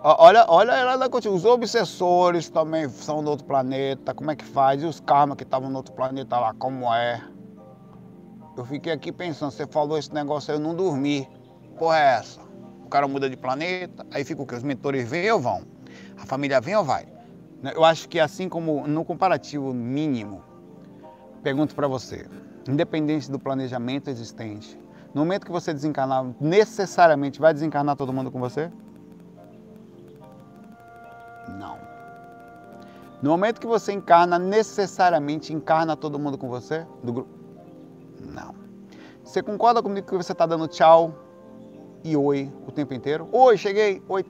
Olha, 0.00 0.44
olha 0.48 0.70
ela 0.70 0.96
da 0.96 1.08
Os 1.08 1.44
obsessores 1.44 2.48
também 2.48 2.88
são 2.88 3.24
do 3.24 3.30
outro 3.30 3.44
planeta, 3.44 4.14
como 4.14 4.30
é 4.30 4.36
que 4.36 4.44
faz? 4.44 4.84
E 4.84 4.86
os 4.86 5.00
karma 5.00 5.34
que 5.34 5.42
estavam 5.42 5.68
no 5.68 5.78
outro 5.78 5.94
planeta 5.94 6.38
lá, 6.38 6.54
como 6.54 6.94
é? 6.94 7.20
Eu 8.56 8.64
fiquei 8.64 8.92
aqui 8.92 9.10
pensando, 9.10 9.50
você 9.50 9.66
falou 9.66 9.98
esse 9.98 10.14
negócio 10.14 10.52
aí, 10.52 10.60
eu 10.60 10.62
não 10.62 10.76
dormi. 10.76 11.28
Porra 11.76 11.98
é 11.98 12.18
essa? 12.18 12.40
O 12.84 12.88
cara 12.88 13.08
muda 13.08 13.28
de 13.28 13.36
planeta, 13.36 14.06
aí 14.12 14.24
fica 14.24 14.40
o 14.40 14.46
quê? 14.46 14.54
Os 14.54 14.62
mentores 14.62 15.10
vêm 15.10 15.28
ou 15.32 15.40
vão? 15.40 15.64
A 16.16 16.24
família 16.24 16.60
vem 16.60 16.76
ou 16.76 16.84
vai? 16.84 17.17
Eu 17.62 17.84
acho 17.84 18.08
que 18.08 18.20
assim 18.20 18.48
como 18.48 18.86
no 18.86 19.04
comparativo 19.04 19.74
mínimo, 19.74 20.42
pergunto 21.42 21.74
para 21.74 21.88
você, 21.88 22.28
independente 22.68 23.30
do 23.30 23.38
planejamento 23.38 24.08
existente, 24.08 24.78
no 25.12 25.22
momento 25.22 25.44
que 25.44 25.50
você 25.50 25.72
desencarnar, 25.72 26.24
necessariamente 26.40 27.40
vai 27.40 27.52
desencarnar 27.52 27.96
todo 27.96 28.12
mundo 28.12 28.30
com 28.30 28.38
você? 28.38 28.70
Não. 31.58 31.78
No 33.20 33.30
momento 33.30 33.60
que 33.60 33.66
você 33.66 33.92
encarna, 33.92 34.38
necessariamente 34.38 35.52
encarna 35.52 35.96
todo 35.96 36.18
mundo 36.18 36.38
com 36.38 36.48
você? 36.48 36.86
Do 37.02 37.12
grupo? 37.12 37.30
Não. 38.20 38.54
Você 39.24 39.42
concorda 39.42 39.82
comigo 39.82 40.06
que 40.06 40.16
você 40.16 40.30
está 40.30 40.46
dando 40.46 40.68
tchau 40.68 41.12
e 42.04 42.16
oi 42.16 42.52
o 42.66 42.70
tempo 42.70 42.94
inteiro? 42.94 43.28
Oi, 43.32 43.58
cheguei, 43.58 44.00
oi, 44.08 44.24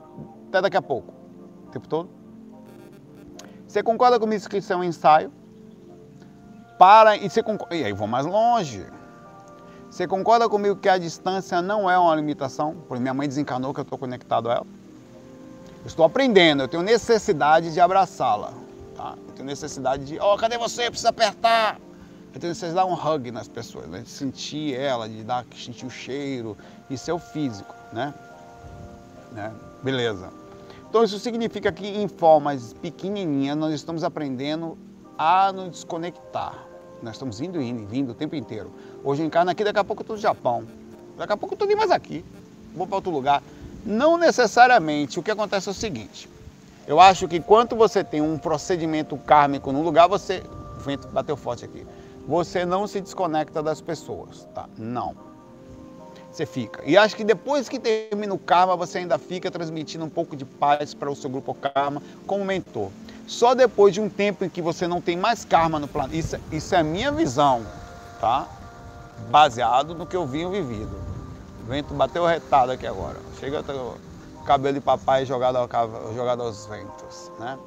até 0.49 0.63
daqui 0.63 0.77
a 0.77 0.83
pouco. 0.83 1.13
O 1.67 1.71
tempo 1.71 1.87
todo? 1.87 2.18
Você 3.69 3.83
concorda 3.83 4.19
isso 4.59 4.73
é 4.73 4.77
um 4.77 4.83
ensaio? 4.83 5.31
Para 6.79 7.17
e 7.17 7.29
você 7.29 7.43
concorda, 7.43 7.77
e 7.77 7.85
aí 7.85 7.93
vou 7.93 8.09
mais 8.09 8.25
longe. 8.25 8.87
Você 9.91 10.07
concorda 10.07 10.49
comigo 10.49 10.77
que 10.77 10.89
a 10.89 10.97
distância 10.97 11.61
não 11.61 11.91
é 11.91 11.99
uma 11.99 12.15
limitação? 12.15 12.77
Porque 12.89 13.01
minha 13.01 13.13
mãe 13.13 13.29
desencanou 13.29 13.75
que 13.75 13.81
eu 13.81 13.83
estou 13.83 13.99
conectado 13.99 14.49
a 14.49 14.55
ela. 14.55 14.67
Eu 15.81 15.87
estou 15.87 16.05
aprendendo, 16.05 16.63
eu 16.63 16.69
tenho 16.69 16.83
necessidade 16.83 17.73
de 17.73 17.81
abraçá-la. 17.81 18.53
Tá? 18.97 19.15
Eu 19.29 19.35
tenho 19.35 19.47
necessidade 19.47 20.05
de, 20.05 20.19
ó, 20.19 20.35
oh, 20.35 20.39
cadê 20.39 20.57
você? 20.57 20.89
Precisa 20.89 21.11
apertar. 21.11 21.79
Eu 22.35 22.41
tenho 22.41 22.51
necessidade 22.51 22.71
de 22.71 22.77
dar 22.77 22.87
um 22.87 22.95
hug 22.95 23.31
nas 23.31 23.49
pessoas, 23.49 23.87
né? 23.87 24.01
de 24.01 24.09
sentir 24.09 24.75
ela, 24.75 25.09
de 25.09 25.23
dar, 25.25 25.45
sentir 25.55 25.85
o 25.85 25.91
cheiro. 25.91 26.57
Isso 26.89 27.11
é 27.11 27.15
o 27.15 27.19
físico, 27.19 27.75
né? 27.93 28.15
né? 29.33 29.53
Beleza. 29.83 30.38
Então 30.89 31.05
isso 31.05 31.19
significa 31.19 31.71
que 31.71 31.87
em 31.87 32.09
formas 32.09 32.73
pequenininhas 32.73 33.57
nós 33.57 33.75
estamos 33.75 34.03
aprendendo 34.03 34.79
a 35.19 35.53
nos 35.53 35.71
desconectar. 35.71 36.67
Nós 37.03 37.15
estamos 37.15 37.41
indo 37.41 37.61
e 37.61 37.69
indo, 37.69 37.87
vindo 37.87 38.11
o 38.13 38.15
tempo 38.15 38.35
inteiro. 38.35 38.73
Hoje 39.05 39.23
eu 39.23 39.27
encarno 39.27 39.51
aqui, 39.51 39.63
daqui 39.63 39.79
a 39.79 39.85
pouco 39.85 40.01
eu 40.01 40.05
estou 40.05 40.17
no 40.17 40.23
Japão. 40.23 40.65
Daqui 41.17 41.33
a 41.33 41.37
pouco 41.37 41.53
eu 41.53 41.57
estou 41.57 41.69
nem 41.69 41.77
mais 41.77 41.91
aqui. 41.91 42.25
Vou 42.75 42.87
para 42.87 42.97
outro 42.97 43.11
lugar. 43.11 43.43
Não 43.85 44.17
necessariamente. 44.17 45.19
O 45.19 45.23
que 45.23 45.31
acontece 45.31 45.69
é 45.69 45.73
o 45.73 45.75
seguinte. 45.75 46.29
Eu 46.87 46.99
acho 46.99 47.29
que 47.29 47.39
quando 47.39 47.77
você 47.77 48.03
tem 48.03 48.23
um 48.23 48.39
procedimento 48.39 49.17
kármico 49.19 49.71
num 49.71 49.83
lugar, 49.83 50.09
você... 50.09 50.43
O 50.79 50.81
vento 50.81 51.07
bateu 51.09 51.37
forte 51.37 51.67
aqui. 51.67 51.87
Você 52.27 52.65
não 52.65 52.87
se 52.87 53.01
desconecta 53.01 53.63
das 53.63 53.81
pessoas, 53.81 54.49
tá? 54.55 54.67
Não 54.79 55.28
você 56.31 56.47
fica. 56.47 56.83
E 56.85 56.97
acho 56.97 57.17
que 57.17 57.25
depois 57.25 57.69
que 57.69 57.79
termina 57.79 58.33
o 58.35 58.39
karma, 58.39 58.77
você 58.77 58.99
ainda 58.99 59.19
fica 59.19 59.51
transmitindo 59.51 60.05
um 60.05 60.11
pouco 60.11 60.37
de 60.37 60.45
paz 60.45 60.95
para 60.95 61.11
o 61.11 61.17
seu 61.17 61.31
grupo 61.31 61.55
karma 61.55 62.03
como 62.27 62.45
mentor. 62.45 62.91
Só 63.27 63.55
depois 63.55 63.93
de 63.93 64.01
um 64.01 64.09
tempo 64.09 64.45
em 64.45 64.49
que 64.49 64.63
você 64.63 64.87
não 64.87 65.01
tem 65.01 65.17
mais 65.17 65.45
karma 65.45 65.79
no 65.79 65.89
planeta, 65.89 66.17
isso, 66.17 66.37
isso 66.51 66.75
é 66.75 66.79
a 66.79 66.85
minha 66.85 67.13
visão, 67.13 67.63
tá? 68.21 68.47
Baseado 69.31 69.95
no 69.95 70.07
que 70.07 70.17
eu 70.17 70.27
vinha 70.27 70.49
vivido. 70.49 70.97
O 71.63 71.67
vento 71.67 71.93
bateu 71.93 72.25
retado 72.25 72.73
aqui 72.73 72.87
agora. 72.87 73.17
Chega 73.39 73.61
o 73.61 74.45
cabelo 74.45 74.75
de 74.75 74.81
papai 74.81 75.27
jogado, 75.27 75.57
ao, 75.57 75.69
jogado 76.15 76.43
aos 76.43 76.67
ventos, 76.67 77.31
né? 77.39 77.59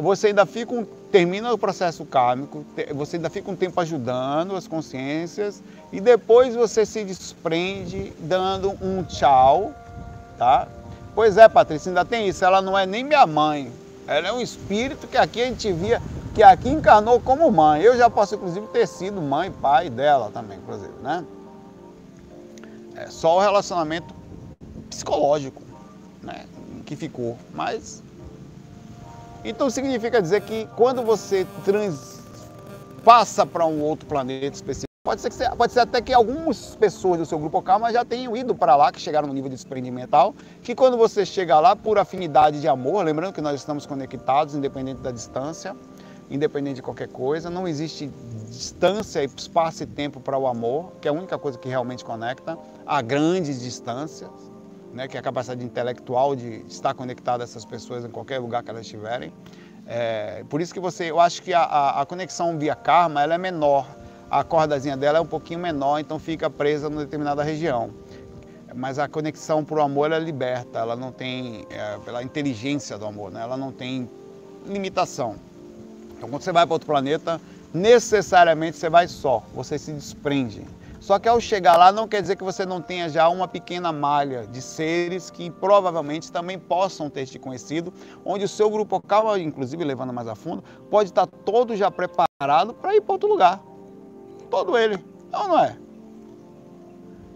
Você 0.00 0.28
ainda 0.28 0.44
fica 0.46 0.74
um, 0.74 0.84
termina 1.10 1.52
o 1.52 1.58
processo 1.58 2.04
kármico, 2.04 2.64
você 2.94 3.16
ainda 3.16 3.30
fica 3.30 3.50
um 3.50 3.56
tempo 3.56 3.80
ajudando 3.80 4.56
as 4.56 4.66
consciências 4.66 5.62
e 5.92 6.00
depois 6.00 6.54
você 6.54 6.84
se 6.84 7.04
desprende 7.04 8.12
dando 8.18 8.76
um 8.82 9.02
tchau, 9.04 9.72
tá? 10.36 10.66
Pois 11.14 11.36
é, 11.36 11.48
Patrícia, 11.48 11.90
ainda 11.90 12.04
tem 12.04 12.28
isso. 12.28 12.44
Ela 12.44 12.60
não 12.60 12.76
é 12.76 12.84
nem 12.84 13.04
minha 13.04 13.26
mãe. 13.26 13.70
Ela 14.06 14.28
é 14.28 14.32
um 14.32 14.40
espírito 14.40 15.06
que 15.06 15.16
aqui 15.16 15.40
a 15.40 15.46
gente 15.46 15.72
via, 15.72 16.02
que 16.34 16.42
aqui 16.42 16.68
encarnou 16.68 17.20
como 17.20 17.50
mãe. 17.50 17.80
Eu 17.80 17.96
já 17.96 18.10
posso, 18.10 18.34
inclusive, 18.34 18.66
ter 18.68 18.86
sido 18.86 19.22
mãe, 19.22 19.50
pai 19.50 19.88
dela 19.88 20.30
também, 20.32 20.58
inclusive, 20.58 20.92
né? 21.02 21.24
É 22.96 23.06
só 23.06 23.36
o 23.36 23.40
relacionamento 23.40 24.12
psicológico, 24.90 25.62
né? 26.22 26.46
Que 26.84 26.96
ficou. 26.96 27.38
Mas. 27.52 28.02
Então 29.44 29.68
significa 29.68 30.22
dizer 30.22 30.40
que 30.42 30.66
quando 30.74 31.02
você 31.02 31.46
trans, 31.64 32.22
passa 33.04 33.44
para 33.44 33.66
um 33.66 33.82
outro 33.82 34.06
planeta 34.06 34.54
específico, 34.54 34.84
Pode 35.06 35.20
ser, 35.20 35.28
que, 35.28 35.56
pode 35.56 35.70
ser 35.70 35.80
até 35.80 36.00
que 36.00 36.14
algumas 36.14 36.74
pessoas 36.76 37.18
do 37.18 37.26
seu 37.26 37.38
grupo 37.38 37.60
Karma 37.60 37.92
já 37.92 38.06
tenham 38.06 38.34
ido 38.34 38.54
para 38.54 38.74
lá, 38.74 38.90
que 38.90 38.98
chegaram 38.98 39.28
no 39.28 39.34
nível 39.34 39.50
de 39.50 39.54
desprendimento, 39.54 40.34
que 40.62 40.74
quando 40.74 40.96
você 40.96 41.26
chega 41.26 41.60
lá 41.60 41.76
por 41.76 41.98
afinidade 41.98 42.58
de 42.58 42.66
amor, 42.66 43.04
lembrando 43.04 43.34
que 43.34 43.42
nós 43.42 43.60
estamos 43.60 43.84
conectados, 43.84 44.54
independente 44.54 45.02
da 45.02 45.10
distância, 45.10 45.76
independente 46.30 46.76
de 46.76 46.82
qualquer 46.82 47.08
coisa, 47.08 47.50
não 47.50 47.68
existe 47.68 48.10
distância, 48.48 49.22
espaço 49.22 49.82
e 49.82 49.86
tempo 49.86 50.20
para 50.20 50.38
o 50.38 50.46
amor, 50.46 50.92
que 51.02 51.06
é 51.06 51.10
a 51.10 51.14
única 51.14 51.36
coisa 51.36 51.58
que 51.58 51.68
realmente 51.68 52.02
conecta, 52.02 52.56
a 52.86 53.02
grandes 53.02 53.60
distâncias, 53.60 54.30
né, 54.94 55.06
que 55.08 55.16
é 55.16 55.20
a 55.20 55.22
capacidade 55.22 55.64
intelectual 55.64 56.34
de 56.34 56.64
estar 56.68 56.94
conectado 56.94 57.42
a 57.42 57.44
essas 57.44 57.64
pessoas 57.64 58.04
em 58.04 58.10
qualquer 58.10 58.38
lugar 58.38 58.62
que 58.62 58.70
elas 58.70 58.86
estiverem. 58.86 59.32
É, 59.86 60.44
por 60.48 60.62
isso 60.62 60.72
que 60.72 60.80
você, 60.80 61.10
eu 61.10 61.20
acho 61.20 61.42
que 61.42 61.52
a, 61.52 62.00
a, 62.00 62.06
conexão 62.06 62.58
via 62.58 62.74
karma 62.74 63.22
ela 63.22 63.34
é 63.34 63.38
menor 63.38 63.86
a 64.30 64.42
cordazinha 64.42 64.96
dela 64.96 65.18
é 65.18 65.20
um 65.20 65.26
pouquinho 65.26 65.60
menor, 65.60 66.00
então 66.00 66.18
fica 66.18 66.50
presa 66.50 66.90
numa 66.90 67.04
determinada 67.04 67.42
região. 67.42 67.90
Mas 68.74 68.98
a 68.98 69.06
conexão 69.06 69.64
o 69.68 69.80
amor 69.80 70.10
é 70.10 70.18
liberta, 70.18 70.80
ela 70.80 70.96
não 70.96 71.12
tem, 71.12 71.64
é, 71.70 71.96
pela 72.04 72.22
inteligência 72.22 72.98
do 72.98 73.06
amor, 73.06 73.30
né? 73.30 73.40
ela 73.42 73.56
não 73.56 73.70
tem 73.70 74.10
limitação. 74.66 75.36
Então 76.16 76.28
quando 76.28 76.42
você 76.42 76.50
vai 76.50 76.66
para 76.66 76.74
outro 76.74 76.86
planeta, 76.86 77.40
necessariamente 77.72 78.76
você 78.76 78.90
vai 78.90 79.06
só, 79.06 79.44
você 79.54 79.78
se 79.78 79.92
desprende. 79.92 80.66
Só 81.04 81.18
que 81.18 81.28
ao 81.28 81.38
chegar 81.38 81.76
lá 81.76 81.92
não 81.92 82.08
quer 82.08 82.22
dizer 82.22 82.34
que 82.34 82.42
você 82.42 82.64
não 82.64 82.80
tenha 82.80 83.10
já 83.10 83.28
uma 83.28 83.46
pequena 83.46 83.92
malha 83.92 84.46
de 84.46 84.62
seres 84.62 85.28
que 85.28 85.50
provavelmente 85.50 86.32
também 86.32 86.58
possam 86.58 87.10
ter 87.10 87.26
te 87.26 87.38
conhecido, 87.38 87.92
onde 88.24 88.46
o 88.46 88.48
seu 88.48 88.70
grupo 88.70 88.94
local, 88.94 89.36
inclusive 89.36 89.84
levando 89.84 90.14
mais 90.14 90.26
a 90.26 90.34
fundo, 90.34 90.64
pode 90.90 91.10
estar 91.10 91.26
todo 91.26 91.76
já 91.76 91.90
preparado 91.90 92.72
para 92.72 92.96
ir 92.96 93.02
para 93.02 93.12
outro 93.12 93.28
lugar 93.28 93.62
todo 94.48 94.78
ele. 94.78 94.96
Não, 95.30 95.48
não 95.48 95.58
é? 95.58 95.76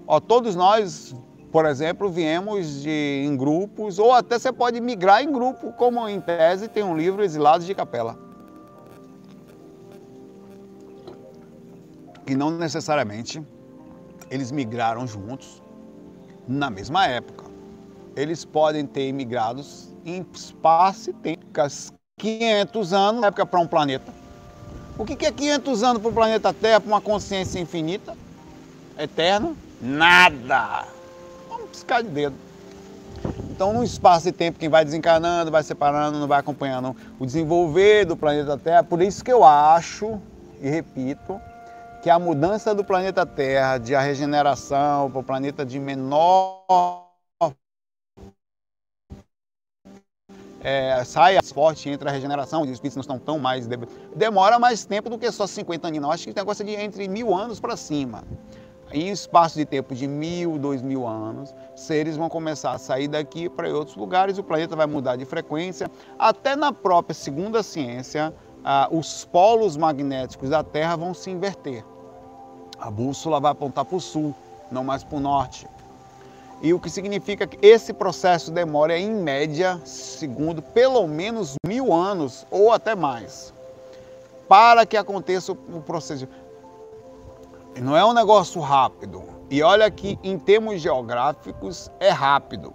Ó, 0.06 0.18
todos 0.18 0.56
nós 0.56 1.14
por 1.52 1.66
exemplo, 1.66 2.08
viemos 2.08 2.82
de, 2.82 3.22
em 3.26 3.36
grupos, 3.36 3.98
ou 3.98 4.14
até 4.14 4.38
você 4.38 4.50
pode 4.50 4.80
migrar 4.80 5.22
em 5.22 5.30
grupo, 5.30 5.72
como 5.74 6.08
em 6.08 6.20
tese 6.22 6.68
tem 6.68 6.82
um 6.82 6.96
livro 6.96 7.22
Exilados 7.22 7.66
de 7.66 7.74
Capela. 7.74 8.18
Que 12.24 12.34
não 12.34 12.50
necessariamente 12.50 13.42
eles 14.30 14.50
migraram 14.50 15.06
juntos 15.06 15.62
na 16.46 16.70
mesma 16.70 17.06
época. 17.06 17.44
Eles 18.16 18.44
podem 18.44 18.86
ter 18.86 19.12
migrados 19.12 19.94
em 20.04 20.26
espaço 20.32 21.10
e 21.10 21.12
tempo, 21.12 21.46
500 22.18 22.92
anos, 22.92 23.22
época 23.22 23.46
para 23.46 23.60
um 23.60 23.66
planeta. 23.66 24.12
O 24.98 25.04
que 25.04 25.24
é 25.24 25.30
500 25.30 25.82
anos 25.84 26.02
para 26.02 26.10
o 26.10 26.14
planeta 26.14 26.52
Terra, 26.52 26.80
para 26.80 26.88
uma 26.88 27.00
consciência 27.00 27.60
infinita, 27.60 28.16
eterna? 28.98 29.54
Nada! 29.80 30.84
Vamos 31.48 31.70
piscar 31.70 32.02
de 32.02 32.08
dedo. 32.08 32.34
Então, 33.50 33.72
num 33.72 33.84
espaço 33.84 34.28
e 34.28 34.32
tempo, 34.32 34.58
quem 34.58 34.68
vai 34.68 34.84
desencarnando, 34.84 35.50
vai 35.50 35.62
separando, 35.62 36.18
não 36.18 36.26
vai 36.26 36.40
acompanhando 36.40 36.96
o 37.18 37.26
desenvolver 37.26 38.04
do 38.04 38.16
planeta 38.16 38.56
Terra. 38.56 38.82
Por 38.82 39.00
isso 39.00 39.24
que 39.24 39.32
eu 39.32 39.44
acho, 39.44 40.20
e 40.60 40.68
repito, 40.68 41.40
que 42.02 42.10
a 42.10 42.18
mudança 42.18 42.74
do 42.74 42.84
planeta 42.84 43.26
Terra, 43.26 43.78
de 43.78 43.94
a 43.94 44.00
regeneração 44.00 45.10
para 45.10 45.20
o 45.20 45.24
planeta 45.24 45.64
de 45.64 45.78
menor 45.78 47.08
é, 50.60 51.02
sai 51.04 51.38
forte 51.42 51.88
entre 51.88 52.08
a 52.08 52.12
regeneração, 52.12 52.62
os 52.62 52.70
espíritos 52.70 52.96
não 52.96 53.02
estão 53.02 53.18
tão 53.18 53.38
mais. 53.38 53.68
Demora 54.14 54.58
mais 54.58 54.84
tempo 54.84 55.08
do 55.08 55.18
que 55.18 55.30
só 55.30 55.46
50 55.46 55.88
anos, 55.88 56.00
não. 56.00 56.10
Acho 56.10 56.24
que 56.24 56.30
o 56.30 56.34
negócio 56.34 56.62
é 56.62 56.66
de 56.66 56.74
entre 56.74 57.08
mil 57.08 57.34
anos 57.34 57.60
para 57.60 57.76
cima. 57.76 58.24
Em 58.90 59.10
espaço 59.10 59.56
de 59.56 59.66
tempo 59.66 59.94
de 59.94 60.06
mil, 60.06 60.58
dois 60.58 60.80
mil 60.80 61.06
anos, 61.06 61.54
seres 61.76 62.16
vão 62.16 62.28
começar 62.28 62.72
a 62.72 62.78
sair 62.78 63.06
daqui 63.06 63.48
para 63.48 63.68
outros 63.68 63.96
lugares, 63.96 64.38
o 64.38 64.42
planeta 64.42 64.74
vai 64.74 64.86
mudar 64.86 65.16
de 65.16 65.26
frequência. 65.26 65.90
Até 66.18 66.56
na 66.56 66.72
própria 66.72 67.14
segunda 67.14 67.62
ciência, 67.62 68.32
ah, 68.70 68.86
os 68.90 69.24
polos 69.24 69.78
magnéticos 69.78 70.50
da 70.50 70.62
Terra 70.62 70.94
vão 70.94 71.14
se 71.14 71.30
inverter. 71.30 71.82
A 72.78 72.90
bússola 72.90 73.40
vai 73.40 73.52
apontar 73.52 73.86
para 73.86 73.96
o 73.96 74.00
sul, 74.00 74.34
não 74.70 74.84
mais 74.84 75.02
para 75.02 75.16
o 75.16 75.20
norte. 75.20 75.66
E 76.60 76.74
o 76.74 76.78
que 76.78 76.90
significa 76.90 77.46
que 77.46 77.58
esse 77.66 77.94
processo 77.94 78.50
demora, 78.50 78.98
em 78.98 79.10
média, 79.10 79.80
segundo 79.86 80.60
pelo 80.60 81.06
menos 81.06 81.54
mil 81.66 81.94
anos 81.94 82.46
ou 82.50 82.70
até 82.70 82.94
mais, 82.94 83.54
para 84.46 84.84
que 84.84 84.98
aconteça 84.98 85.52
o 85.52 85.80
processo. 85.80 86.28
Não 87.80 87.96
é 87.96 88.04
um 88.04 88.12
negócio 88.12 88.60
rápido. 88.60 89.22
E 89.48 89.62
olha 89.62 89.90
que, 89.90 90.18
em 90.22 90.38
termos 90.38 90.82
geográficos, 90.82 91.90
é 91.98 92.10
rápido. 92.10 92.74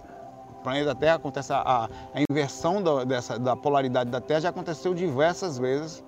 Planeta 0.64 0.94
Terra 0.94 1.16
acontece 1.16 1.52
a, 1.52 1.90
a 2.14 2.20
inversão 2.28 2.82
da, 2.82 3.04
dessa, 3.04 3.38
da 3.38 3.54
polaridade 3.54 4.10
da 4.10 4.18
Terra 4.18 4.40
já 4.40 4.48
aconteceu 4.48 4.94
diversas 4.94 5.58
vezes 5.58 6.02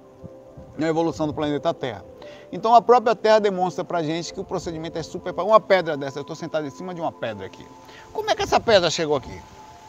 na 0.78 0.88
evolução 0.88 1.26
do 1.26 1.34
planeta 1.34 1.74
Terra. 1.74 2.02
Então 2.50 2.74
a 2.74 2.80
própria 2.80 3.14
Terra 3.14 3.38
demonstra 3.38 3.84
para 3.84 4.02
gente 4.02 4.32
que 4.32 4.40
o 4.40 4.44
procedimento 4.44 4.98
é 4.98 5.02
super. 5.02 5.34
Uma 5.34 5.60
pedra 5.60 5.94
dessa, 5.94 6.18
eu 6.18 6.22
estou 6.22 6.34
sentado 6.34 6.66
em 6.66 6.70
cima 6.70 6.94
de 6.94 7.02
uma 7.02 7.12
pedra 7.12 7.44
aqui. 7.44 7.66
Como 8.14 8.30
é 8.30 8.34
que 8.34 8.42
essa 8.42 8.58
pedra 8.58 8.90
chegou 8.90 9.16
aqui? 9.16 9.42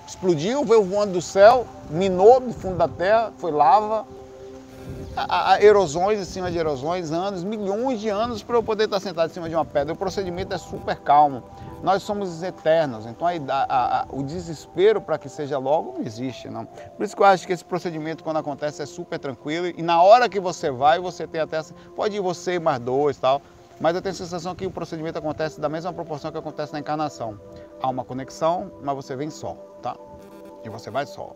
Explodiu, 0.05 0.65
veio 0.65 0.83
voando 0.83 1.13
do 1.13 1.21
céu, 1.21 1.65
minou 1.89 2.41
no 2.41 2.51
fundo 2.51 2.75
da 2.75 2.89
Terra, 2.89 3.31
foi 3.37 3.51
lava, 3.51 4.05
a, 5.15 5.53
a, 5.53 5.63
erosões 5.63 6.19
em 6.19 6.25
cima 6.25 6.51
de 6.51 6.57
erosões, 6.57 7.11
anos, 7.11 7.43
milhões 7.43 7.99
de 7.99 8.09
anos 8.09 8.43
para 8.43 8.55
eu 8.55 8.63
poder 8.63 8.85
estar 8.85 8.99
sentado 8.99 9.29
em 9.29 9.33
cima 9.33 9.49
de 9.49 9.55
uma 9.55 9.65
pedra. 9.65 9.93
O 9.93 9.97
procedimento 9.97 10.53
é 10.53 10.57
super 10.57 10.95
calmo. 10.97 11.43
Nós 11.81 12.03
somos 12.03 12.41
eternos, 12.41 13.05
então 13.05 13.27
a, 13.49 14.05
o 14.11 14.23
desespero 14.23 14.99
para 14.99 15.17
que 15.17 15.29
seja 15.29 15.57
logo 15.59 15.93
não 15.97 16.05
existe, 16.05 16.49
não. 16.49 16.65
Por 16.65 17.03
isso 17.03 17.15
que 17.15 17.21
eu 17.21 17.25
acho 17.25 17.45
que 17.45 17.53
esse 17.53 17.63
procedimento, 17.63 18.23
quando 18.23 18.37
acontece, 18.37 18.81
é 18.81 18.85
super 18.85 19.19
tranquilo 19.19 19.67
e 19.67 19.81
na 19.81 20.01
hora 20.01 20.27
que 20.27 20.39
você 20.39 20.71
vai, 20.71 20.99
você 20.99 21.27
tem 21.27 21.41
até. 21.41 21.61
Pode 21.95 22.15
ir 22.15 22.19
você 22.19 22.59
mais 22.59 22.79
dois 22.79 23.17
tal, 23.17 23.41
mas 23.79 23.95
eu 23.95 24.01
tenho 24.01 24.13
a 24.13 24.17
sensação 24.17 24.55
que 24.55 24.65
o 24.65 24.71
procedimento 24.71 25.19
acontece 25.19 25.61
da 25.61 25.69
mesma 25.69 25.93
proporção 25.93 26.31
que 26.31 26.37
acontece 26.37 26.73
na 26.73 26.79
encarnação. 26.79 27.39
Há 27.81 27.89
uma 27.89 28.03
conexão, 28.03 28.71
mas 28.81 28.95
você 28.95 29.15
vem 29.15 29.29
só, 29.29 29.53
tá? 29.81 29.95
E 30.63 30.69
você 30.69 30.89
vai 30.89 31.05
só. 31.05 31.35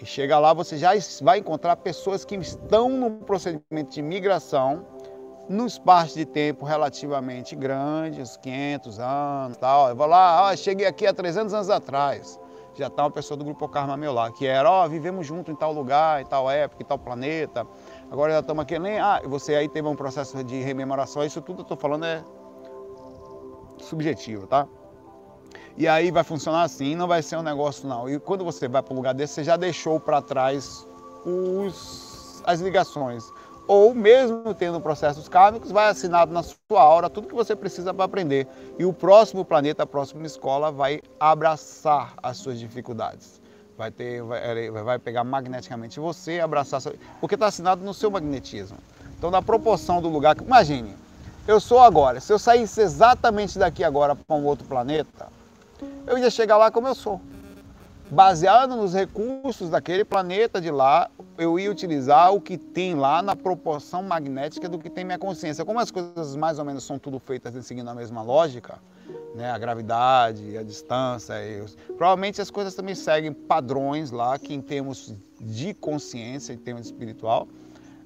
E 0.00 0.06
chega 0.06 0.38
lá, 0.38 0.52
você 0.52 0.76
já 0.76 0.92
vai 1.22 1.38
encontrar 1.38 1.76
pessoas 1.76 2.24
que 2.24 2.36
estão 2.36 2.88
no 2.88 3.10
procedimento 3.10 3.90
de 3.90 4.00
migração 4.00 4.86
num 5.48 5.66
espaço 5.66 6.14
de 6.14 6.24
tempo 6.24 6.64
relativamente 6.64 7.56
grande, 7.56 8.20
uns 8.20 8.36
500 8.36 9.00
anos 9.00 9.56
tal. 9.56 9.88
Eu 9.88 9.96
vou 9.96 10.06
lá, 10.06 10.48
ah, 10.48 10.56
cheguei 10.56 10.86
aqui 10.86 11.06
há 11.06 11.12
300 11.12 11.54
anos 11.54 11.70
atrás. 11.70 12.38
Já 12.74 12.86
está 12.86 13.02
uma 13.02 13.10
pessoa 13.10 13.36
do 13.36 13.44
Grupo 13.44 13.68
Karma 13.68 13.96
meu 13.96 14.12
lá, 14.12 14.30
que 14.30 14.46
era, 14.46 14.70
ó, 14.70 14.86
vivemos 14.86 15.26
junto 15.26 15.50
em 15.50 15.56
tal 15.56 15.72
lugar, 15.72 16.20
em 16.22 16.26
tal 16.26 16.48
época, 16.48 16.82
em 16.82 16.86
tal 16.86 16.98
planeta. 16.98 17.66
Agora 18.08 18.32
já 18.34 18.38
estamos 18.38 18.62
aqui, 18.62 18.78
nem, 18.78 19.00
ah, 19.00 19.20
você 19.24 19.56
aí 19.56 19.68
teve 19.68 19.88
um 19.88 19.96
processo 19.96 20.44
de 20.44 20.60
rememoração, 20.60 21.24
isso 21.24 21.40
tudo 21.40 21.60
eu 21.60 21.62
estou 21.62 21.76
falando 21.76 22.04
é 22.04 22.22
subjetivo, 23.78 24.46
tá? 24.46 24.68
E 25.78 25.86
aí 25.86 26.10
vai 26.10 26.24
funcionar 26.24 26.62
assim, 26.62 26.96
não 26.96 27.06
vai 27.06 27.22
ser 27.22 27.36
um 27.36 27.42
negócio 27.42 27.88
não. 27.88 28.10
E 28.10 28.18
quando 28.18 28.44
você 28.44 28.66
vai 28.66 28.82
para 28.82 28.92
um 28.92 28.96
lugar 28.96 29.14
desse, 29.14 29.34
você 29.34 29.44
já 29.44 29.56
deixou 29.56 30.00
para 30.00 30.20
trás 30.20 30.84
os, 31.24 32.42
as 32.44 32.60
ligações. 32.60 33.24
Ou 33.68 33.94
mesmo 33.94 34.52
tendo 34.54 34.80
processos 34.80 35.28
kármicos, 35.28 35.70
vai 35.70 35.88
assinado 35.88 36.32
na 36.32 36.42
sua 36.42 36.82
aura 36.82 37.08
tudo 37.08 37.28
que 37.28 37.34
você 37.34 37.54
precisa 37.54 37.94
para 37.94 38.06
aprender. 38.06 38.48
E 38.76 38.84
o 38.84 38.92
próximo 38.92 39.44
planeta, 39.44 39.84
a 39.84 39.86
próxima 39.86 40.26
escola 40.26 40.72
vai 40.72 41.00
abraçar 41.20 42.14
as 42.20 42.38
suas 42.38 42.58
dificuldades. 42.58 43.40
Vai, 43.76 43.92
ter, 43.92 44.20
vai, 44.20 44.70
vai 44.70 44.98
pegar 44.98 45.22
magneticamente 45.22 46.00
você, 46.00 46.40
abraçar, 46.40 46.82
porque 47.20 47.36
está 47.36 47.46
assinado 47.46 47.84
no 47.84 47.94
seu 47.94 48.10
magnetismo. 48.10 48.78
Então, 49.16 49.30
na 49.30 49.40
proporção 49.40 50.02
do 50.02 50.08
lugar, 50.08 50.36
imagine, 50.44 50.96
eu 51.46 51.60
sou 51.60 51.78
agora, 51.78 52.18
se 52.18 52.32
eu 52.32 52.38
saísse 52.38 52.80
exatamente 52.80 53.60
daqui 53.60 53.84
agora 53.84 54.16
para 54.16 54.36
um 54.36 54.44
outro 54.44 54.66
planeta, 54.66 55.28
eu 56.06 56.18
ia 56.18 56.30
chegar 56.30 56.56
lá 56.56 56.70
como 56.70 56.88
eu 56.88 56.94
sou. 56.94 57.20
Baseado 58.10 58.74
nos 58.74 58.94
recursos 58.94 59.68
daquele 59.68 60.02
planeta 60.02 60.60
de 60.60 60.70
lá, 60.70 61.10
eu 61.36 61.58
ia 61.58 61.70
utilizar 61.70 62.32
o 62.32 62.40
que 62.40 62.56
tem 62.56 62.94
lá 62.94 63.20
na 63.20 63.36
proporção 63.36 64.02
magnética 64.02 64.66
do 64.66 64.78
que 64.78 64.88
tem 64.88 65.04
minha 65.04 65.18
consciência. 65.18 65.62
Como 65.62 65.78
as 65.78 65.90
coisas 65.90 66.34
mais 66.34 66.58
ou 66.58 66.64
menos 66.64 66.84
são 66.84 66.98
tudo 66.98 67.18
feitas 67.18 67.66
seguindo 67.66 67.88
a 67.88 67.94
mesma 67.94 68.22
lógica, 68.22 68.78
né? 69.34 69.50
a 69.50 69.58
gravidade, 69.58 70.56
a 70.56 70.62
distância, 70.62 71.34
os... 71.62 71.76
provavelmente 71.98 72.40
as 72.40 72.50
coisas 72.50 72.74
também 72.74 72.94
seguem 72.94 73.32
padrões 73.32 74.10
lá 74.10 74.38
que 74.38 74.54
em 74.54 74.60
termos 74.62 75.14
de 75.38 75.74
consciência, 75.74 76.54
em 76.54 76.58
termos 76.58 76.86
espiritual, 76.86 77.46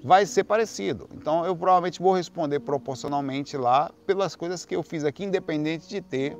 vai 0.02 0.26
ser 0.26 0.42
parecido. 0.42 1.08
Então 1.14 1.46
eu 1.46 1.54
provavelmente 1.54 2.02
vou 2.02 2.12
responder 2.12 2.58
proporcionalmente 2.58 3.56
lá 3.56 3.90
pelas 4.04 4.34
coisas 4.34 4.64
que 4.64 4.74
eu 4.74 4.82
fiz 4.82 5.04
aqui, 5.04 5.24
independente 5.24 5.88
de 5.88 6.00
ter 6.00 6.36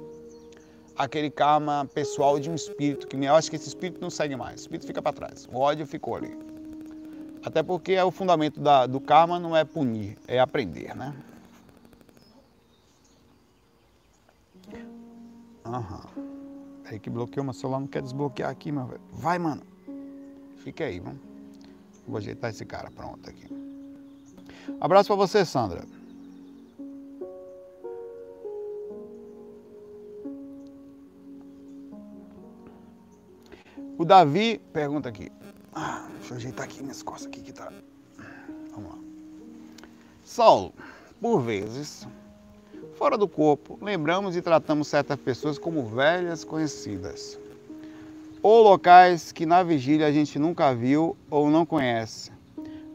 aquele 0.96 1.30
karma 1.30 1.88
pessoal 1.94 2.38
de 2.38 2.50
um 2.50 2.54
espírito, 2.54 3.06
que 3.06 3.16
eu 3.16 3.34
acho 3.34 3.50
que 3.50 3.56
esse 3.56 3.68
espírito 3.68 4.00
não 4.00 4.10
segue 4.10 4.36
mais, 4.36 4.60
o 4.60 4.62
espírito 4.62 4.86
fica 4.86 5.02
para 5.02 5.12
trás, 5.12 5.48
o 5.52 5.58
ódio 5.58 5.86
ficou 5.86 6.16
ali. 6.16 6.36
Até 7.44 7.62
porque 7.62 7.92
é 7.92 8.04
o 8.04 8.10
fundamento 8.10 8.60
da, 8.60 8.86
do 8.86 9.00
karma 9.00 9.38
não 9.38 9.56
é 9.56 9.64
punir, 9.64 10.16
é 10.28 10.38
aprender, 10.38 10.94
né? 10.94 11.14
Aham. 15.64 16.02
Aí 16.84 16.98
que 16.98 17.08
bloqueou 17.08 17.44
meu 17.44 17.54
celular, 17.54 17.80
não 17.80 17.86
quer 17.86 18.02
desbloquear 18.02 18.50
aqui, 18.50 18.70
meu 18.70 18.86
velho. 18.86 19.00
Vai, 19.12 19.38
mano. 19.38 19.62
Fica 20.58 20.84
aí, 20.84 21.00
vamos. 21.00 21.20
Vou 22.06 22.18
ajeitar 22.18 22.50
esse 22.50 22.64
cara, 22.64 22.90
pronto 22.90 23.28
aqui. 23.28 23.48
Abraço 24.80 25.08
para 25.08 25.16
você, 25.16 25.44
Sandra. 25.44 25.84
O 34.02 34.04
Davi 34.04 34.60
pergunta 34.72 35.08
aqui. 35.08 35.30
Ah, 35.72 36.08
deixa 36.18 36.34
eu 36.34 36.36
ajeitar 36.36 36.64
aqui 36.64 36.82
minhas 36.82 37.04
costas 37.04 37.28
aqui 37.28 37.40
que 37.40 37.52
tá. 37.52 37.72
Vamos 38.72 38.90
lá. 38.90 38.98
Saulo, 40.24 40.72
por 41.20 41.38
vezes, 41.40 42.08
fora 42.96 43.16
do 43.16 43.28
corpo, 43.28 43.78
lembramos 43.80 44.34
e 44.34 44.42
tratamos 44.42 44.88
certas 44.88 45.16
pessoas 45.20 45.56
como 45.56 45.86
velhas 45.86 46.42
conhecidas. 46.42 47.38
Ou 48.42 48.64
locais 48.64 49.30
que 49.30 49.46
na 49.46 49.62
vigília 49.62 50.08
a 50.08 50.12
gente 50.12 50.36
nunca 50.36 50.74
viu 50.74 51.16
ou 51.30 51.48
não 51.48 51.64
conhece. 51.64 52.32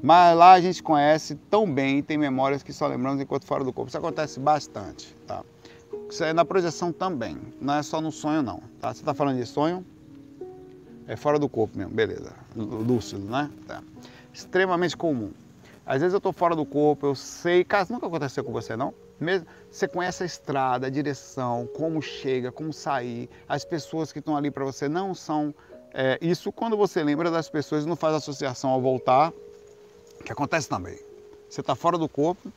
Mas 0.04 0.36
lá 0.36 0.52
a 0.52 0.60
gente 0.60 0.84
conhece 0.84 1.36
tão 1.50 1.74
bem 1.74 2.00
e 2.00 2.04
tem 2.04 2.18
memórias 2.18 2.62
que 2.64 2.74
só 2.74 2.86
lembramos 2.86 3.22
enquanto 3.22 3.46
fora 3.46 3.64
do 3.64 3.72
corpo. 3.72 3.88
Isso 3.88 3.98
acontece 3.98 4.42
bastante, 4.42 5.16
tá? 5.26 5.42
Isso 6.10 6.22
é 6.26 6.34
na 6.34 6.44
projeção 6.44 6.92
também, 6.92 7.38
não 7.62 7.76
é 7.76 7.82
só 7.82 8.02
no 8.02 8.12
sonho 8.12 8.42
não, 8.42 8.62
tá? 8.82 8.94
Você 8.94 9.04
está 9.04 9.14
falando 9.14 9.38
de 9.38 9.46
sonho? 9.46 9.86
É 11.08 11.16
fora 11.16 11.40
do 11.40 11.48
corpo 11.48 11.78
mesmo, 11.78 11.94
beleza. 11.94 12.34
Lúcido, 12.56 13.24
né? 13.26 13.50
Tá. 13.66 13.82
Extremamente 14.34 14.96
comum. 14.98 15.32
Às 15.86 16.02
vezes 16.02 16.14
eu 16.14 16.18
estou 16.18 16.34
fora 16.34 16.54
do 16.54 16.66
corpo, 16.66 17.08
eu 17.08 17.16
sei, 17.16 17.64
caso 17.64 17.94
nunca 17.94 18.08
aconteceu 18.08 18.44
com 18.44 18.52
você 18.52 18.76
não? 18.76 18.94
Mesmo, 19.18 19.48
você 19.72 19.88
conhece 19.88 20.22
a 20.22 20.26
estrada, 20.26 20.88
a 20.88 20.90
direção, 20.90 21.68
como 21.76 22.02
chega, 22.02 22.52
como 22.52 22.74
sair, 22.74 23.30
as 23.48 23.64
pessoas 23.64 24.12
que 24.12 24.20
estão 24.20 24.36
ali 24.36 24.52
para 24.52 24.66
você 24.66 24.90
não 24.90 25.16
são. 25.16 25.56
É, 25.94 26.20
isso 26.22 26.52
quando 26.52 26.76
você 26.76 27.02
lembra 27.02 27.32
das 27.32 27.50
pessoas 27.50 27.86
não 27.86 27.96
faz 27.96 28.16
associação 28.16 28.70
ao 28.70 28.82
voltar, 28.82 29.32
que 30.26 30.32
acontece 30.32 30.68
também. 30.68 31.00
Você 31.50 31.62
está 31.62 31.74
fora 31.74 31.98
do 31.98 32.10
corpo, 32.10 32.52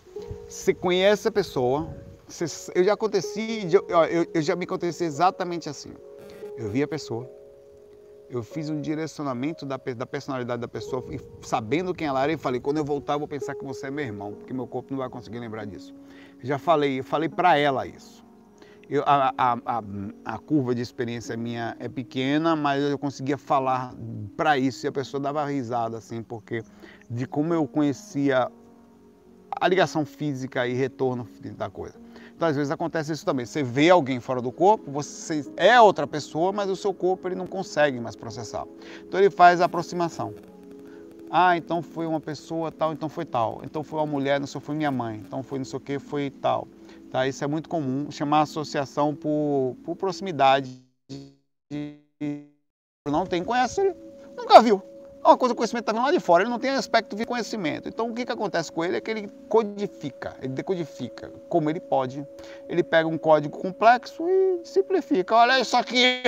você 0.48 0.74
conhece 0.74 1.28
a 1.28 1.30
pessoa, 1.30 1.88
você, 2.26 2.44
eu 2.74 2.82
já 2.82 2.94
aconteci, 2.94 3.68
eu, 3.72 3.86
eu, 3.88 4.26
eu 4.34 4.42
já 4.42 4.56
me 4.56 4.64
aconteci 4.64 5.04
exatamente 5.04 5.68
assim. 5.68 5.92
Eu 6.58 6.68
vi 6.68 6.82
a 6.82 6.88
pessoa, 6.88 7.30
eu 8.30 8.44
fiz 8.44 8.70
um 8.70 8.80
direcionamento 8.80 9.66
da, 9.66 9.76
da, 9.76 10.06
personalidade 10.06 10.60
da 10.60 10.68
pessoa, 10.68 11.04
sabendo 11.42 11.92
quem 11.92 12.06
ela 12.06 12.22
era, 12.22 12.32
e 12.32 12.36
falei: 12.36 12.60
quando 12.60 12.76
eu 12.76 12.84
voltar, 12.84 13.14
eu 13.14 13.18
vou 13.18 13.28
pensar 13.28 13.54
que 13.56 13.64
você 13.64 13.88
é 13.88 13.90
meu 13.90 14.04
irmão, 14.04 14.32
porque 14.34 14.52
meu 14.52 14.66
corpo 14.66 14.92
não 14.92 14.98
vai 14.98 15.08
conseguir 15.08 15.40
lembrar 15.40 15.66
disso. 15.66 15.92
Já 16.40 16.56
falei, 16.56 17.00
eu 17.00 17.04
falei 17.04 17.28
para 17.28 17.58
ela 17.58 17.86
isso. 17.86 18.24
Eu, 18.88 19.02
a, 19.06 19.32
a, 19.36 19.58
a, 19.66 19.82
a, 20.24 20.38
curva 20.38 20.74
de 20.74 20.82
experiência 20.82 21.36
minha 21.36 21.76
é 21.78 21.88
pequena, 21.88 22.56
mas 22.56 22.82
eu 22.82 22.98
conseguia 22.98 23.38
falar 23.38 23.94
para 24.36 24.58
isso 24.58 24.84
e 24.84 24.88
a 24.88 24.92
pessoa 24.92 25.20
dava 25.20 25.44
risada, 25.44 25.98
assim, 25.98 26.22
porque 26.22 26.62
de 27.08 27.26
como 27.26 27.54
eu 27.54 27.66
conhecia 27.68 28.50
a 29.60 29.68
ligação 29.68 30.04
física 30.04 30.66
e 30.66 30.74
retorno 30.74 31.28
da 31.56 31.70
coisa. 31.70 31.99
Às 32.40 32.56
vezes 32.56 32.70
acontece 32.70 33.12
isso 33.12 33.24
também. 33.24 33.46
Você 33.46 33.62
vê 33.62 33.90
alguém 33.90 34.20
fora 34.20 34.40
do 34.40 34.50
corpo, 34.50 34.90
você 34.90 35.44
é 35.56 35.80
outra 35.80 36.06
pessoa, 36.06 36.52
mas 36.52 36.70
o 36.70 36.76
seu 36.76 36.92
corpo 36.92 37.28
ele 37.28 37.34
não 37.34 37.46
consegue 37.46 38.00
mais 38.00 38.16
processar. 38.16 38.66
Então 39.02 39.20
ele 39.20 39.30
faz 39.30 39.60
a 39.60 39.66
aproximação. 39.66 40.34
Ah, 41.30 41.56
então 41.56 41.80
foi 41.80 42.06
uma 42.06 42.20
pessoa 42.20 42.72
tal, 42.72 42.92
então 42.92 43.08
foi 43.08 43.24
tal. 43.24 43.60
Então 43.64 43.84
foi 43.84 44.00
uma 44.00 44.06
mulher, 44.06 44.40
não 44.40 44.46
sei, 44.46 44.60
foi 44.60 44.74
minha 44.74 44.90
mãe. 44.90 45.22
Então 45.24 45.42
foi 45.42 45.58
não 45.58 45.64
sei 45.64 45.76
o 45.76 45.80
que, 45.80 45.98
foi 45.98 46.30
tal. 46.30 46.66
Tá? 47.10 47.26
Isso 47.26 47.44
é 47.44 47.46
muito 47.46 47.68
comum, 47.68 48.10
chamar 48.10 48.42
associação 48.42 49.14
por, 49.14 49.76
por 49.84 49.94
proximidade. 49.94 50.82
Não 53.08 53.24
tem, 53.26 53.44
conhece, 53.44 53.94
nunca 54.36 54.60
viu. 54.60 54.82
Uma 55.22 55.36
coisa, 55.36 55.52
o 55.52 55.56
conhecimento 55.56 55.82
está 55.82 55.92
vindo 55.92 56.04
lá 56.04 56.10
de 56.10 56.18
fora, 56.18 56.42
ele 56.42 56.50
não 56.50 56.58
tem 56.58 56.70
aspecto 56.70 57.14
de 57.14 57.26
conhecimento. 57.26 57.88
Então, 57.88 58.08
o 58.08 58.14
que, 58.14 58.24
que 58.24 58.32
acontece 58.32 58.72
com 58.72 58.82
ele 58.82 58.96
é 58.96 59.00
que 59.00 59.10
ele 59.10 59.28
codifica, 59.48 60.34
ele 60.40 60.54
decodifica 60.54 61.28
como 61.48 61.68
ele 61.68 61.78
pode. 61.78 62.26
Ele 62.68 62.82
pega 62.82 63.06
um 63.06 63.18
código 63.18 63.58
complexo 63.58 64.26
e 64.28 64.60
simplifica. 64.64 65.34
Olha 65.34 65.60
isso 65.60 65.76
aqui 65.76 66.22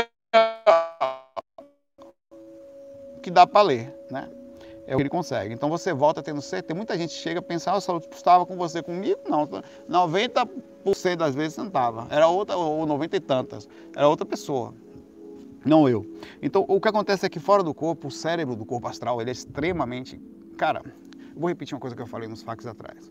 que 3.22 3.30
dá 3.30 3.46
para 3.46 3.62
ler, 3.62 3.94
né? 4.10 4.28
É 4.86 4.94
o 4.94 4.96
que 4.96 5.02
ele 5.02 5.08
consegue. 5.08 5.54
Então 5.54 5.70
você 5.70 5.92
volta 5.94 6.22
tendo 6.22 6.42
certeza. 6.42 6.76
Muita 6.76 6.98
gente 6.98 7.14
chega 7.14 7.38
a 7.38 7.42
pensar, 7.42 7.72
eu 7.88 7.98
estava 8.10 8.44
com 8.44 8.56
você 8.56 8.82
comigo? 8.82 9.20
Não. 9.28 9.48
90% 9.88 11.16
das 11.16 11.34
vezes 11.34 11.56
não 11.56 11.68
estava. 11.68 12.08
Era 12.10 12.26
outra, 12.26 12.56
ou 12.56 12.84
90 12.84 13.16
e 13.16 13.20
tantas. 13.20 13.68
Era 13.96 14.08
outra 14.08 14.26
pessoa 14.26 14.74
não 15.64 15.88
eu. 15.88 16.04
Então, 16.40 16.64
o 16.68 16.80
que 16.80 16.88
acontece 16.88 17.26
é 17.26 17.28
que 17.28 17.40
fora 17.40 17.62
do 17.62 17.74
corpo, 17.74 18.08
o 18.08 18.10
cérebro 18.10 18.56
do 18.56 18.64
corpo 18.64 18.86
astral, 18.88 19.20
ele 19.20 19.30
é 19.30 19.32
extremamente... 19.32 20.20
Cara, 20.56 20.82
eu 21.34 21.40
vou 21.40 21.48
repetir 21.48 21.74
uma 21.74 21.80
coisa 21.80 21.96
que 21.96 22.02
eu 22.02 22.06
falei 22.06 22.28
nos 22.28 22.42
fax 22.42 22.66
atrás. 22.66 23.10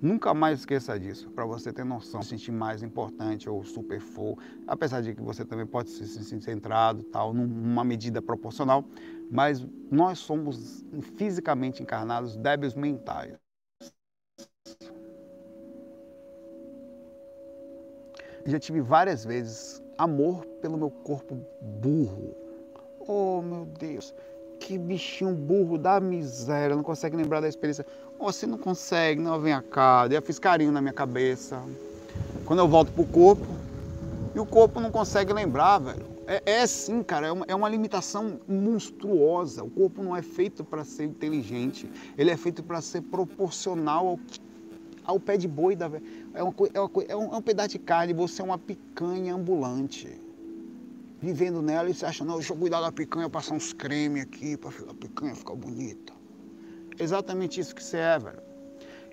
Nunca 0.00 0.34
mais 0.34 0.60
esqueça 0.60 0.98
disso, 0.98 1.30
para 1.30 1.44
você 1.44 1.72
ter 1.72 1.84
noção, 1.84 2.22
se 2.22 2.30
sentir 2.30 2.50
mais 2.50 2.82
importante 2.82 3.48
ou 3.48 3.62
super 3.62 4.00
full, 4.00 4.36
apesar 4.66 5.00
de 5.00 5.14
que 5.14 5.22
você 5.22 5.44
também 5.44 5.64
pode 5.64 5.90
se 5.90 6.06
sentir 6.08 6.44
centrado, 6.44 7.04
tal, 7.04 7.32
numa 7.32 7.84
medida 7.84 8.20
proporcional, 8.20 8.84
mas 9.30 9.64
nós 9.90 10.18
somos 10.18 10.84
fisicamente 11.16 11.82
encarnados 11.82 12.36
débeis 12.36 12.74
mentais. 12.74 13.38
Já 18.44 18.58
tive 18.58 18.80
várias 18.80 19.24
vezes 19.24 19.81
amor 19.96 20.44
pelo 20.60 20.76
meu 20.76 20.90
corpo 20.90 21.36
burro. 21.60 22.34
Oh, 23.00 23.42
meu 23.42 23.66
Deus, 23.78 24.14
que 24.60 24.78
bichinho 24.78 25.34
burro 25.34 25.76
da 25.76 26.00
miséria, 26.00 26.76
não 26.76 26.82
consegue 26.82 27.16
lembrar 27.16 27.40
da 27.40 27.48
experiência. 27.48 27.84
Oh, 28.18 28.32
você 28.32 28.46
não 28.46 28.58
consegue, 28.58 29.20
não, 29.20 29.40
vem 29.40 29.60
cá. 29.62 30.06
Eu 30.10 30.22
fiz 30.22 30.38
carinho 30.38 30.70
na 30.70 30.80
minha 30.80 30.92
cabeça. 30.92 31.60
Quando 32.44 32.60
eu 32.60 32.68
volto 32.68 32.92
pro 32.92 33.04
corpo, 33.04 33.46
e 34.34 34.40
o 34.40 34.46
corpo 34.46 34.80
não 34.80 34.90
consegue 34.90 35.32
lembrar, 35.32 35.78
velho. 35.78 36.06
É, 36.26 36.42
é 36.46 36.66
sim, 36.66 37.02
cara, 37.02 37.26
é 37.26 37.32
uma, 37.32 37.44
é 37.48 37.54
uma 37.54 37.68
limitação 37.68 38.40
monstruosa. 38.48 39.62
O 39.64 39.70
corpo 39.70 40.02
não 40.02 40.16
é 40.16 40.22
feito 40.22 40.64
para 40.64 40.84
ser 40.84 41.04
inteligente, 41.04 41.90
ele 42.16 42.30
é 42.30 42.36
feito 42.36 42.62
para 42.62 42.80
ser 42.80 43.02
proporcional 43.02 44.06
ao 44.06 44.18
ao 45.04 45.18
pé 45.18 45.36
de 45.36 45.48
boi 45.48 45.74
da 45.74 45.88
é, 46.34 46.42
uma, 46.42 46.54
é, 46.72 46.80
uma, 46.80 46.90
é, 47.08 47.16
um, 47.16 47.34
é 47.34 47.36
um 47.36 47.42
pedaço 47.42 47.70
de 47.70 47.78
carne, 47.78 48.12
você 48.12 48.42
é 48.42 48.44
uma 48.44 48.58
picanha 48.58 49.34
ambulante. 49.34 50.20
Vivendo 51.20 51.62
nela 51.62 51.88
e 51.88 51.94
você 51.94 52.04
acha, 52.04 52.24
não, 52.24 52.34
deixa 52.34 52.52
eu 52.52 52.56
cuidar 52.56 52.80
da 52.80 52.90
picanha, 52.90 53.30
passar 53.30 53.54
uns 53.54 53.72
cremes 53.72 54.24
aqui 54.24 54.56
para 54.56 54.70
a 54.70 54.94
picanha 54.94 55.34
ficar 55.34 55.54
bonita. 55.54 56.12
Exatamente 56.98 57.60
isso 57.60 57.74
que 57.74 57.82
você 57.82 57.98
é, 57.98 58.18
velho. 58.18 58.42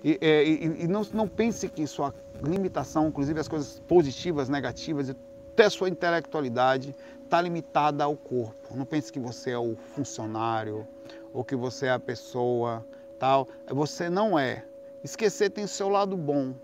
E, 0.02 0.18
é, 0.20 0.44
e, 0.44 0.84
e 0.84 0.88
não, 0.88 1.02
não 1.12 1.28
pense 1.28 1.68
que 1.68 1.86
sua 1.86 2.14
limitação, 2.42 3.08
inclusive 3.08 3.38
as 3.38 3.48
coisas 3.48 3.80
positivas, 3.80 4.48
negativas, 4.48 5.10
até 5.10 5.68
sua 5.68 5.88
intelectualidade, 5.88 6.94
está 7.22 7.40
limitada 7.40 8.02
ao 8.02 8.16
corpo. 8.16 8.76
Não 8.76 8.84
pense 8.84 9.12
que 9.12 9.20
você 9.20 9.50
é 9.50 9.58
o 9.58 9.76
funcionário 9.94 10.86
ou 11.32 11.44
que 11.44 11.54
você 11.54 11.86
é 11.86 11.92
a 11.92 11.98
pessoa 11.98 12.84
tal. 13.18 13.46
Você 13.68 14.08
não 14.10 14.38
é. 14.38 14.64
Esquecer 15.04 15.50
tem 15.50 15.66
seu 15.66 15.88
lado 15.88 16.16
bom. 16.16 16.54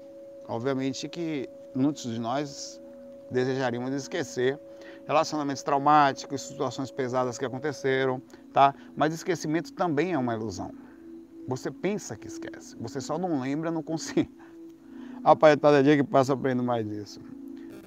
Obviamente 0.49 1.09
que 1.09 1.49
muitos 1.75 2.05
de 2.05 2.21
nós 2.21 2.81
desejaríamos 3.31 3.93
esquecer 3.93 4.59
relacionamentos 5.07 5.63
traumáticos, 5.63 6.43
situações 6.43 6.91
pesadas 6.91 7.39
que 7.39 7.45
aconteceram, 7.45 8.21
tá? 8.53 8.75
Mas 8.97 9.15
esquecimento 9.15 9.73
também 9.73 10.13
é 10.13 10.19
uma 10.19 10.35
ilusão. 10.35 10.73
Você 11.47 11.71
pensa 11.71 12.17
que 12.17 12.27
esquece, 12.27 12.77
você 12.81 13.01
só 13.01 13.17
não 13.17 13.41
lembra 13.41 13.71
no 13.71 13.83
consciente. 13.83 14.31
Rapaz, 15.25 15.57
cada 15.61 15.83
dia 15.83 15.97
que 15.97 16.05
passa 16.05 16.33
eu 16.33 16.37
aprendo 16.37 16.63
mais 16.63 16.89
isso. 16.89 17.21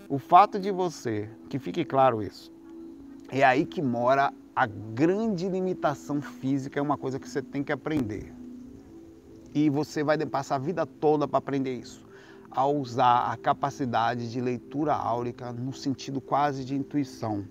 O 0.07 0.17
fato 0.17 0.57
de 0.59 0.71
você, 0.71 1.29
que 1.49 1.59
fique 1.59 1.85
claro 1.85 2.23
isso, 2.23 2.51
é 3.29 3.43
aí 3.43 3.65
que 3.65 3.81
mora 3.81 4.33
a 4.55 4.65
grande 4.65 5.47
limitação 5.47 6.21
física, 6.21 6.79
é 6.79 6.81
uma 6.81 6.97
coisa 6.97 7.19
que 7.19 7.29
você 7.29 7.41
tem 7.41 7.63
que 7.63 7.71
aprender. 7.71 8.33
E 9.53 9.69
você 9.69 10.03
vai 10.03 10.17
passar 10.25 10.55
a 10.55 10.59
vida 10.59 10.85
toda 10.85 11.27
para 11.27 11.37
aprender 11.37 11.75
isso. 11.75 12.08
A 12.51 12.65
usar 12.65 13.31
a 13.31 13.37
capacidade 13.37 14.31
de 14.31 14.41
leitura 14.41 14.93
áurica 14.93 15.51
no 15.51 15.73
sentido 15.73 16.19
quase 16.19 16.65
de 16.65 16.75
intuição. 16.75 17.45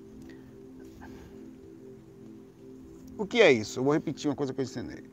O 3.17 3.27
que 3.27 3.41
é 3.41 3.53
isso? 3.53 3.81
Eu 3.81 3.85
vou 3.85 3.93
repetir 3.93 4.29
uma 4.31 4.37
coisa 4.37 4.55
que 4.55 4.61
eu 4.61 4.65
ensinei. 4.65 5.05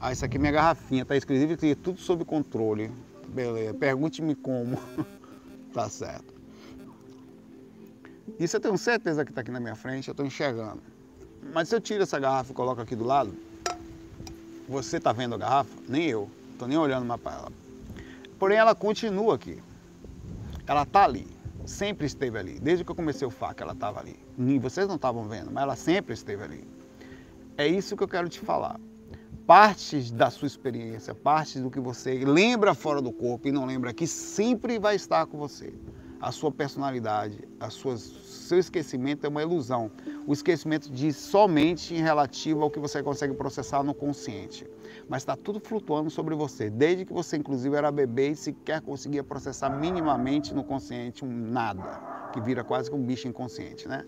Ah, 0.00 0.10
isso 0.10 0.24
aqui 0.24 0.36
é 0.36 0.40
minha 0.40 0.52
garrafinha, 0.52 1.04
tá 1.04 1.16
escrito 1.16 1.52
aqui, 1.52 1.76
tudo 1.76 2.00
sob 2.00 2.24
controle. 2.24 2.90
Beleza, 3.28 3.72
pergunte-me 3.74 4.34
como. 4.34 4.76
tá 5.72 5.88
certo. 5.88 6.34
Isso 8.38 8.56
eu 8.56 8.60
tenho 8.60 8.76
certeza 8.76 9.24
que 9.24 9.30
está 9.30 9.42
aqui 9.42 9.52
na 9.52 9.60
minha 9.60 9.76
frente, 9.76 10.08
eu 10.08 10.12
estou 10.12 10.26
enxergando. 10.26 10.82
Mas 11.54 11.68
se 11.68 11.76
eu 11.76 11.80
tiro 11.80 12.02
essa 12.02 12.18
garrafa 12.18 12.50
e 12.50 12.54
coloco 12.54 12.80
aqui 12.80 12.96
do 12.96 13.04
lado, 13.04 13.32
você 14.68 14.96
está 14.96 15.12
vendo 15.12 15.36
a 15.36 15.38
garrafa? 15.38 15.76
Nem 15.88 16.08
eu. 16.08 16.28
Estou 16.62 16.68
nem 16.68 16.78
olhando 16.78 17.04
mais 17.04 17.20
para 17.20 17.32
ela. 17.32 17.52
Porém, 18.38 18.56
ela 18.56 18.72
continua 18.72 19.34
aqui. 19.34 19.60
Ela 20.64 20.84
está 20.84 21.02
ali. 21.02 21.26
Sempre 21.66 22.06
esteve 22.06 22.38
ali. 22.38 22.60
Desde 22.60 22.84
que 22.84 22.90
eu 22.92 22.94
comecei 22.94 23.26
o 23.26 23.32
FAC, 23.32 23.60
ela 23.60 23.72
estava 23.72 23.98
ali. 23.98 24.16
Vocês 24.60 24.86
não 24.86 24.94
estavam 24.94 25.24
vendo, 25.24 25.50
mas 25.50 25.64
ela 25.64 25.74
sempre 25.74 26.14
esteve 26.14 26.44
ali. 26.44 26.64
É 27.56 27.66
isso 27.66 27.96
que 27.96 28.04
eu 28.04 28.06
quero 28.06 28.28
te 28.28 28.38
falar. 28.38 28.78
Partes 29.44 30.12
da 30.12 30.30
sua 30.30 30.46
experiência, 30.46 31.12
partes 31.16 31.60
do 31.60 31.68
que 31.68 31.80
você 31.80 32.24
lembra 32.24 32.74
fora 32.74 33.02
do 33.02 33.10
corpo 33.10 33.48
e 33.48 33.52
não 33.52 33.66
lembra 33.66 33.90
aqui, 33.90 34.06
sempre 34.06 34.78
vai 34.78 34.94
estar 34.94 35.26
com 35.26 35.38
você. 35.38 35.74
A 36.22 36.30
sua 36.30 36.52
personalidade, 36.52 37.36
a 37.58 37.68
sua, 37.68 37.96
seu 37.96 38.56
esquecimento 38.56 39.26
é 39.26 39.28
uma 39.28 39.42
ilusão. 39.42 39.90
O 40.24 40.32
esquecimento 40.32 40.88
diz 40.88 41.16
somente 41.16 41.96
em 41.96 42.00
relativo 42.00 42.62
ao 42.62 42.70
que 42.70 42.78
você 42.78 43.02
consegue 43.02 43.34
processar 43.34 43.82
no 43.82 43.92
consciente. 43.92 44.64
Mas 45.08 45.22
está 45.22 45.34
tudo 45.34 45.58
flutuando 45.58 46.10
sobre 46.10 46.36
você, 46.36 46.70
desde 46.70 47.04
que 47.04 47.12
você 47.12 47.36
inclusive 47.36 47.74
era 47.74 47.90
bebê 47.90 48.30
e 48.30 48.36
sequer 48.36 48.80
conseguia 48.82 49.24
processar 49.24 49.68
minimamente 49.70 50.54
no 50.54 50.62
consciente 50.62 51.24
um 51.24 51.28
nada, 51.28 52.00
que 52.32 52.40
vira 52.40 52.62
quase 52.62 52.88
que 52.88 52.94
um 52.94 53.02
bicho 53.02 53.26
inconsciente, 53.26 53.88
né? 53.88 54.06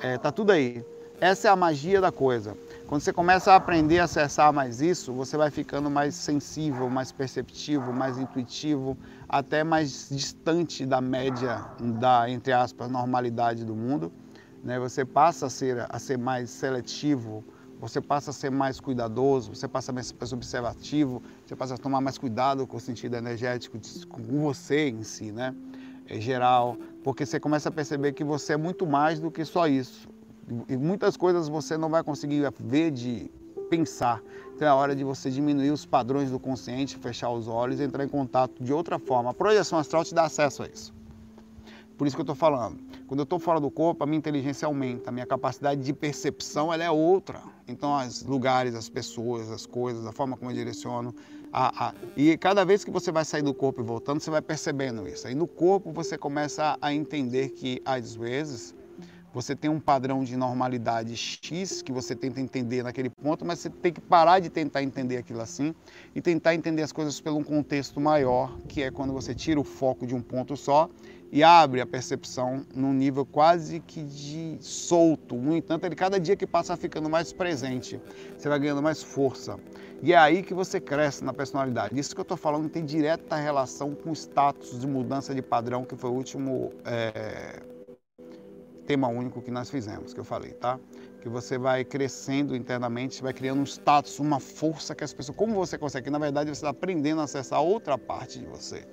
É, 0.00 0.16
tá 0.16 0.30
tudo 0.30 0.52
aí. 0.52 0.84
Essa 1.20 1.48
é 1.48 1.50
a 1.50 1.56
magia 1.56 2.00
da 2.00 2.12
coisa. 2.12 2.56
Quando 2.86 3.00
você 3.00 3.12
começa 3.12 3.52
a 3.52 3.56
aprender 3.56 3.98
a 3.98 4.04
acessar 4.04 4.52
mais 4.52 4.80
isso, 4.80 5.12
você 5.12 5.36
vai 5.36 5.50
ficando 5.50 5.90
mais 5.90 6.14
sensível, 6.14 6.88
mais 6.88 7.10
perceptivo, 7.10 7.92
mais 7.92 8.16
intuitivo, 8.16 8.96
até 9.28 9.62
mais 9.62 10.08
distante 10.10 10.86
da 10.86 11.00
média 11.00 11.64
da, 12.00 12.28
entre 12.30 12.52
aspas, 12.52 12.90
normalidade 12.90 13.64
do 13.64 13.74
mundo. 13.74 14.12
Né? 14.64 14.78
Você 14.78 15.04
passa 15.04 15.46
a 15.46 15.50
ser, 15.50 15.86
a 15.88 15.98
ser 15.98 16.16
mais 16.18 16.50
seletivo 16.50 17.44
você 17.80 18.00
passa 18.00 18.30
a 18.30 18.32
ser 18.32 18.50
mais 18.50 18.80
cuidadoso, 18.80 19.54
você 19.54 19.68
passa 19.68 19.92
a 19.92 20.02
ser 20.02 20.14
mais 20.18 20.32
observativo, 20.32 21.22
você 21.46 21.54
passa 21.54 21.74
a 21.74 21.78
tomar 21.78 22.00
mais 22.00 22.18
cuidado 22.18 22.66
com 22.66 22.76
o 22.76 22.80
sentido 22.80 23.16
energético, 23.16 23.78
com 24.08 24.22
você 24.22 24.88
em 24.88 25.04
si, 25.04 25.30
né? 25.30 25.54
Em 26.08 26.20
geral, 26.20 26.76
porque 27.04 27.24
você 27.24 27.38
começa 27.38 27.68
a 27.68 27.72
perceber 27.72 28.12
que 28.14 28.24
você 28.24 28.54
é 28.54 28.56
muito 28.56 28.86
mais 28.86 29.20
do 29.20 29.30
que 29.30 29.44
só 29.44 29.68
isso. 29.68 30.08
E 30.68 30.76
muitas 30.76 31.16
coisas 31.16 31.48
você 31.48 31.76
não 31.76 31.88
vai 31.88 32.02
conseguir 32.02 32.42
ver 32.58 32.90
de 32.90 33.30
pensar. 33.70 34.20
Então 34.58 34.66
é 34.66 34.70
a 34.72 34.74
hora 34.74 34.96
de 34.96 35.04
você 35.04 35.30
diminuir 35.30 35.70
os 35.70 35.86
padrões 35.86 36.32
do 36.32 36.40
consciente, 36.40 36.98
fechar 36.98 37.30
os 37.30 37.46
olhos 37.46 37.78
e 37.78 37.84
entrar 37.84 38.02
em 38.02 38.08
contato 38.08 38.60
de 38.60 38.72
outra 38.72 38.98
forma. 38.98 39.30
A 39.30 39.32
projeção 39.32 39.78
astral 39.78 40.02
te 40.02 40.12
dá 40.12 40.24
acesso 40.24 40.64
a 40.64 40.66
isso. 40.66 40.92
Por 41.96 42.08
isso 42.08 42.16
que 42.16 42.20
eu 42.20 42.24
estou 42.24 42.34
falando. 42.34 42.76
Quando 43.06 43.20
eu 43.20 43.22
estou 43.22 43.38
fora 43.38 43.60
do 43.60 43.70
corpo, 43.70 44.02
a 44.02 44.06
minha 44.06 44.18
inteligência 44.18 44.66
aumenta, 44.66 45.10
a 45.10 45.12
minha 45.12 45.26
capacidade 45.26 45.80
de 45.80 45.92
percepção 45.92 46.72
ela 46.72 46.82
é 46.82 46.90
outra. 46.90 47.40
Então, 47.68 47.96
os 48.04 48.24
lugares, 48.24 48.74
as 48.74 48.88
pessoas, 48.88 49.48
as 49.48 49.64
coisas, 49.64 50.04
a 50.04 50.10
forma 50.10 50.36
como 50.36 50.50
eu 50.50 50.56
direciono. 50.56 51.14
A, 51.52 51.90
a, 51.90 51.94
e 52.16 52.36
cada 52.36 52.64
vez 52.64 52.82
que 52.82 52.90
você 52.90 53.12
vai 53.12 53.24
sair 53.24 53.42
do 53.42 53.54
corpo 53.54 53.80
e 53.80 53.84
voltando, 53.84 54.18
você 54.18 54.28
vai 54.28 54.42
percebendo 54.42 55.06
isso. 55.06 55.28
Aí 55.28 55.36
no 55.36 55.46
corpo 55.46 55.92
você 55.92 56.18
começa 56.18 56.76
a 56.82 56.92
entender 56.92 57.50
que, 57.50 57.80
às 57.84 58.16
vezes, 58.16 58.74
você 59.32 59.54
tem 59.54 59.70
um 59.70 59.80
padrão 59.80 60.24
de 60.24 60.36
normalidade 60.36 61.16
X 61.16 61.82
que 61.82 61.92
você 61.92 62.14
tenta 62.14 62.40
entender 62.40 62.82
naquele 62.82 63.10
ponto, 63.10 63.44
mas 63.44 63.58
você 63.58 63.70
tem 63.70 63.92
que 63.92 64.00
parar 64.00 64.40
de 64.40 64.48
tentar 64.48 64.82
entender 64.82 65.16
aquilo 65.16 65.40
assim 65.40 65.74
e 66.14 66.20
tentar 66.20 66.54
entender 66.54 66.82
as 66.82 66.92
coisas 66.92 67.20
pelo 67.20 67.38
um 67.38 67.44
contexto 67.44 68.00
maior, 68.00 68.56
que 68.68 68.82
é 68.82 68.90
quando 68.90 69.12
você 69.12 69.34
tira 69.34 69.60
o 69.60 69.64
foco 69.64 70.06
de 70.06 70.14
um 70.14 70.22
ponto 70.22 70.56
só 70.56 70.88
e 71.30 71.42
abre 71.42 71.80
a 71.80 71.86
percepção 71.86 72.64
num 72.74 72.92
nível 72.92 73.24
quase 73.24 73.80
que 73.80 74.02
de 74.02 74.56
solto. 74.60 75.36
No 75.36 75.54
entanto, 75.54 75.84
ele 75.84 75.94
cada 75.94 76.18
dia 76.18 76.34
que 76.36 76.46
passa 76.46 76.76
ficando 76.76 77.08
mais 77.08 77.32
presente, 77.32 78.00
você 78.36 78.48
vai 78.48 78.58
ganhando 78.58 78.82
mais 78.82 79.02
força. 79.02 79.58
E 80.02 80.12
é 80.12 80.16
aí 80.16 80.42
que 80.42 80.54
você 80.54 80.80
cresce 80.80 81.24
na 81.24 81.32
personalidade. 81.32 81.98
Isso 81.98 82.14
que 82.14 82.20
eu 82.20 82.22
estou 82.22 82.36
falando 82.36 82.68
tem 82.68 82.84
direta 82.84 83.36
relação 83.36 83.94
com 83.94 84.10
o 84.10 84.12
status 84.12 84.80
de 84.80 84.86
mudança 84.86 85.34
de 85.34 85.42
padrão, 85.42 85.84
que 85.84 85.96
foi 85.96 86.08
o 86.08 86.14
último 86.14 86.72
é, 86.84 87.60
tema 88.88 89.06
único 89.06 89.42
que 89.42 89.50
nós 89.50 89.68
fizemos, 89.68 90.14
que 90.14 90.20
eu 90.20 90.24
falei, 90.24 90.52
tá? 90.52 90.80
Que 91.20 91.28
você 91.28 91.58
vai 91.58 91.84
crescendo 91.84 92.56
internamente, 92.56 93.22
vai 93.22 93.34
criando 93.34 93.60
um 93.60 93.64
status, 93.64 94.18
uma 94.18 94.40
força 94.40 94.94
que 94.94 95.04
as 95.04 95.12
pessoas. 95.12 95.36
Como 95.36 95.54
você 95.54 95.76
consegue? 95.76 96.08
Na 96.08 96.18
verdade, 96.18 96.48
você 96.48 96.54
está 96.54 96.70
aprendendo 96.70 97.20
a 97.20 97.24
acessar 97.24 97.60
outra 97.60 97.98
parte 97.98 98.38
de 98.38 98.46
você. 98.46 98.88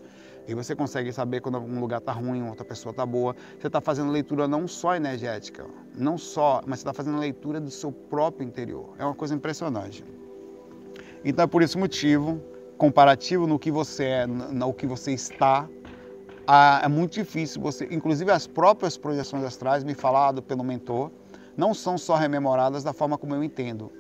E 0.46 0.54
você 0.54 0.76
consegue 0.76 1.14
saber 1.14 1.40
quando 1.40 1.60
um 1.60 1.80
lugar 1.80 2.00
está 2.00 2.12
ruim, 2.12 2.44
outra 2.44 2.66
pessoa 2.66 2.92
está 2.92 3.06
boa. 3.06 3.34
Você 3.58 3.68
está 3.68 3.80
fazendo 3.80 4.12
leitura 4.12 4.50
não 4.50 4.68
só 4.68 4.98
energética, 4.98 5.66
não 5.98 6.18
só, 6.18 6.62
mas 6.68 6.80
você 6.80 6.84
está 6.84 6.94
fazendo 6.94 7.18
leitura 7.18 7.62
do 7.62 7.72
seu 7.72 7.90
próprio 7.90 8.46
interior. 8.46 8.94
É 9.00 9.06
uma 9.06 9.16
coisa 9.16 9.34
impressionante. 9.34 10.04
Então, 11.24 11.46
é 11.46 11.48
por 11.48 11.62
esse 11.62 11.78
motivo, 11.78 12.42
comparativo 12.78 13.48
no 13.48 13.58
que 13.58 13.72
você 13.72 14.04
é, 14.04 14.28
no 14.28 14.74
que 14.74 14.86
você 14.86 15.14
está, 15.14 15.70
é 16.48 16.88
muito 16.88 17.14
difícil 17.14 17.62
você, 17.62 17.88
inclusive 17.90 18.32
as 18.32 18.46
próprias 18.46 18.98
projeções 18.98 19.44
astrais 19.44 19.84
me 19.84 19.94
falado 19.94 20.42
pelo 20.42 20.64
mentor, 20.64 21.12
não 21.58 21.74
são 21.74 21.98
só 21.98 22.16
rememoradas 22.16 22.84
da 22.84 22.94
forma 22.94 23.18
como 23.18 23.34
eu 23.34 23.44
entendo. 23.44 23.92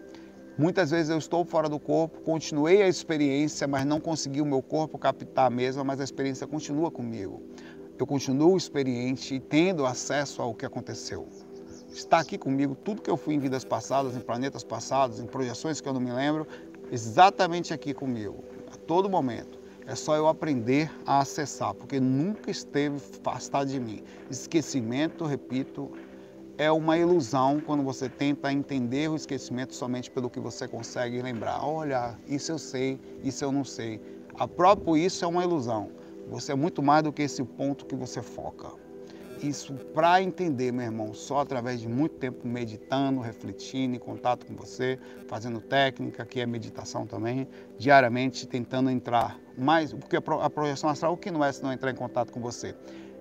Muitas 0.57 0.91
vezes 0.91 1.09
eu 1.09 1.17
estou 1.17 1.43
fora 1.43 1.67
do 1.67 1.79
corpo, 1.79 2.21
continuei 2.21 2.81
a 2.81 2.87
experiência, 2.87 3.67
mas 3.67 3.85
não 3.85 3.99
consegui 3.99 4.41
o 4.41 4.45
meu 4.45 4.61
corpo 4.61 4.97
captar 4.97 5.47
a 5.47 5.49
mesma, 5.49 5.83
mas 5.83 5.99
a 5.99 6.03
experiência 6.03 6.47
continua 6.47 6.89
comigo. 6.89 7.41
Eu 7.97 8.05
continuo 8.05 8.55
experiente 8.55 9.35
e 9.35 9.39
tendo 9.39 9.85
acesso 9.85 10.41
ao 10.41 10.53
que 10.53 10.65
aconteceu. 10.65 11.27
Está 11.89 12.19
aqui 12.19 12.37
comigo 12.37 12.75
tudo 12.75 13.01
que 13.01 13.09
eu 13.09 13.17
fui 13.17 13.33
em 13.33 13.39
vidas 13.39 13.63
passadas, 13.63 14.15
em 14.15 14.19
planetas 14.19 14.63
passados, 14.63 15.19
em 15.19 15.25
projeções 15.25 15.81
que 15.81 15.87
eu 15.87 15.93
não 15.93 16.01
me 16.01 16.11
lembro, 16.11 16.47
exatamente 16.91 17.73
aqui 17.73 17.93
comigo, 17.93 18.43
a 18.71 18.77
todo 18.77 19.09
momento. 19.09 19.64
É 19.87 19.93
só 19.93 20.15
eu 20.15 20.27
aprender 20.27 20.91
a 21.05 21.19
acessar, 21.19 21.73
porque 21.75 21.99
nunca 21.99 22.49
esteve 22.49 22.95
afastado 22.95 23.67
de 23.67 23.79
mim. 23.79 24.03
Esquecimento, 24.29 25.25
repito, 25.25 25.91
é 26.57 26.71
uma 26.71 26.97
ilusão 26.97 27.59
quando 27.59 27.83
você 27.83 28.09
tenta 28.09 28.51
entender 28.51 29.09
o 29.09 29.15
esquecimento 29.15 29.75
somente 29.75 30.09
pelo 30.09 30.29
que 30.29 30.39
você 30.39 30.67
consegue 30.67 31.21
lembrar. 31.21 31.63
Olha, 31.63 32.17
isso 32.27 32.51
eu 32.51 32.57
sei, 32.57 32.99
isso 33.23 33.43
eu 33.43 33.51
não 33.51 33.63
sei. 33.63 34.01
A 34.39 34.47
próprio 34.47 34.97
isso 34.97 35.23
é 35.23 35.27
uma 35.27 35.43
ilusão. 35.43 35.91
Você 36.29 36.51
é 36.51 36.55
muito 36.55 36.81
mais 36.81 37.03
do 37.03 37.13
que 37.13 37.21
esse 37.21 37.43
ponto 37.43 37.85
que 37.85 37.95
você 37.95 38.21
foca. 38.21 38.84
Isso 39.41 39.73
para 39.93 40.21
entender, 40.21 40.71
meu 40.71 40.85
irmão, 40.85 41.13
só 41.13 41.39
através 41.39 41.81
de 41.81 41.87
muito 41.87 42.15
tempo 42.15 42.47
meditando, 42.47 43.19
refletindo, 43.19 43.95
em 43.95 43.99
contato 43.99 44.45
com 44.45 44.55
você, 44.55 44.97
fazendo 45.27 45.59
técnica, 45.59 46.25
que 46.25 46.39
é 46.39 46.45
meditação 46.45 47.05
também, 47.05 47.47
diariamente 47.77 48.47
tentando 48.47 48.89
entrar 48.89 49.39
mais, 49.57 49.93
porque 49.93 50.15
a 50.17 50.49
projeção 50.49 50.89
astral 50.89 51.13
o 51.13 51.17
que 51.17 51.31
não 51.31 51.43
é 51.43 51.51
se 51.51 51.61
não 51.61 51.71
entrar 51.71 51.91
em 51.91 51.95
contato 51.95 52.31
com 52.31 52.41
você? 52.41 52.75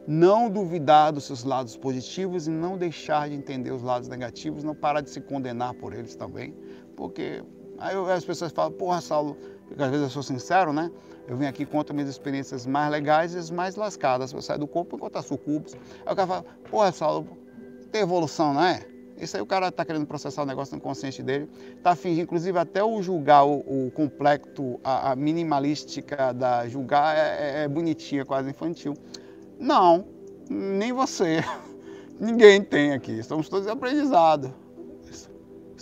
não 0.06 0.50
duvidar 0.50 1.12
dos 1.12 1.24
seus 1.24 1.44
lados 1.44 1.76
positivos 1.76 2.46
e 2.46 2.50
não 2.50 2.76
deixar 2.76 3.28
de 3.28 3.34
entender 3.34 3.70
os 3.70 3.82
lados 3.82 4.08
negativos, 4.08 4.62
não 4.62 4.74
parar 4.74 5.00
de 5.00 5.10
se 5.10 5.20
condenar 5.20 5.74
por 5.74 5.94
eles 5.94 6.14
também, 6.14 6.54
porque 6.94 7.42
aí 7.78 7.96
as 8.12 8.24
pessoas 8.24 8.52
falam, 8.52 8.72
porra, 8.72 9.00
Saulo, 9.00 9.36
às 9.72 9.90
vezes 9.90 10.02
eu 10.02 10.10
sou 10.10 10.22
sincero, 10.22 10.72
né? 10.72 10.90
Eu 11.26 11.36
vim 11.36 11.46
aqui 11.46 11.64
conto 11.64 11.94
minhas 11.94 12.08
experiências 12.08 12.66
mais 12.66 12.90
legais 12.90 13.34
e 13.34 13.38
as 13.38 13.50
mais 13.50 13.76
lascadas. 13.76 14.32
Eu 14.32 14.42
saio 14.42 14.60
do 14.60 14.66
corpo 14.66 14.96
enquanto 14.96 15.20
sucubos. 15.22 15.74
Aí 16.04 16.12
o 16.12 16.16
cara 16.16 16.26
fala, 16.26 16.44
porra, 16.70 16.92
Saulo, 16.92 17.26
tem 17.90 18.02
evolução, 18.02 18.52
não 18.52 18.62
é? 18.62 18.84
Isso 19.16 19.36
aí 19.36 19.42
o 19.42 19.46
cara 19.46 19.68
está 19.68 19.84
querendo 19.84 20.06
processar 20.06 20.42
o 20.42 20.46
negócio 20.46 20.74
no 20.74 20.80
consciente 20.80 21.22
dele, 21.22 21.48
está 21.76 21.94
fingindo, 21.94 22.22
inclusive 22.22 22.58
até 22.58 22.82
o 22.82 23.00
julgar 23.00 23.44
o, 23.44 23.60
o 23.60 23.90
complexo, 23.92 24.80
a, 24.82 25.12
a, 25.12 25.16
minimalística 25.16 26.32
da 26.32 26.68
julgar 26.68 27.16
é, 27.16 27.20
é, 27.20 27.62
é 27.62 27.68
bonitinha, 27.68 28.24
quase 28.24 28.50
infantil. 28.50 28.94
Não, 29.58 30.04
nem 30.50 30.92
você. 30.92 31.44
Ninguém 32.18 32.62
tem 32.62 32.92
aqui. 32.92 33.12
Estamos 33.12 33.48
todos 33.48 33.68
aprendizados. 33.68 34.50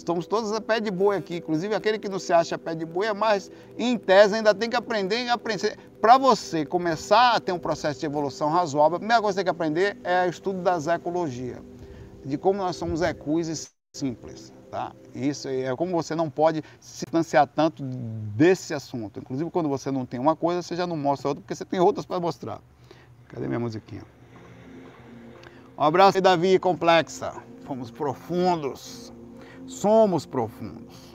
Estamos 0.02 0.26
todos 0.26 0.50
a 0.52 0.60
pé 0.60 0.80
de 0.80 0.90
boi 0.90 1.16
aqui. 1.16 1.36
Inclusive 1.36 1.76
aquele 1.76 1.96
que 1.96 2.08
não 2.08 2.18
se 2.18 2.32
acha 2.32 2.58
pé 2.58 2.74
de 2.74 2.84
boi 2.84 3.06
é 3.06 3.14
mais, 3.14 3.52
em 3.78 3.96
tese, 3.96 4.34
ainda 4.34 4.52
tem 4.52 4.68
que 4.68 4.74
aprender 4.74 5.24
e 5.24 5.28
aprender. 5.28 5.78
Para 6.00 6.18
você 6.18 6.66
começar 6.66 7.36
a 7.36 7.40
ter 7.40 7.52
um 7.52 7.58
processo 7.58 8.00
de 8.00 8.06
evolução 8.06 8.50
razoável, 8.50 8.96
a 8.96 8.98
primeira 8.98 9.22
coisa 9.22 9.36
que 9.36 9.44
tem 9.44 9.44
que 9.44 9.50
aprender 9.50 9.96
é 10.02 10.26
o 10.26 10.28
estudo 10.28 10.60
da 10.60 10.96
ecologia. 10.96 11.62
De 12.24 12.36
como 12.36 12.58
nós 12.58 12.74
somos 12.74 13.00
ecus 13.00 13.46
e 13.46 13.68
simples. 13.96 14.52
Tá? 14.72 14.92
Isso 15.14 15.46
é 15.46 15.72
como 15.76 15.92
você 15.92 16.16
não 16.16 16.28
pode 16.28 16.64
se 16.80 17.04
distanciar 17.04 17.46
tanto 17.46 17.84
desse 17.84 18.74
assunto. 18.74 19.20
Inclusive, 19.20 19.48
quando 19.52 19.68
você 19.68 19.92
não 19.92 20.04
tem 20.04 20.18
uma 20.18 20.34
coisa, 20.34 20.62
você 20.62 20.74
já 20.74 20.84
não 20.84 20.96
mostra 20.96 21.28
outra, 21.28 21.42
porque 21.42 21.54
você 21.54 21.64
tem 21.64 21.78
outras 21.78 22.04
para 22.04 22.18
mostrar. 22.18 22.60
Cadê 23.28 23.46
minha 23.46 23.60
musiquinha? 23.60 24.02
Um 25.78 25.84
abraço 25.84 26.20
Davi 26.20 26.58
Complexa. 26.58 27.34
Fomos 27.64 27.88
profundos. 27.88 29.11
Somos 29.66 30.26
profundos. 30.26 31.12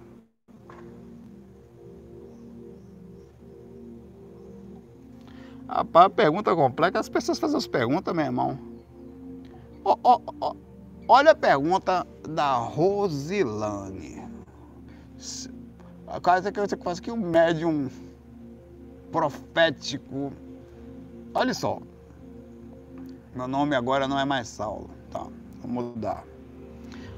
Rapaz, 5.67 6.13
pergunta 6.13 6.55
complexa, 6.55 6.99
as 6.99 7.09
pessoas 7.09 7.39
fazem 7.39 7.57
as 7.57 7.67
perguntas, 7.67 8.15
meu 8.15 8.25
irmão. 8.25 8.57
Oh, 9.83 9.97
oh, 10.03 10.21
oh, 10.41 10.55
olha 11.07 11.31
a 11.31 11.35
pergunta 11.35 12.07
da 12.27 12.55
Rosilane. 12.55 14.25
Casa 16.23 16.51
que 16.51 16.59
você 16.59 16.77
quase 16.77 17.01
que 17.01 17.11
um 17.11 17.17
médium 17.17 17.89
profético. 19.11 20.31
Olha 21.33 21.53
só, 21.53 21.79
meu 23.35 23.47
nome 23.47 23.75
agora 23.75 24.07
não 24.07 24.17
é 24.17 24.25
mais 24.25 24.47
Saulo, 24.47 24.89
tá? 25.11 25.27
Vou 25.61 25.69
mudar. 25.69 26.23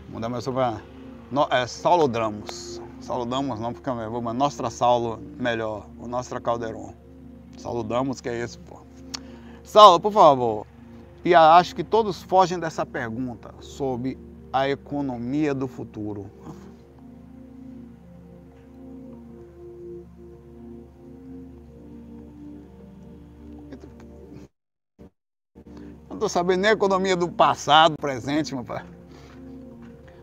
Vou 0.06 0.14
mudar 0.14 0.28
meu 0.28 0.42
nome 0.42 0.82
para 1.30 1.58
é, 1.58 1.68
Saulo 1.68 2.08
Dramos. 2.08 2.82
Saulo 3.02 3.26
Damos 3.26 3.60
não, 3.60 3.74
porque 3.74 3.90
eu 3.90 4.12
vou, 4.12 4.22
mas 4.22 4.36
Nostra 4.36 4.70
Saulo 4.70 5.20
melhor, 5.38 5.88
o 6.00 6.08
Nostra 6.08 6.40
Calderon. 6.40 6.94
Saulo 7.58 7.84
Damos, 7.84 8.22
que 8.22 8.30
é 8.30 8.40
esse, 8.40 8.58
pô. 8.58 8.82
Saulo, 9.64 10.00
por 10.00 10.12
favor. 10.12 10.66
E 11.24 11.36
acho 11.36 11.76
que 11.76 11.84
todos 11.84 12.24
fogem 12.24 12.60
dessa 12.60 12.86
pergunta 12.86 13.54
sobre 13.60 14.18
a 14.52 14.70
economia 14.70 15.54
do 15.54 15.68
futuro. 15.68 16.30
estou 26.20 26.28
sabendo 26.28 26.60
nem 26.62 26.72
a 26.72 26.74
economia 26.74 27.16
do 27.16 27.30
passado, 27.30 27.96
presente, 27.98 28.54
meu 28.54 28.64
pai. 28.64 28.84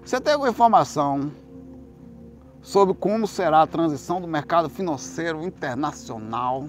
Você 0.06 0.20
tem 0.20 0.34
alguma 0.34 0.50
informação 0.50 1.32
sobre 2.62 2.94
como 2.94 3.26
será 3.26 3.62
a 3.62 3.66
transição 3.66 4.20
do 4.20 4.28
mercado 4.28 4.70
financeiro 4.70 5.42
internacional? 5.42 6.68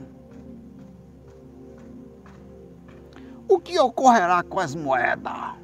O 3.47 3.59
que 3.59 3.77
ocorrerá 3.77 4.41
com 4.41 4.59
as 4.59 4.73
moedas? 4.73 5.55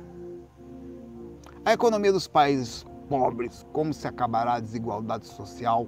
A 1.65 1.73
economia 1.73 2.13
dos 2.13 2.27
países 2.27 2.85
pobres, 3.09 3.65
como 3.73 3.91
se 3.91 4.07
acabará 4.07 4.53
a 4.53 4.59
desigualdade 4.59 5.25
social 5.25 5.87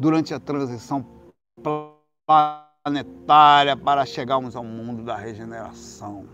durante 0.00 0.34
a 0.34 0.40
transição 0.40 1.06
planetária 2.82 3.76
para 3.76 4.04
chegarmos 4.04 4.56
ao 4.56 4.64
mundo 4.64 5.04
da 5.04 5.14
regeneração. 5.14 6.26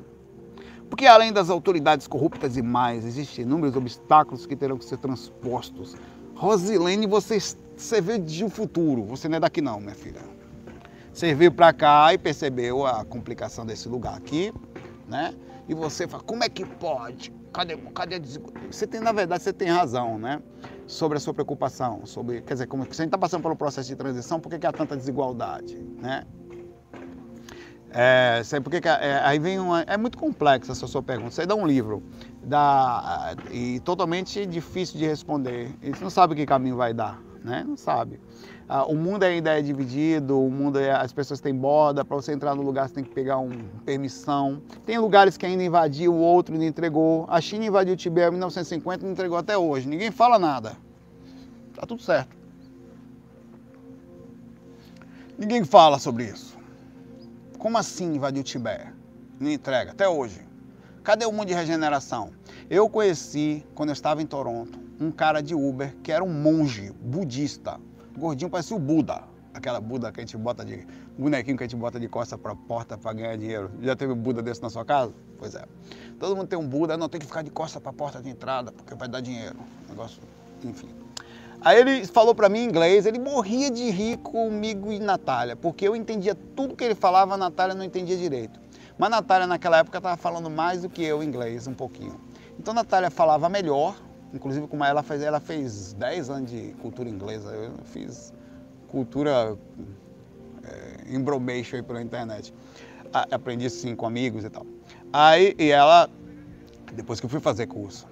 Porque 0.89 1.07
além 1.07 1.33
das 1.33 1.51
autoridades 1.51 2.07
corruptas 2.07 2.57
e 2.57 2.63
mais, 2.63 3.05
existem 3.05 3.45
inúmeros 3.45 3.77
obstáculos 3.77 4.47
que 4.47 4.55
terão 4.55 4.79
que 4.79 4.85
ser 4.85 4.99
transpostos. 4.99 5.97
Rosilene, 6.35 7.07
você, 7.07 7.39
você 7.77 8.01
veio 8.01 8.19
de 8.19 8.45
um 8.45 8.51
futuro, 8.51 9.05
você 9.05 9.29
não 9.29 9.37
é 9.37 9.41
daqui 9.41 9.61
não, 9.61 9.81
minha 9.81 9.95
filha. 9.95 10.21
Você 11.13 11.35
veio 11.35 11.51
para 11.51 11.73
cá 11.73 12.13
e 12.13 12.19
percebeu 12.19 12.87
a 12.87 13.05
complicação 13.05 13.65
desse 13.65 13.89
lugar 13.89 14.17
aqui, 14.17 14.53
né? 15.09 15.35
E 15.69 15.75
você 15.75 16.07
fala, 16.07 16.23
como 16.23 16.45
é 16.45 16.49
que 16.49 16.65
pode? 16.65 17.33
Cadê, 17.53 17.77
cadê 17.95 18.17
a 18.17 18.19
desigualdade? 18.19 18.67
Você 18.71 18.87
tem, 18.87 19.01
na 19.01 19.13
verdade, 19.13 19.43
você 19.43 19.53
tem 19.53 19.69
razão, 19.69 20.19
né? 20.19 20.43
Sobre 20.87 21.17
a 21.17 21.21
sua 21.21 21.33
preocupação, 21.33 22.05
sobre, 22.05 22.43
quer 22.43 22.53
dizer, 22.53 22.67
como 22.67 22.83
a 22.83 22.87
gente 22.87 23.01
está 23.01 23.17
passando 23.17 23.43
pelo 23.43 23.57
processo 23.57 23.89
de 23.89 23.97
transição, 23.97 24.39
por 24.39 24.51
que, 24.51 24.59
que 24.59 24.67
há 24.67 24.73
tanta 24.73 24.95
desigualdade, 24.95 25.77
né? 25.99 26.25
É, 27.91 28.43
sei 28.45 28.61
porque 28.61 28.81
que, 28.81 28.89
é, 28.89 29.21
aí 29.25 29.39
vem 29.39 29.59
uma, 29.59 29.83
é 29.83 29.97
muito 29.97 30.19
complexa 30.19 30.73
essa 30.73 30.87
sua 30.87 31.03
pergunta. 31.03 31.31
Você 31.31 31.47
dá 31.47 31.55
um 31.55 31.67
livro 31.67 32.03
dá, 32.43 33.35
e 33.51 33.81
totalmente 33.81 34.45
difícil 34.47 34.99
de 34.99 35.07
responder. 35.07 35.75
Gente 35.83 36.03
não 36.03 36.11
sabe 36.11 36.35
que 36.35 36.45
caminho 36.45 36.77
vai 36.77 36.93
dar, 36.93 37.21
né? 37.45 37.65
Não 37.67 37.77
sabe. 37.77 38.21
Ah, 38.69 38.85
o 38.85 38.97
mundo 38.97 39.23
ainda 39.23 39.57
é 39.57 39.63
dividido, 39.63 40.41
o 40.41 40.51
mundo 40.51 40.81
é, 40.81 40.91
as 40.91 41.13
pessoas 41.13 41.41
têm 41.41 41.55
borda, 41.55 42.05
para 42.05 42.17
você 42.17 42.33
entrar 42.33 42.55
no 42.57 42.63
lugar 42.63 42.89
você 42.89 42.97
tem 42.97 43.05
que 43.05 43.15
pegar 43.15 43.39
uma 43.39 43.55
permissão. 43.85 44.61
Tem 44.85 44.99
lugares 44.99 45.37
que 45.37 45.47
ainda 45.47 45.63
invadiu, 45.63 46.13
o 46.13 46.19
outro 46.19 46.57
não 46.57 46.65
entregou. 46.65 47.27
A 47.29 47.41
China 47.41 47.65
invadiu 47.65 47.95
o 47.95 47.97
Tibete 47.97 48.29
em 48.29 48.33
1950 48.33 49.03
e 49.03 49.05
não 49.05 49.13
entregou 49.13 49.39
até 49.39 49.57
hoje. 49.57 49.89
Ninguém 49.89 50.11
fala 50.11 50.37
nada. 50.39 50.77
Tá 51.75 51.87
tudo 51.87 52.03
certo. 52.03 52.35
Ninguém 55.39 55.63
fala 55.65 55.99
sobre 55.99 56.25
isso. 56.25 56.56
Como 57.59 57.79
assim 57.79 58.15
invadiu 58.15 58.43
o 58.43 58.45
Tibete? 58.45 58.93
Não 59.41 59.51
entrega, 59.51 59.93
até 59.93 60.09
hoje. 60.09 60.47
Cadê 61.03 61.25
o 61.25 61.33
mundo 61.33 61.49
de 61.49 61.55
regeneração? 61.55 62.33
Eu 62.69 62.89
conheci, 62.89 63.67
quando 63.75 63.91
eu 63.91 63.93
estava 63.95 64.21
em 64.21 64.27
Toronto, 64.27 64.79
um 65.01 65.11
cara 65.11 65.41
de 65.41 65.55
Uber 65.55 65.95
que 66.03 66.13
era 66.13 66.23
um 66.23 66.33
monge 66.33 66.93
budista. 67.01 67.81
Gordinho, 68.17 68.51
parecia 68.51 68.77
o 68.77 68.81
Buda. 68.81 69.23
Aquela 69.55 69.81
Buda 69.81 70.13
que 70.13 70.21
a 70.21 70.23
gente 70.23 70.37
bota 70.37 70.65
de. 70.65 70.87
bonequinho 71.17 71.57
que 71.57 71.65
a 71.65 71.67
gente 71.67 71.77
bota 71.77 71.99
de 71.99 72.09
costa 72.09 72.37
para 72.37 72.55
porta 72.55 72.99
para 72.99 73.13
ganhar 73.13 73.37
dinheiro. 73.37 73.71
Já 73.81 73.97
teve 73.97 74.15
Buda 74.15 74.43
desse 74.43 74.61
na 74.63 74.69
sua 74.69 74.85
casa? 74.85 75.15
Pois 75.39 75.55
é. 75.55 75.65
Todo 76.19 76.37
mundo 76.37 76.49
tem 76.49 76.59
um 76.59 76.69
Buda, 76.69 76.97
não 76.97 77.09
tem 77.09 77.21
que 77.21 77.27
ficar 77.27 77.43
de 77.43 77.51
costa 77.51 77.81
para 77.81 77.93
porta 77.93 78.21
de 78.21 78.29
entrada, 78.29 78.71
porque 78.73 78.95
vai 78.95 79.09
dar 79.09 79.21
dinheiro. 79.21 79.57
Negócio, 79.89 80.21
enfim. 80.63 81.06
Aí 81.61 81.81
ele 81.81 82.07
falou 82.07 82.35
para 82.35 82.49
mim 82.49 82.61
em 82.61 82.65
inglês, 82.65 83.07
ele 83.07 83.19
morria 83.19 83.71
de 83.71 83.91
rir 83.91 84.19
comigo 84.19 84.93
e 84.93 84.99
Natália, 84.99 85.57
porque 85.57 85.87
eu 85.87 85.97
entendia 85.97 86.35
tudo 86.55 86.77
que 86.77 86.85
ele 86.85 86.95
falava, 86.95 87.35
a 87.35 87.37
Natália 87.37 87.75
não 87.75 87.85
entendia 87.85 88.17
direito. 88.17 88.61
Mas 88.99 89.09
a 89.09 89.17
Natália 89.17 89.47
naquela 89.47 89.79
época 89.79 89.99
estava 89.99 90.17
falando 90.17 90.49
mais 90.49 90.83
do 90.83 90.89
que 90.89 91.03
eu 91.03 91.23
inglês, 91.23 91.67
um 91.67 91.75
pouquinho. 91.75 92.19
Então 92.59 92.73
a 92.73 92.77
Natália 92.77 93.11
falava 93.11 93.49
melhor, 93.49 93.97
inclusive 94.33 94.67
como 94.67 94.85
ela 94.85 95.03
fez, 95.03 95.23
ela 95.23 95.41
fez 95.41 95.93
10 95.95 96.31
anos 96.31 96.51
de 96.51 96.75
cultura 96.81 97.09
inglesa, 97.09 97.51
eu 97.51 97.73
fiz 97.85 98.33
cultura 98.89 99.57
é, 100.65 101.13
aí 101.77 101.83
pela 101.83 102.01
internet. 102.01 102.55
Aprendi 103.13 103.67
assim 103.67 103.95
com 103.95 104.07
amigos 104.07 104.45
e 104.45 104.51
tal. 104.51 104.67
Aí, 105.13 105.55
e 105.59 105.71
ela, 105.71 106.09
depois 106.93 107.21
que 107.21 107.27
eu 107.27 107.31
fui 107.31 107.41
fazer 107.41 107.67
curso, 107.67 108.07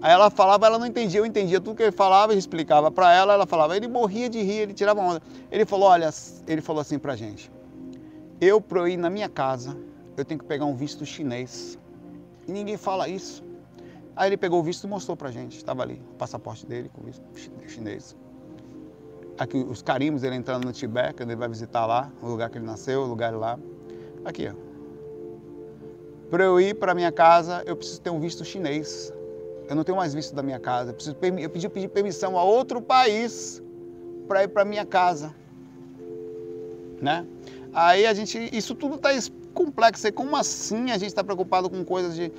Aí 0.00 0.12
ela 0.12 0.30
falava, 0.30 0.66
ela 0.66 0.78
não 0.78 0.86
entendia, 0.86 1.20
eu 1.20 1.26
entendia 1.26 1.60
tudo 1.60 1.76
que 1.76 1.82
ele 1.82 1.92
falava, 1.92 2.32
eu 2.32 2.38
explicava 2.38 2.90
para 2.90 3.12
ela, 3.12 3.32
ela 3.32 3.46
falava, 3.46 3.76
ele 3.76 3.88
morria 3.88 4.28
de 4.28 4.42
rir, 4.42 4.60
ele 4.60 4.74
tirava 4.74 5.00
onda. 5.00 5.22
Ele 5.50 5.64
falou, 5.64 5.88
olha, 5.88 6.10
ele 6.46 6.60
falou 6.60 6.80
assim 6.80 6.98
pra 6.98 7.16
gente, 7.16 7.50
eu 8.40 8.60
para 8.60 8.88
ir 8.88 8.96
na 8.96 9.08
minha 9.08 9.28
casa, 9.28 9.76
eu 10.16 10.24
tenho 10.24 10.38
que 10.38 10.46
pegar 10.46 10.64
um 10.66 10.76
visto 10.76 11.04
chinês. 11.06 11.78
E 12.46 12.52
ninguém 12.52 12.76
fala 12.76 13.08
isso. 13.08 13.42
Aí 14.14 14.28
ele 14.28 14.36
pegou 14.36 14.60
o 14.60 14.62
visto 14.62 14.84
e 14.84 14.86
mostrou 14.86 15.16
pra 15.16 15.30
gente, 15.30 15.56
estava 15.56 15.82
ali, 15.82 16.00
o 16.12 16.14
passaporte 16.14 16.66
dele 16.66 16.90
com 16.94 17.00
o 17.00 17.04
visto 17.04 17.22
chinês. 17.66 18.14
Aqui 19.38 19.58
os 19.58 19.82
carimbos, 19.82 20.22
ele 20.22 20.34
entrando 20.34 20.64
no 20.64 20.72
Tibete, 20.72 21.14
quando 21.14 21.30
ele 21.30 21.38
vai 21.38 21.48
visitar 21.48 21.84
lá, 21.84 22.10
o 22.22 22.26
lugar 22.26 22.48
que 22.48 22.56
ele 22.56 22.64
nasceu, 22.64 23.02
o 23.02 23.06
lugar 23.06 23.34
lá. 23.34 23.58
Aqui, 24.24 24.48
ó. 24.48 24.66
Para 26.30 26.44
eu 26.44 26.58
ir 26.60 26.74
para 26.74 26.94
minha 26.94 27.12
casa, 27.12 27.62
eu 27.66 27.76
preciso 27.76 28.00
ter 28.00 28.10
um 28.10 28.18
visto 28.18 28.44
chinês. 28.44 29.12
Eu 29.68 29.74
não 29.74 29.84
tenho 29.84 29.96
mais 29.96 30.14
visto 30.14 30.34
da 30.34 30.42
minha 30.42 30.58
casa. 30.58 30.90
Eu, 30.90 30.94
preciso, 30.94 31.16
eu 31.38 31.50
pedi 31.50 31.68
pedir 31.68 31.88
permissão 31.88 32.38
a 32.38 32.44
outro 32.44 32.80
país 32.80 33.62
para 34.28 34.44
ir 34.44 34.48
para 34.48 34.64
minha 34.64 34.84
casa. 34.84 35.34
Né? 37.00 37.26
Aí 37.72 38.06
a 38.06 38.14
gente, 38.14 38.48
isso 38.52 38.74
tudo 38.74 38.94
está 38.96 39.10
complexo. 39.52 40.12
Como 40.12 40.36
assim 40.36 40.90
a 40.90 40.98
gente 40.98 41.08
está 41.08 41.24
preocupado 41.24 41.68
com 41.68 41.84
coisas 41.84 42.14
de. 42.14 42.32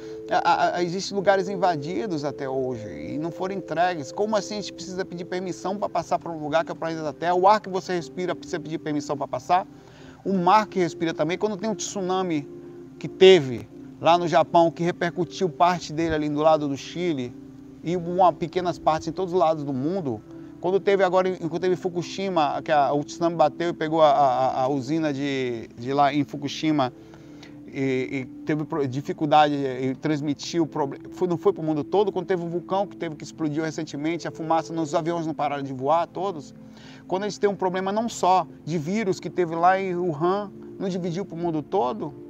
Existem 0.79 1.15
lugares 1.17 1.49
invadidos 1.49 2.23
até 2.23 2.47
hoje 2.47 2.87
e 2.87 3.17
não 3.17 3.31
foram 3.31 3.55
entregues. 3.55 4.11
Como 4.11 4.35
assim 4.35 4.55
a 4.55 4.61
gente 4.61 4.73
precisa 4.73 5.03
pedir 5.03 5.25
permissão 5.25 5.77
para 5.77 5.89
passar 5.89 6.19
para 6.19 6.31
um 6.31 6.39
lugar 6.39 6.63
que 6.63 6.71
é 6.71 6.73
o 6.73 6.77
planeta 6.77 7.03
da 7.03 7.13
Terra? 7.13 7.35
O 7.35 7.47
ar 7.47 7.59
que 7.59 7.69
você 7.69 7.93
respira 7.93 8.35
precisa 8.35 8.59
pedir 8.59 8.77
permissão 8.77 9.17
para 9.17 9.27
passar? 9.27 9.67
O 10.23 10.33
mar 10.33 10.67
que 10.67 10.79
respira 10.79 11.13
também. 11.13 11.37
Quando 11.37 11.57
tem 11.57 11.69
um 11.69 11.75
tsunami 11.75 12.47
que 12.99 13.07
teve 13.07 13.67
lá 13.99 14.17
no 14.17 14.27
Japão, 14.27 14.71
que 14.71 14.83
repercutiu 14.83 15.49
parte 15.49 15.91
dele 15.91 16.15
ali 16.15 16.29
do 16.29 16.39
lado 16.39 16.67
do 16.67 16.77
Chile 16.77 17.33
e 17.83 17.95
uma 17.95 18.31
pequenas 18.31 18.77
partes 18.77 19.07
em 19.07 19.11
todos 19.11 19.33
os 19.33 19.39
lados 19.39 19.63
do 19.63 19.73
mundo. 19.73 20.21
Quando 20.59 20.79
teve 20.79 21.03
agora, 21.03 21.35
quando 21.37 21.59
teve 21.59 21.75
Fukushima, 21.75 22.61
que 22.63 22.71
a, 22.71 22.91
o 22.91 23.03
tsunami 23.03 23.35
bateu 23.35 23.69
e 23.69 23.73
pegou 23.73 24.01
a, 24.01 24.09
a, 24.09 24.63
a 24.63 24.67
usina 24.67 25.13
de, 25.13 25.69
de, 25.77 25.93
lá 25.93 26.11
em 26.13 26.23
Fukushima 26.23 26.91
e, 27.67 28.09
e 28.11 28.25
teve 28.43 28.65
dificuldade 28.87 29.53
e 29.53 29.95
transmitiu, 29.95 30.67
foi, 31.11 31.27
não 31.27 31.37
foi 31.37 31.53
para 31.53 31.61
o 31.61 31.65
mundo 31.65 31.83
todo. 31.83 32.11
Quando 32.11 32.25
teve 32.25 32.43
um 32.43 32.49
vulcão 32.49 32.87
que 32.87 32.97
teve 32.97 33.15
que 33.15 33.23
explodiu 33.23 33.63
recentemente, 33.63 34.27
a 34.27 34.31
fumaça 34.31 34.73
nos 34.73 34.95
aviões 34.95 35.27
não 35.27 35.33
pararam 35.33 35.63
de 35.63 35.73
voar 35.73 36.07
todos. 36.07 36.55
Quando 37.07 37.23
a 37.23 37.29
gente 37.29 37.39
tem 37.39 37.49
um 37.49 37.55
problema 37.55 37.91
não 37.91 38.09
só 38.09 38.47
de 38.65 38.79
vírus 38.79 39.19
que 39.19 39.29
teve 39.29 39.55
lá 39.55 39.79
em 39.79 39.95
Wuhan, 39.95 40.51
não 40.79 40.89
dividiu 40.89 41.23
para 41.23 41.35
o 41.35 41.37
mundo 41.37 41.61
todo, 41.61 42.26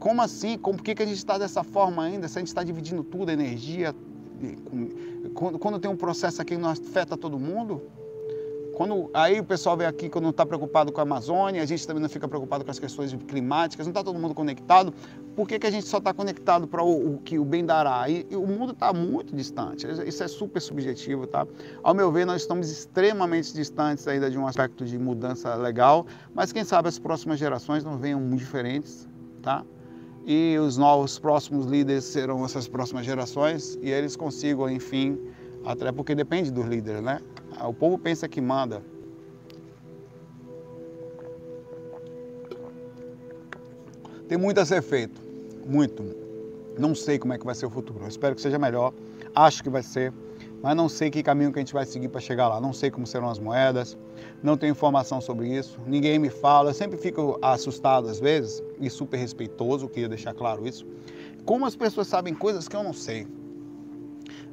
como 0.00 0.22
assim? 0.22 0.56
Como, 0.56 0.78
por 0.78 0.82
que, 0.82 0.94
que 0.94 1.02
a 1.02 1.06
gente 1.06 1.18
está 1.18 1.36
dessa 1.36 1.62
forma 1.62 2.02
ainda? 2.02 2.26
Se 2.26 2.38
a 2.38 2.40
gente 2.40 2.48
está 2.48 2.64
dividindo 2.64 3.04
tudo, 3.04 3.30
energia, 3.30 3.94
quando, 5.34 5.58
quando, 5.58 5.78
tem 5.78 5.90
um 5.90 5.96
processo 5.96 6.40
aqui 6.40 6.56
que 6.56 6.60
não 6.60 6.70
afeta 6.70 7.16
todo 7.18 7.38
mundo? 7.38 7.82
Quando, 8.74 9.10
aí 9.12 9.38
o 9.38 9.44
pessoal 9.44 9.76
vem 9.76 9.86
aqui 9.86 10.08
quando 10.08 10.22
não 10.22 10.30
está 10.30 10.46
preocupado 10.46 10.90
com 10.90 11.00
a 11.00 11.02
Amazônia, 11.02 11.62
a 11.62 11.66
gente 11.66 11.86
também 11.86 12.02
não 12.02 12.08
fica 12.08 12.26
preocupado 12.26 12.64
com 12.64 12.70
as 12.70 12.78
questões 12.78 13.14
climáticas, 13.28 13.86
não 13.86 13.90
está 13.90 14.02
todo 14.02 14.18
mundo 14.18 14.34
conectado. 14.34 14.94
Por 15.36 15.46
que, 15.46 15.58
que 15.58 15.66
a 15.66 15.70
gente 15.70 15.86
só 15.86 15.98
está 15.98 16.14
conectado 16.14 16.66
para 16.66 16.82
o, 16.82 17.16
o, 17.16 17.18
que 17.18 17.38
o 17.38 17.44
bem 17.44 17.66
dará? 17.66 18.08
E, 18.08 18.26
e 18.30 18.36
o 18.36 18.46
mundo 18.46 18.72
está 18.72 18.94
muito 18.94 19.36
distante. 19.36 19.86
Isso 20.06 20.24
é 20.24 20.28
super 20.28 20.62
subjetivo, 20.62 21.26
tá? 21.26 21.46
Ao 21.82 21.92
meu 21.92 22.10
ver, 22.10 22.24
nós 22.24 22.40
estamos 22.40 22.70
extremamente 22.70 23.52
distantes 23.52 24.08
ainda 24.08 24.30
de 24.30 24.38
um 24.38 24.46
aspecto 24.46 24.82
de 24.86 24.98
mudança 24.98 25.54
legal, 25.56 26.06
mas 26.34 26.50
quem 26.50 26.64
sabe 26.64 26.88
as 26.88 26.98
próximas 26.98 27.38
gerações 27.38 27.84
não 27.84 27.98
venham 27.98 28.18
muito 28.18 28.40
diferentes, 28.40 29.06
tá? 29.42 29.62
E 30.26 30.56
os 30.58 30.76
novos 30.76 31.18
próximos 31.18 31.66
líderes 31.66 32.04
serão 32.04 32.44
essas 32.44 32.68
próximas 32.68 33.04
gerações 33.04 33.78
e 33.82 33.90
eles 33.90 34.16
consigam, 34.16 34.68
enfim, 34.70 35.18
até 35.64 35.90
porque 35.90 36.14
depende 36.14 36.50
dos 36.50 36.66
líderes, 36.66 37.02
né? 37.02 37.20
O 37.62 37.72
povo 37.72 37.98
pensa 37.98 38.28
que 38.28 38.40
manda. 38.40 38.82
Tem 44.28 44.38
muito 44.38 44.60
a 44.60 44.64
ser 44.64 44.82
feito, 44.82 45.20
muito. 45.66 46.04
Não 46.78 46.94
sei 46.94 47.18
como 47.18 47.32
é 47.32 47.38
que 47.38 47.44
vai 47.44 47.54
ser 47.54 47.66
o 47.66 47.70
futuro. 47.70 48.04
Eu 48.04 48.08
espero 48.08 48.34
que 48.34 48.40
seja 48.40 48.58
melhor. 48.58 48.92
Acho 49.34 49.62
que 49.62 49.68
vai 49.68 49.82
ser 49.82 50.12
mas 50.62 50.76
não 50.76 50.88
sei 50.88 51.10
que 51.10 51.22
caminho 51.22 51.52
que 51.52 51.58
a 51.58 51.62
gente 51.62 51.72
vai 51.72 51.86
seguir 51.86 52.08
para 52.08 52.20
chegar 52.20 52.48
lá. 52.48 52.60
Não 52.60 52.72
sei 52.72 52.90
como 52.90 53.06
serão 53.06 53.28
as 53.28 53.38
moedas, 53.38 53.96
não 54.42 54.56
tenho 54.56 54.72
informação 54.72 55.20
sobre 55.20 55.48
isso, 55.48 55.80
ninguém 55.86 56.18
me 56.18 56.30
fala. 56.30 56.70
Eu 56.70 56.74
sempre 56.74 56.98
fico 56.98 57.38
assustado 57.42 58.08
às 58.08 58.20
vezes 58.20 58.62
e 58.78 58.90
super 58.90 59.16
respeitoso, 59.16 59.88
queria 59.88 60.08
deixar 60.08 60.34
claro 60.34 60.66
isso. 60.66 60.86
Como 61.44 61.64
as 61.64 61.74
pessoas 61.74 62.06
sabem 62.06 62.34
coisas 62.34 62.68
que 62.68 62.76
eu 62.76 62.82
não 62.82 62.92
sei. 62.92 63.26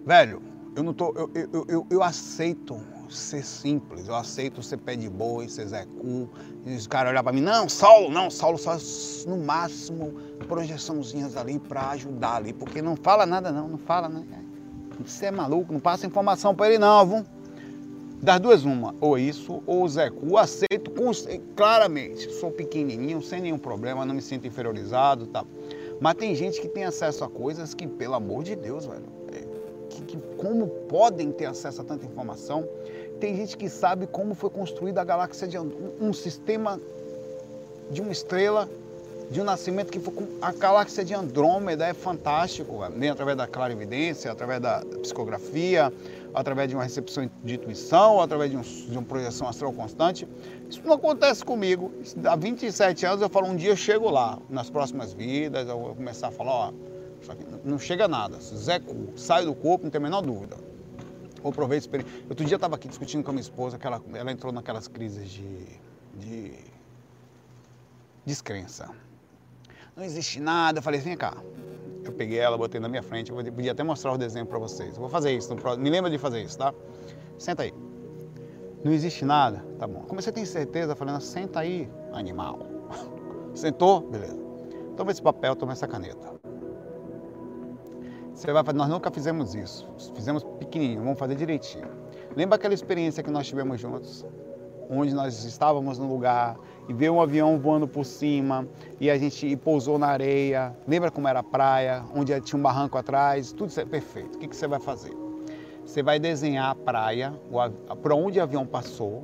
Velho, 0.06 0.42
eu 0.76 0.84
não 0.84 0.94
tô, 0.94 1.14
eu, 1.16 1.32
eu, 1.52 1.66
eu, 1.68 1.88
eu 1.90 2.04
aceito 2.04 2.80
ser 3.10 3.44
simples, 3.44 4.08
eu 4.08 4.16
aceito 4.16 4.62
ser 4.62 4.78
pé 4.78 4.96
de 4.96 5.10
boi, 5.10 5.48
ser 5.48 5.68
Zé 5.68 5.86
Cu, 5.86 6.30
e 6.66 6.76
os 6.76 6.88
caras 6.88 7.12
olhar 7.12 7.24
para 7.24 7.32
mim, 7.32 7.42
não, 7.42 7.68
Saulo, 7.70 8.10
não, 8.10 8.30
Saulo 8.30 8.58
só 8.58 8.78
no 9.28 9.38
máximo 9.38 10.14
projeçãozinhas 10.48 11.36
ali 11.38 11.58
para 11.58 11.90
ajudar 11.92 12.36
ali, 12.36 12.54
porque 12.54 12.82
não 12.82 12.96
fala 12.96 13.26
nada 13.26 13.52
não, 13.52 13.68
não 13.68 13.78
fala, 13.78 14.10
né? 14.10 14.24
Você 15.06 15.28
é 15.28 15.32
maluco, 15.32 15.72
não 15.72 15.80
passa 15.80 16.06
informação 16.06 16.56
para 16.56 16.68
ele 16.68 16.78
não, 16.78 17.06
viu? 17.06 17.26
Das 18.22 18.40
duas, 18.40 18.66
uma, 18.66 18.96
ou 19.00 19.18
isso, 19.18 19.62
ou 19.68 19.84
o 19.84 19.90
Zé 19.90 20.10
Cu, 20.10 20.38
aceito 20.38 20.92
claramente, 21.56 22.32
sou 22.32 22.50
pequenininho, 22.50 23.22
sem 23.22 23.40
nenhum 23.40 23.60
problema, 23.60 24.04
não 24.04 24.16
me 24.16 24.22
sinto 24.24 24.48
inferiorizado, 24.48 25.28
tá? 25.28 25.46
Mas 26.00 26.16
tem 26.16 26.34
gente 26.34 26.60
que 26.60 26.68
tem 26.68 26.84
acesso 26.84 27.24
a 27.24 27.30
coisas 27.30 27.74
que, 27.74 27.86
pelo 27.86 28.16
amor 28.16 28.44
de 28.44 28.56
Deus, 28.56 28.86
velho, 28.86 29.04
é, 29.32 29.44
que, 29.90 30.02
que, 30.02 30.18
como 30.38 30.68
podem 30.68 31.32
ter 31.32 31.46
acesso 31.46 31.82
a 31.82 31.84
tanta 31.84 32.06
informação. 32.06 32.68
Tem 33.20 33.36
gente 33.36 33.56
que 33.56 33.70
sabe 33.70 34.08
como 34.08 34.34
foi 34.34 34.50
construída 34.50 35.02
a 35.02 35.04
galáxia 35.04 35.48
de 35.48 35.58
um, 35.58 35.72
um 36.00 36.14
sistema 36.14 36.80
de 37.90 38.02
uma 38.02 38.12
estrela 38.12 38.70
de 39.30 39.42
um 39.42 39.44
nascimento 39.44 39.92
que 39.92 40.00
foi 40.00 40.14
a 40.42 40.52
galáxia 40.54 41.04
de 41.04 41.14
Andrômeda 41.14 41.86
é 41.86 41.94
fantástico, 41.94 42.88
né? 42.90 43.10
através 43.10 43.36
da 43.38 43.46
clarividência, 43.46 44.32
através 44.32 44.62
da 44.62 44.82
psicografia, 45.02 45.92
através 46.34 46.70
de 46.70 46.76
uma 46.76 46.84
recepção 46.84 47.30
de 47.44 47.56
intuição, 47.56 48.22
através 48.22 48.52
de, 48.52 48.58
um, 48.58 48.62
de 48.62 48.98
uma 48.98 49.04
projeção 49.04 49.48
astral 49.48 49.74
constante. 49.74 50.28
Isso 50.70 50.82
não 50.86 50.94
acontece 50.94 51.44
comigo. 51.44 51.92
Há 52.26 52.36
27 52.36 53.06
anos 53.06 53.22
eu 53.22 53.30
falo, 53.30 53.48
um 53.48 53.56
dia 53.56 53.72
eu 53.72 53.76
chego 53.76 54.10
lá, 54.10 54.40
nas 54.50 54.70
próximas 54.70 55.14
vidas, 55.14 55.68
eu 55.68 55.78
vou 55.78 55.96
começar 55.96 56.30
a 56.30 56.32
falar, 56.32 56.54
ó, 56.54 56.74
não 57.66 57.78
chega 57.78 58.08
nada, 58.08 58.40
Zé 58.40 58.80
Cu, 58.80 59.10
sai 59.18 59.44
do 59.46 59.54
corpo, 59.54 59.84
não 59.84 59.92
tem 59.92 60.00
a 60.00 60.04
menor 60.04 60.22
dúvida. 60.22 60.56
Vou 61.42 61.52
aproveitar 61.52 61.76
a 61.76 61.78
experiência. 61.78 62.26
Outro 62.30 62.46
dia 62.46 62.56
eu 62.56 62.58
estava 62.58 62.76
aqui 62.76 62.88
discutindo 62.88 63.24
com 63.24 63.32
a 63.32 63.34
minha 63.34 63.42
esposa, 63.42 63.78
que 63.78 63.86
ela, 63.86 64.02
ela 64.14 64.32
entrou 64.32 64.54
naquelas 64.54 64.88
crises 64.88 65.30
de, 65.30 65.66
de 66.16 66.54
descrença 68.26 68.90
não 69.98 70.04
existe 70.04 70.40
nada. 70.40 70.78
Eu 70.78 70.84
falei, 70.84 71.00
vem 71.00 71.18
cá. 71.18 71.36
Eu 72.04 72.14
peguei 72.14 72.38
ela, 72.38 72.58
botei 72.58 72.80
na 72.80 72.88
minha 72.88 73.04
frente, 73.04 73.32
eu 73.32 73.36
podia 73.52 73.72
até 73.74 73.84
mostrar 73.84 74.14
o 74.14 74.18
desenho 74.18 74.46
para 74.46 74.58
vocês. 74.60 74.94
Eu 74.94 75.02
vou 75.02 75.10
fazer 75.10 75.36
isso, 75.36 75.54
me 75.78 75.90
lembra 75.90 76.10
de 76.10 76.18
fazer 76.18 76.42
isso, 76.42 76.58
tá? 76.58 76.74
Senta 77.38 77.64
aí. 77.64 77.74
Não 78.82 78.94
existe 78.94 79.26
nada? 79.26 79.66
Tá 79.78 79.86
bom. 79.88 80.04
Como 80.04 80.22
você 80.22 80.32
tem 80.32 80.46
certeza? 80.46 80.96
Falando, 80.96 81.20
senta 81.20 81.60
aí, 81.60 81.90
animal. 82.14 82.60
Sentou? 83.54 84.02
Beleza. 84.02 84.40
Toma 84.96 85.12
esse 85.12 85.22
papel, 85.22 85.56
toma 85.56 85.74
essa 85.74 85.88
caneta. 85.88 86.38
Você 88.34 88.54
vai 88.54 88.64
fazer, 88.64 88.78
nós 88.78 88.88
nunca 88.88 89.12
fizemos 89.12 89.56
isso. 89.56 89.90
Fizemos 90.16 90.44
pequenininho, 90.60 91.02
vamos 91.04 91.20
fazer 91.20 91.36
direitinho. 91.36 91.90
Lembra 92.36 92.56
aquela 92.56 92.74
experiência 92.74 93.22
que 93.22 93.32
nós 93.32 93.48
tivemos 93.48 93.82
juntos? 93.82 94.26
Onde 94.90 95.14
nós 95.14 95.44
estávamos 95.44 96.00
num 96.00 96.08
lugar 96.08 96.58
e 96.88 96.94
veio 96.94 97.14
um 97.14 97.22
avião 97.22 97.60
voando 97.60 97.88
por 97.88 98.06
cima 98.06 98.68
e 99.00 99.10
a 99.10 99.18
gente 99.18 99.56
pousou 99.58 100.00
na 100.00 100.08
areia. 100.08 100.76
Lembra 100.88 101.12
como 101.12 101.28
era 101.28 101.40
a 101.40 101.44
praia, 101.44 102.04
onde 102.16 102.40
tinha 102.42 102.58
um 102.58 102.62
barranco 102.62 102.98
atrás? 102.98 103.52
Tudo 103.52 103.70
isso 103.70 103.80
é 103.80 103.86
perfeito. 103.86 104.36
O 104.36 104.40
que, 104.40 104.48
que 104.48 104.56
você 104.56 104.68
vai 104.68 104.80
fazer? 104.80 105.16
Você 105.86 106.02
vai 106.02 106.20
desenhar 106.20 106.72
a 106.72 106.76
praia, 106.76 107.34
para 108.02 108.16
onde 108.16 108.40
o 108.40 108.44
avião 108.44 108.66
passou, 108.66 109.24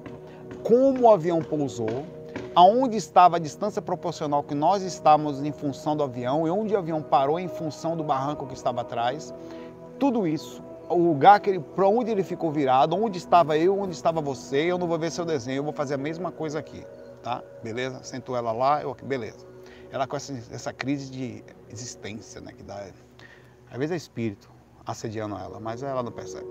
como 0.64 1.02
o 1.02 1.12
avião 1.12 1.42
pousou, 1.42 2.06
aonde 2.56 2.98
estava 2.98 3.38
a 3.38 3.40
distância 3.40 3.82
proporcional 3.82 4.44
que 4.44 4.56
nós 4.56 4.82
estávamos 4.84 5.44
em 5.44 5.52
função 5.52 5.96
do 5.96 6.04
avião 6.04 6.48
e 6.48 6.50
onde 6.50 6.74
o 6.74 6.78
avião 6.78 7.02
parou 7.02 7.40
em 7.40 7.48
função 7.48 7.98
do 7.98 8.04
barranco 8.04 8.46
que 8.46 8.54
estava 8.54 8.82
atrás. 8.82 9.34
Tudo 10.00 10.28
isso 10.28 10.62
o 10.90 10.98
lugar 10.98 11.40
que 11.40 11.50
ele, 11.50 11.60
para 11.60 11.88
onde 11.88 12.12
ele 12.12 12.24
ficou 12.24 12.52
virado, 12.52 12.96
onde 12.96 13.18
estava 13.18 13.58
eu, 13.58 13.80
onde 13.80 13.94
estava 13.94 14.22
você, 14.22 14.58
eu 14.66 14.78
não 14.78 14.86
vou 14.86 15.00
ver 15.00 15.10
seu 15.12 15.26
desenho, 15.26 15.60
eu 15.60 15.64
vou 15.64 15.74
fazer 15.74 15.96
a 15.96 15.98
mesma 15.98 16.32
coisa 16.32 16.60
aqui 16.60 16.86
tá? 17.24 17.42
Beleza? 17.64 18.04
Sentou 18.04 18.36
ela 18.36 18.52
lá, 18.52 18.82
eu 18.82 18.92
aqui, 18.92 19.06
beleza. 19.06 19.48
Ela 19.92 20.06
com 20.06 20.16
essa, 20.16 20.34
essa 20.52 20.74
crise 20.74 21.10
de 21.10 21.44
existência, 21.70 22.42
né? 22.42 22.52
Que 22.52 22.64
dá. 22.64 22.86
Às 23.72 23.78
vezes 23.78 23.92
é 23.92 23.96
espírito 23.96 24.52
assediando 24.86 25.36
ela, 25.38 25.60
mas 25.60 25.82
ela 25.82 26.04
não 26.04 26.12
percebe. 26.12 26.46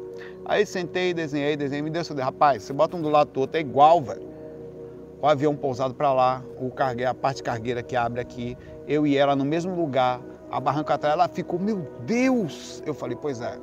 Aí 0.47 0.65
sentei, 0.65 1.13
desenhei, 1.13 1.57
desenhei, 1.57 1.83
me 1.83 1.91
deu 1.91 2.03
esse 2.03 2.15
rapaz, 2.15 2.63
você 2.63 2.73
bota 2.73 2.97
um 2.97 3.03
do 3.03 3.11
lado 3.11 3.31
do 3.31 3.41
outro, 3.41 3.59
é 3.59 3.61
igual, 3.61 4.01
velho. 4.01 4.33
O 5.21 5.27
avião 5.27 5.55
pousado 5.55 5.95
para 5.95 6.13
lá, 6.13 6.43
o 6.59 6.71
cargue, 6.71 7.05
a 7.05 7.15
parte 7.15 7.43
cargueira 7.43 7.83
que 7.83 7.95
abre 7.95 8.21
aqui, 8.21 8.57
eu 8.89 9.07
e 9.07 9.17
ela 9.17 9.37
no 9.37 9.45
mesmo 9.45 9.75
lugar, 9.75 10.21
a 10.51 10.59
barranca 10.59 10.95
atrás, 10.95 11.15
ela 11.15 11.29
ficou, 11.29 11.59
meu 11.59 11.87
Deus! 12.07 12.83
Eu 12.85 12.95
falei, 12.95 13.17
pois 13.21 13.41
é. 13.41 13.59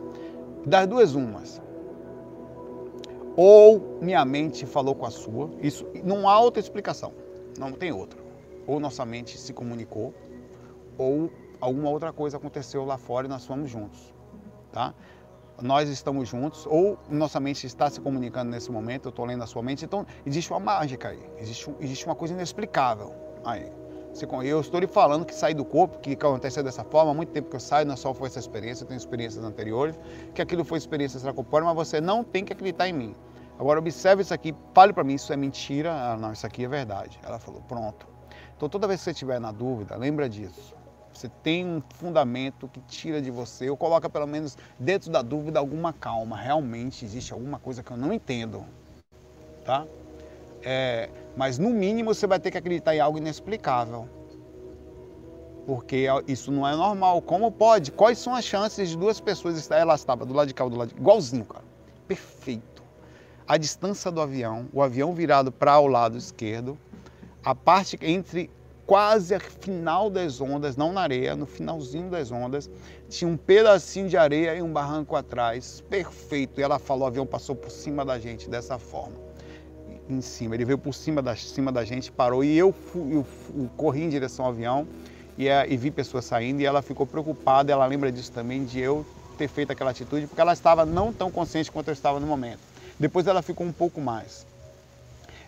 Das 0.66 0.88
duas 0.88 1.16
umas, 1.16 1.62
ou 3.42 4.00
minha 4.02 4.26
mente 4.26 4.66
falou 4.66 4.94
com 4.94 5.06
a 5.06 5.10
sua. 5.10 5.50
Isso 5.62 5.86
não 6.04 6.28
há 6.28 6.38
outra 6.38 6.60
explicação, 6.60 7.14
não 7.58 7.72
tem 7.72 7.90
outra. 7.90 8.20
Ou 8.68 8.82
nossa 8.82 9.06
mente 9.06 9.38
se 9.38 9.54
comunicou, 9.54 10.14
ou 10.98 11.32
alguma 11.62 11.90
outra 11.90 12.12
coisa 12.12 12.36
aconteceu 12.36 12.84
lá 12.84 12.98
fora 12.98 13.28
e 13.28 13.30
nós 13.30 13.46
fomos 13.46 13.70
juntos, 13.70 14.14
tá? 14.74 14.94
Nós 15.62 15.88
estamos 15.88 16.28
juntos, 16.28 16.66
ou 16.66 16.98
nossa 17.10 17.40
mente 17.40 17.66
está 17.66 17.90
se 17.90 18.02
comunicando 18.02 18.52
nesse 18.52 18.70
momento, 18.74 19.06
eu 19.06 19.10
estou 19.10 19.24
lendo 19.24 19.42
a 19.42 19.48
sua 19.48 19.64
mente, 19.64 19.86
então 19.86 20.06
existe 20.26 20.52
uma 20.52 20.60
mágica 20.60 21.08
aí, 21.08 21.24
existe, 21.38 21.74
existe 21.80 22.06
uma 22.06 22.16
coisa 22.16 22.34
inexplicável 22.34 23.14
aí. 23.46 23.72
Eu 24.44 24.60
estou 24.60 24.82
lhe 24.82 24.88
falando 24.88 25.24
que 25.24 25.34
sair 25.34 25.54
do 25.54 25.64
corpo, 25.64 26.00
que 26.00 26.12
aconteceu 26.12 26.62
dessa 26.62 26.84
forma, 26.84 27.12
há 27.12 27.14
muito 27.14 27.32
tempo 27.32 27.50
que 27.50 27.56
eu 27.56 27.60
saio, 27.60 27.86
não 27.86 27.96
só 27.96 28.14
foi 28.14 28.28
essa 28.28 28.40
experiência, 28.40 28.84
eu 28.84 28.88
tenho 28.88 28.98
experiências 28.98 29.42
anteriores, 29.46 29.98
que 30.34 30.42
aquilo 30.42 30.66
foi 30.66 30.78
experiência 30.78 31.18
extracorpórea, 31.18 31.66
mas 31.66 31.76
você 31.76 32.02
não 32.02 32.22
tem 32.22 32.44
que 32.44 32.52
acreditar 32.52 32.90
em 32.90 32.94
mim. 32.94 33.16
Agora 33.60 33.78
observe 33.78 34.22
isso 34.22 34.34
aqui, 34.34 34.56
fale 34.74 34.94
para 34.94 35.04
mim, 35.04 35.16
isso 35.16 35.34
é 35.34 35.36
mentira? 35.36 35.92
Ah, 35.92 36.16
não, 36.16 36.32
isso 36.32 36.48
aqui 36.48 36.64
é 36.64 36.68
verdade. 36.68 37.20
Ela 37.22 37.38
falou, 37.38 37.62
pronto. 37.68 38.08
Então 38.56 38.70
toda 38.70 38.88
vez 38.88 39.02
que 39.02 39.04
você 39.04 39.12
estiver 39.12 39.38
na 39.38 39.52
dúvida, 39.52 39.98
lembra 39.98 40.30
disso. 40.30 40.74
Você 41.14 41.28
tem 41.44 41.66
um 41.66 41.84
fundamento 41.96 42.70
que 42.70 42.80
tira 42.80 43.22
de 43.22 43.30
você, 43.30 43.70
ou 43.70 43.76
coloca 43.76 44.10
pelo 44.10 44.26
menos 44.26 44.58
dentro 44.80 45.12
da 45.12 45.22
dúvida 45.22 45.60
alguma 45.60 45.92
calma. 45.92 46.38
Realmente 46.38 47.04
existe 47.04 47.34
alguma 47.34 47.60
coisa 47.60 47.84
que 47.84 47.92
eu 47.92 47.98
não 47.98 48.14
entendo, 48.14 48.64
tá? 49.66 49.86
É, 50.64 51.10
mas 51.36 51.58
no 51.58 51.70
mínimo 51.70 52.14
você 52.14 52.26
vai 52.26 52.40
ter 52.40 52.52
que 52.52 52.58
acreditar 52.58 52.96
em 52.96 53.02
algo 53.02 53.18
inexplicável. 53.18 54.08
Porque 55.66 56.08
isso 56.28 56.50
não 56.50 56.66
é 56.66 56.74
normal. 56.78 57.22
Como 57.22 57.52
pode? 57.52 57.92
Quais 57.92 58.20
são 58.20 58.34
as 58.34 58.46
chances 58.46 58.90
de 58.90 58.98
duas 58.98 59.20
pessoas 59.20 59.58
estarem? 59.58 59.82
Ela 59.82 59.96
estava 59.96 60.26
do 60.26 60.34
lado 60.34 60.48
de 60.48 60.54
cá, 60.54 60.66
do 60.66 60.78
lado 60.78 60.94
de 60.94 60.96
igualzinho, 60.96 61.44
cara. 61.44 61.66
Perfeito 62.08 62.69
a 63.50 63.58
distância 63.58 64.12
do 64.12 64.22
avião, 64.22 64.68
o 64.72 64.80
avião 64.80 65.12
virado 65.12 65.52
para 65.52 65.80
o 65.80 65.88
lado 65.88 66.16
esquerdo, 66.16 66.78
a 67.44 67.56
parte 67.56 67.98
entre 68.00 68.48
quase 68.86 69.34
a 69.34 69.40
final 69.40 70.08
das 70.08 70.40
ondas, 70.40 70.78
não 70.78 70.94
na 70.94 71.02
areia, 71.02 71.36
no 71.36 71.48
finalzinho 71.48 72.12
das 72.12 72.32
ondas, 72.32 72.70
tinha 73.10 73.28
um 73.28 73.36
pedacinho 73.36 74.08
de 74.08 74.16
areia 74.16 74.54
e 74.54 74.62
um 74.62 74.72
barranco 74.72 75.16
atrás, 75.16 75.84
perfeito. 75.90 76.60
E 76.60 76.64
ela 76.64 76.78
falou, 76.78 77.06
o 77.06 77.08
avião 77.08 77.26
passou 77.26 77.56
por 77.56 77.72
cima 77.72 78.06
da 78.06 78.20
gente 78.20 78.48
dessa 78.48 78.78
forma, 78.78 79.16
em 80.08 80.22
cima. 80.22 80.54
Ele 80.54 80.66
veio 80.66 80.78
por 80.78 80.94
cima 80.94 81.20
da, 81.20 81.36
cima 81.36 81.72
da 81.72 81.84
gente, 81.84 82.12
parou 82.12 82.44
e 82.44 82.56
eu, 82.56 82.72
fui, 82.72 83.16
eu, 83.16 83.26
eu 83.58 83.70
corri 83.76 84.04
em 84.04 84.10
direção 84.10 84.46
ao 84.46 84.52
avião 84.52 84.88
e, 85.40 85.48
e 85.48 85.76
vi 85.76 85.90
pessoas 85.90 86.26
saindo 86.26 86.62
e 86.62 86.68
ela 86.68 86.84
ficou 86.84 87.08
preocupada. 87.08 87.72
Ela 87.72 87.88
lembra 87.88 88.12
disso 88.12 88.32
também 88.32 88.64
de 88.64 88.80
eu 88.80 89.04
ter 89.40 89.48
feito 89.48 89.72
aquela 89.72 89.90
atitude, 89.90 90.28
porque 90.28 90.42
ela 90.42 90.54
estava 90.54 90.86
não 90.86 91.12
tão 91.12 91.32
consciente 91.32 91.72
quanto 91.72 91.88
eu 91.88 91.94
estava 91.94 92.20
no 92.20 92.28
momento. 92.28 92.69
Depois 93.00 93.26
ela 93.28 93.42
ficou 93.42 93.66
um 93.66 93.72
pouco 93.72 94.02
mais. 94.02 94.46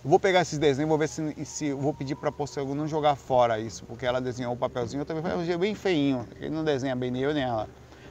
Eu 0.03 0.09
vou 0.09 0.19
pegar 0.19 0.41
esses 0.41 0.57
desenhos, 0.57 0.89
vou 0.89 0.97
ver 0.97 1.07
se, 1.07 1.45
se 1.45 1.73
vou 1.73 1.93
pedir 1.93 2.15
para 2.15 2.29
a 2.29 2.31
Porcego 2.31 2.73
não 2.73 2.87
jogar 2.87 3.15
fora 3.15 3.59
isso, 3.59 3.85
porque 3.85 4.03
ela 4.03 4.19
desenhou 4.19 4.53
o 4.53 4.57
papelzinho, 4.57 5.01
eu 5.01 5.05
também 5.05 5.21
falei, 5.21 5.57
bem 5.57 5.75
feinho, 5.75 6.27
ele 6.37 6.49
não 6.49 6.63
desenha 6.63 6.95
bem 6.95 7.11
nem 7.11 7.21
eu 7.21 7.33
nem 7.33 7.43
ela. 7.43 7.69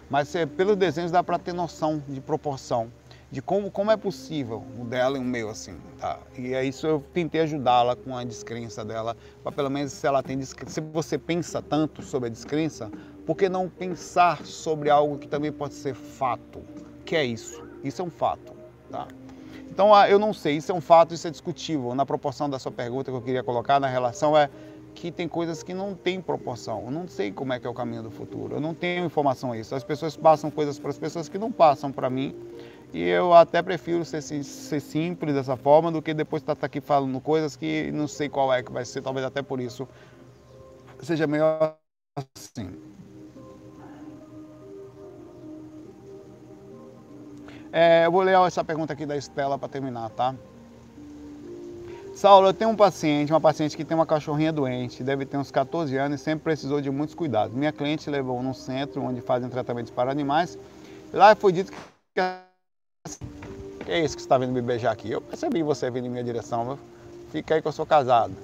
Mas 0.09 0.33
é, 0.37 0.47
pelos 0.47 0.77
desenhos 0.77 1.11
dá 1.11 1.23
para 1.23 1.37
ter 1.37 1.53
noção 1.53 2.01
de 2.07 2.21
proporção, 2.21 2.93
de 3.29 3.43
como, 3.43 3.73
como 3.73 3.91
é 3.91 3.97
possível 3.97 4.65
o 4.79 4.85
dela 4.85 5.17
e 5.17 5.21
o 5.21 5.25
meu 5.25 5.51
assim, 5.51 5.77
tá? 5.99 6.21
E 6.37 6.55
é 6.55 6.65
isso 6.65 6.87
eu 6.87 7.05
tentei 7.13 7.41
ajudá-la 7.41 7.97
com 7.97 8.17
a 8.17 8.23
descrença 8.23 8.85
dela, 8.85 9.17
para 9.43 9.51
pelo 9.51 9.71
menos 9.71 9.93
se 9.93 10.07
ela 10.07 10.23
tem 10.23 10.39
descrença, 10.39 10.75
se 10.75 10.81
você 10.81 11.19
pensa 11.19 11.61
tanto 11.61 12.03
sobre 12.03 12.29
a 12.29 12.31
descrença, 12.31 12.89
por 13.27 13.37
que 13.37 13.49
não 13.49 13.69
pensar 13.69 14.45
sobre 14.45 14.91
algo 14.91 15.19
que 15.19 15.27
também 15.27 15.51
pode 15.51 15.75
ser 15.75 15.95
fato? 15.95 16.61
Que 17.05 17.17
é 17.17 17.25
isso? 17.25 17.65
Isso 17.83 18.01
é 18.01 18.05
um 18.05 18.11
fato, 18.11 18.53
tá? 18.91 19.09
Então, 19.81 19.95
ah, 19.95 20.11
eu 20.11 20.19
não 20.19 20.35
sei, 20.35 20.59
isso 20.59 20.71
é 20.71 20.75
um 20.75 20.81
fato, 20.83 21.15
isso 21.15 21.27
é 21.27 21.31
discutível. 21.31 21.95
Na 21.95 22.05
proporção 22.05 22.51
da 22.51 22.59
sua 22.59 22.71
pergunta 22.71 23.11
que 23.11 23.17
eu 23.17 23.23
queria 23.23 23.43
colocar 23.43 23.81
na 23.81 23.87
relação 23.87 24.37
é 24.37 24.51
que 24.95 25.11
tem 25.11 25.27
coisas 25.27 25.63
que 25.63 25.73
não 25.73 25.95
têm 25.95 26.21
proporção. 26.21 26.83
Eu 26.85 26.91
não 26.91 27.09
sei 27.09 27.33
como 27.33 27.55
é 27.55 27.59
que 27.59 27.67
é 27.67 27.71
o 27.71 27.73
caminho 27.73 28.03
do 28.03 28.11
futuro. 28.11 28.57
Eu 28.57 28.61
não 28.61 28.75
tenho 28.75 29.07
informação 29.07 29.53
a 29.53 29.57
isso. 29.57 29.75
As 29.75 29.83
pessoas 29.83 30.15
passam 30.15 30.51
coisas 30.51 30.79
para 30.79 30.91
as 30.91 30.99
pessoas 30.99 31.31
que 31.31 31.39
não 31.39 31.51
passam 31.51 31.91
para 31.91 32.11
mim. 32.11 32.37
E 32.93 33.03
eu 33.03 33.33
até 33.33 33.63
prefiro 33.63 34.05
ser, 34.05 34.21
ser 34.21 34.81
simples 34.81 35.35
dessa 35.35 35.57
forma 35.57 35.91
do 35.91 36.03
que 36.03 36.13
depois 36.13 36.43
estar 36.43 36.55
tá, 36.55 36.61
tá 36.61 36.67
aqui 36.67 36.83
falando 36.83 37.19
coisas 37.19 37.57
que 37.57 37.91
não 37.91 38.07
sei 38.07 38.29
qual 38.29 38.53
é 38.53 38.63
que 38.63 38.71
vai 38.71 38.85
ser. 38.85 39.01
Talvez 39.01 39.25
até 39.25 39.41
por 39.41 39.63
isso 39.63 39.89
seja 41.03 41.27
melhor 41.27 41.75
assim. 42.37 42.69
É, 47.73 48.07
eu 48.07 48.13
vou 48.13 48.23
ler 48.23 48.37
essa 48.47 48.65
pergunta 48.65 48.93
aqui 48.93 49.07
da 49.07 49.17
Estela 49.17 49.59
para 49.59 49.69
terminar, 49.69 50.11
tá? 50.11 50.35
Saulo, 52.15 52.49
eu 52.49 52.53
tenho 52.53 52.71
um 52.71 52.77
paciente, 52.77 53.33
uma 53.33 53.41
paciente 53.41 53.77
que 53.77 53.85
tem 53.85 53.95
uma 53.95 54.05
cachorrinha 54.05 54.53
doente, 54.53 55.03
deve 55.03 55.25
ter 55.25 55.37
uns 55.37 55.51
14 55.51 55.97
anos 55.97 56.21
e 56.21 56.25
sempre 56.25 56.45
precisou 56.45 56.81
de 56.81 56.91
muitos 56.91 57.15
cuidados. 57.15 57.57
Minha 57.57 57.73
cliente 57.73 58.11
levou 58.11 58.43
num 58.43 58.53
centro 58.53 59.03
onde 59.03 59.21
fazem 59.21 59.49
tratamentos 59.49 59.91
para 59.91 60.11
animais. 60.11 60.59
Lá 61.13 61.35
foi 61.35 61.53
dito 61.53 61.73
que. 61.73 61.79
Que 63.85 63.91
é 63.91 64.05
isso 64.05 64.15
que 64.15 64.23
você 64.23 64.27
está 64.27 64.37
vendo 64.37 64.53
me 64.53 64.61
beijar 64.61 64.93
aqui? 64.93 65.11
Eu 65.11 65.21
percebi 65.21 65.63
você 65.63 65.91
vindo 65.91 66.07
em 66.07 66.11
minha 66.11 66.23
direção. 66.23 66.65
Viu? 66.65 66.79
Fica 67.33 67.55
aí 67.55 67.63
que 67.63 67.69
eu 67.69 67.73
sou 67.73 67.87
casado. 67.87 68.35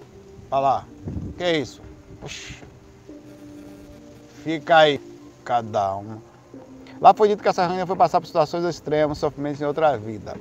Olha 0.51 0.61
lá. 0.61 0.85
Que 1.37 1.45
é 1.45 1.59
isso? 1.59 1.83
Oxi. 2.23 2.63
Fica 4.43 4.79
aí. 4.79 5.01
Cada. 5.45 6.01
Lá 7.01 7.13
foi 7.15 7.29
dito 7.29 7.43
que 7.43 7.49
essa 7.49 7.67
rainha 7.67 7.87
foi 7.87 7.97
passar 7.97 8.21
por 8.21 8.27
situações 8.27 8.65
extremas, 8.65 9.19
sofrimentos 9.19 9.61
em 9.61 9.65
outra 9.65 9.97
vida. 9.99 10.35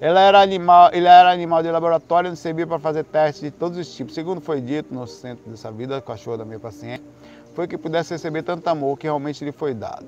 Ela 0.00 0.20
era 0.20 0.40
animal, 0.40 0.90
ele 0.92 1.06
era 1.06 1.30
animal 1.30 1.62
de 1.62 1.70
laboratório 1.70 2.32
e 2.32 2.36
servia 2.36 2.66
para 2.66 2.78
fazer 2.78 3.04
testes 3.04 3.42
de 3.42 3.50
todos 3.50 3.76
os 3.78 3.92
tipos. 3.92 4.14
Segundo 4.14 4.40
foi 4.40 4.60
dito 4.60 4.94
no 4.94 5.06
centro 5.06 5.50
dessa 5.50 5.72
vida, 5.72 6.00
cachorro 6.00 6.36
da 6.36 6.44
minha 6.44 6.60
paciente, 6.60 7.02
foi 7.54 7.66
que 7.66 7.76
pudesse 7.76 8.12
receber 8.14 8.42
tanto 8.42 8.68
amor 8.68 8.96
que 8.96 9.06
realmente 9.06 9.44
lhe 9.44 9.50
foi 9.50 9.74
dado. 9.74 10.06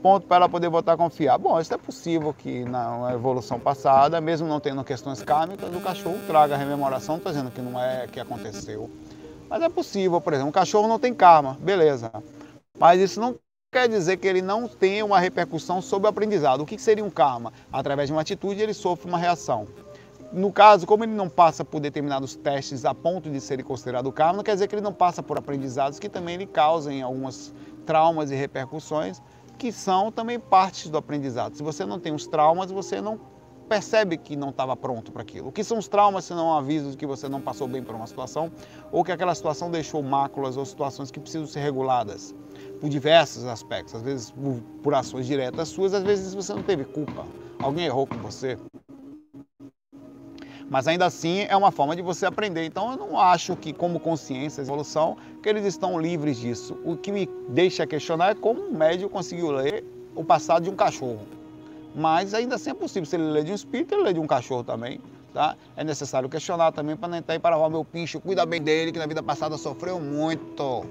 Ponto 0.00 0.26
para 0.26 0.36
ela 0.36 0.48
poder 0.48 0.68
voltar 0.68 0.92
a 0.92 0.96
confiar. 0.96 1.38
Bom, 1.38 1.58
isso 1.58 1.72
é 1.72 1.78
possível 1.78 2.32
que 2.32 2.64
na 2.64 3.10
evolução 3.12 3.58
passada, 3.58 4.20
mesmo 4.20 4.46
não 4.46 4.60
tendo 4.60 4.84
questões 4.84 5.22
kármicas, 5.22 5.74
o 5.74 5.80
cachorro 5.80 6.18
traga 6.26 6.54
a 6.54 6.58
rememoração, 6.58 7.16
estou 7.16 7.32
dizendo 7.32 7.50
que 7.50 7.62
não 7.62 7.80
é 7.80 8.06
que 8.06 8.20
aconteceu. 8.20 8.90
Mas 9.48 9.62
é 9.62 9.68
possível, 9.68 10.20
por 10.20 10.32
exemplo, 10.32 10.50
um 10.50 10.52
cachorro 10.52 10.86
não 10.86 10.98
tem 10.98 11.14
karma, 11.14 11.56
beleza. 11.58 12.12
Mas 12.78 13.00
isso 13.00 13.18
não 13.18 13.34
quer 13.74 13.88
dizer 13.88 14.18
que 14.18 14.28
ele 14.28 14.40
não 14.40 14.68
tenha 14.68 15.04
uma 15.04 15.18
repercussão 15.18 15.82
sobre 15.82 16.06
o 16.06 16.08
aprendizado. 16.08 16.60
O 16.60 16.66
que 16.66 16.78
seria 16.78 17.04
um 17.04 17.10
karma? 17.10 17.52
Através 17.72 18.08
de 18.08 18.12
uma 18.12 18.20
atitude, 18.20 18.62
ele 18.62 18.72
sofre 18.72 19.08
uma 19.08 19.18
reação. 19.18 19.66
No 20.32 20.52
caso, 20.52 20.86
como 20.86 21.02
ele 21.02 21.12
não 21.12 21.28
passa 21.28 21.64
por 21.64 21.80
determinados 21.80 22.36
testes 22.36 22.84
a 22.84 22.94
ponto 22.94 23.28
de 23.28 23.40
ser 23.40 23.60
considerado 23.64 24.12
karma, 24.12 24.34
não 24.34 24.44
quer 24.44 24.52
dizer 24.52 24.68
que 24.68 24.76
ele 24.76 24.82
não 24.82 24.92
passa 24.92 25.24
por 25.24 25.36
aprendizados 25.36 25.98
que 25.98 26.08
também 26.08 26.36
lhe 26.36 26.46
causem 26.46 27.02
algumas 27.02 27.52
traumas 27.84 28.30
e 28.30 28.36
repercussões 28.36 29.20
que 29.58 29.72
são 29.72 30.12
também 30.12 30.38
partes 30.38 30.88
do 30.88 30.96
aprendizado. 30.96 31.56
Se 31.56 31.62
você 31.62 31.84
não 31.84 31.98
tem 31.98 32.14
os 32.14 32.28
traumas, 32.28 32.70
você 32.70 33.00
não 33.00 33.18
percebe 33.68 34.16
que 34.16 34.36
não 34.36 34.50
estava 34.50 34.76
pronto 34.76 35.10
para 35.10 35.22
aquilo. 35.22 35.48
O 35.48 35.52
que 35.52 35.64
são 35.64 35.78
os 35.78 35.88
traumas 35.88 36.24
se 36.24 36.32
não 36.32 36.46
um 36.46 36.52
aviso 36.52 36.92
de 36.92 36.96
que 36.96 37.06
você 37.06 37.28
não 37.28 37.40
passou 37.40 37.66
bem 37.66 37.82
por 37.82 37.96
uma 37.96 38.06
situação 38.06 38.52
ou 38.92 39.02
que 39.02 39.10
aquela 39.10 39.34
situação 39.34 39.68
deixou 39.68 40.00
máculas 40.00 40.56
ou 40.56 40.64
situações 40.64 41.10
que 41.10 41.18
precisam 41.18 41.46
ser 41.46 41.60
reguladas? 41.60 42.34
Por 42.80 42.88
diversos 42.88 43.44
aspectos, 43.44 43.94
às 43.94 44.02
vezes 44.02 44.30
por, 44.30 44.60
por 44.82 44.94
ações 44.94 45.26
diretas 45.26 45.68
suas, 45.68 45.94
às 45.94 46.02
vezes 46.02 46.34
você 46.34 46.52
não 46.52 46.62
teve 46.62 46.84
culpa, 46.84 47.26
alguém 47.60 47.86
errou 47.86 48.06
com 48.06 48.16
você. 48.18 48.58
Mas 50.68 50.88
ainda 50.88 51.06
assim 51.06 51.40
é 51.48 51.56
uma 51.56 51.70
forma 51.70 51.94
de 51.94 52.02
você 52.02 52.26
aprender. 52.26 52.64
Então 52.64 52.90
eu 52.90 52.96
não 52.96 53.20
acho 53.20 53.54
que, 53.54 53.72
como 53.72 54.00
consciência, 54.00 54.62
evolução, 54.62 55.16
que 55.42 55.48
eles 55.48 55.64
estão 55.64 56.00
livres 56.00 56.38
disso. 56.38 56.76
O 56.84 56.96
que 56.96 57.12
me 57.12 57.28
deixa 57.48 57.86
questionar 57.86 58.30
é 58.30 58.34
como 58.34 58.62
um 58.62 58.72
médium 58.72 59.08
conseguiu 59.08 59.50
ler 59.50 59.84
o 60.14 60.24
passado 60.24 60.64
de 60.64 60.70
um 60.70 60.74
cachorro. 60.74 61.20
Mas 61.94 62.34
ainda 62.34 62.56
assim 62.56 62.70
é 62.70 62.74
possível. 62.74 63.06
Se 63.06 63.16
ele 63.16 63.24
lê 63.24 63.44
de 63.44 63.52
um 63.52 63.54
espírito, 63.54 63.94
ele 63.94 64.02
lê 64.02 64.12
de 64.12 64.20
um 64.20 64.26
cachorro 64.26 64.64
também. 64.64 65.00
Tá? 65.32 65.56
É 65.76 65.84
necessário 65.84 66.28
questionar 66.28 66.72
também 66.72 66.96
para 66.96 67.08
não 67.08 67.18
entrar 67.18 67.34
e 67.34 67.38
para 67.38 67.56
o 67.56 67.68
meu 67.68 67.84
pincho, 67.84 68.20
cuida 68.20 68.46
bem 68.46 68.62
dele, 68.62 68.92
que 68.92 68.98
na 68.98 69.06
vida 69.06 69.22
passada 69.22 69.58
sofreu 69.58 70.00
muito. 70.00 70.84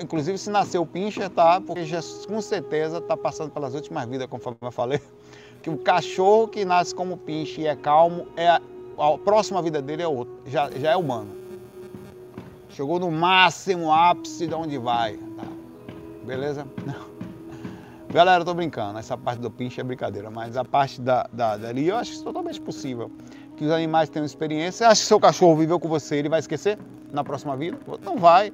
Inclusive, 0.00 0.36
se 0.38 0.50
nasceu 0.50 0.84
pincher, 0.84 1.30
tá? 1.30 1.60
Porque 1.60 1.84
já, 1.84 2.00
com 2.26 2.40
certeza 2.40 2.98
está 2.98 3.16
passando 3.16 3.50
pelas 3.50 3.74
últimas 3.74 4.08
vidas, 4.08 4.26
conforme 4.28 4.58
eu 4.62 4.72
falei. 4.72 5.00
Que 5.62 5.68
o 5.68 5.76
cachorro 5.76 6.48
que 6.48 6.64
nasce 6.64 6.94
como 6.94 7.18
pincher 7.18 7.64
e 7.64 7.66
é 7.66 7.76
calmo, 7.76 8.26
é 8.34 8.48
a, 8.48 8.62
a 8.96 9.18
próxima 9.18 9.60
vida 9.60 9.82
dele 9.82 10.02
é 10.02 10.08
outro, 10.08 10.32
já, 10.46 10.70
já 10.70 10.92
é 10.92 10.96
humano. 10.96 11.36
Chegou 12.70 12.98
no 12.98 13.10
máximo 13.10 13.92
ápice 13.92 14.46
de 14.46 14.54
onde 14.54 14.78
vai. 14.78 15.18
Tá? 15.18 15.44
Beleza? 16.24 16.66
Galera, 18.08 18.40
eu 18.40 18.44
tô 18.46 18.54
brincando, 18.54 18.98
essa 18.98 19.18
parte 19.18 19.40
do 19.40 19.50
pinche 19.50 19.82
é 19.82 19.84
brincadeira, 19.84 20.30
mas 20.30 20.56
a 20.56 20.64
parte 20.64 20.98
da, 20.98 21.28
da, 21.30 21.58
dali 21.58 21.88
eu 21.88 21.96
acho 21.96 22.24
totalmente 22.24 22.58
possível. 22.58 23.10
Que 23.54 23.66
os 23.66 23.70
animais 23.70 24.08
tenham 24.08 24.24
experiência. 24.24 24.78
Você 24.78 24.84
acha 24.84 25.02
que 25.02 25.08
seu 25.08 25.20
cachorro 25.20 25.56
viveu 25.56 25.78
com 25.78 25.90
você, 25.90 26.16
ele 26.16 26.30
vai 26.30 26.40
esquecer 26.40 26.78
na 27.12 27.22
próxima 27.22 27.54
vida? 27.54 27.78
Não 28.02 28.16
vai 28.16 28.50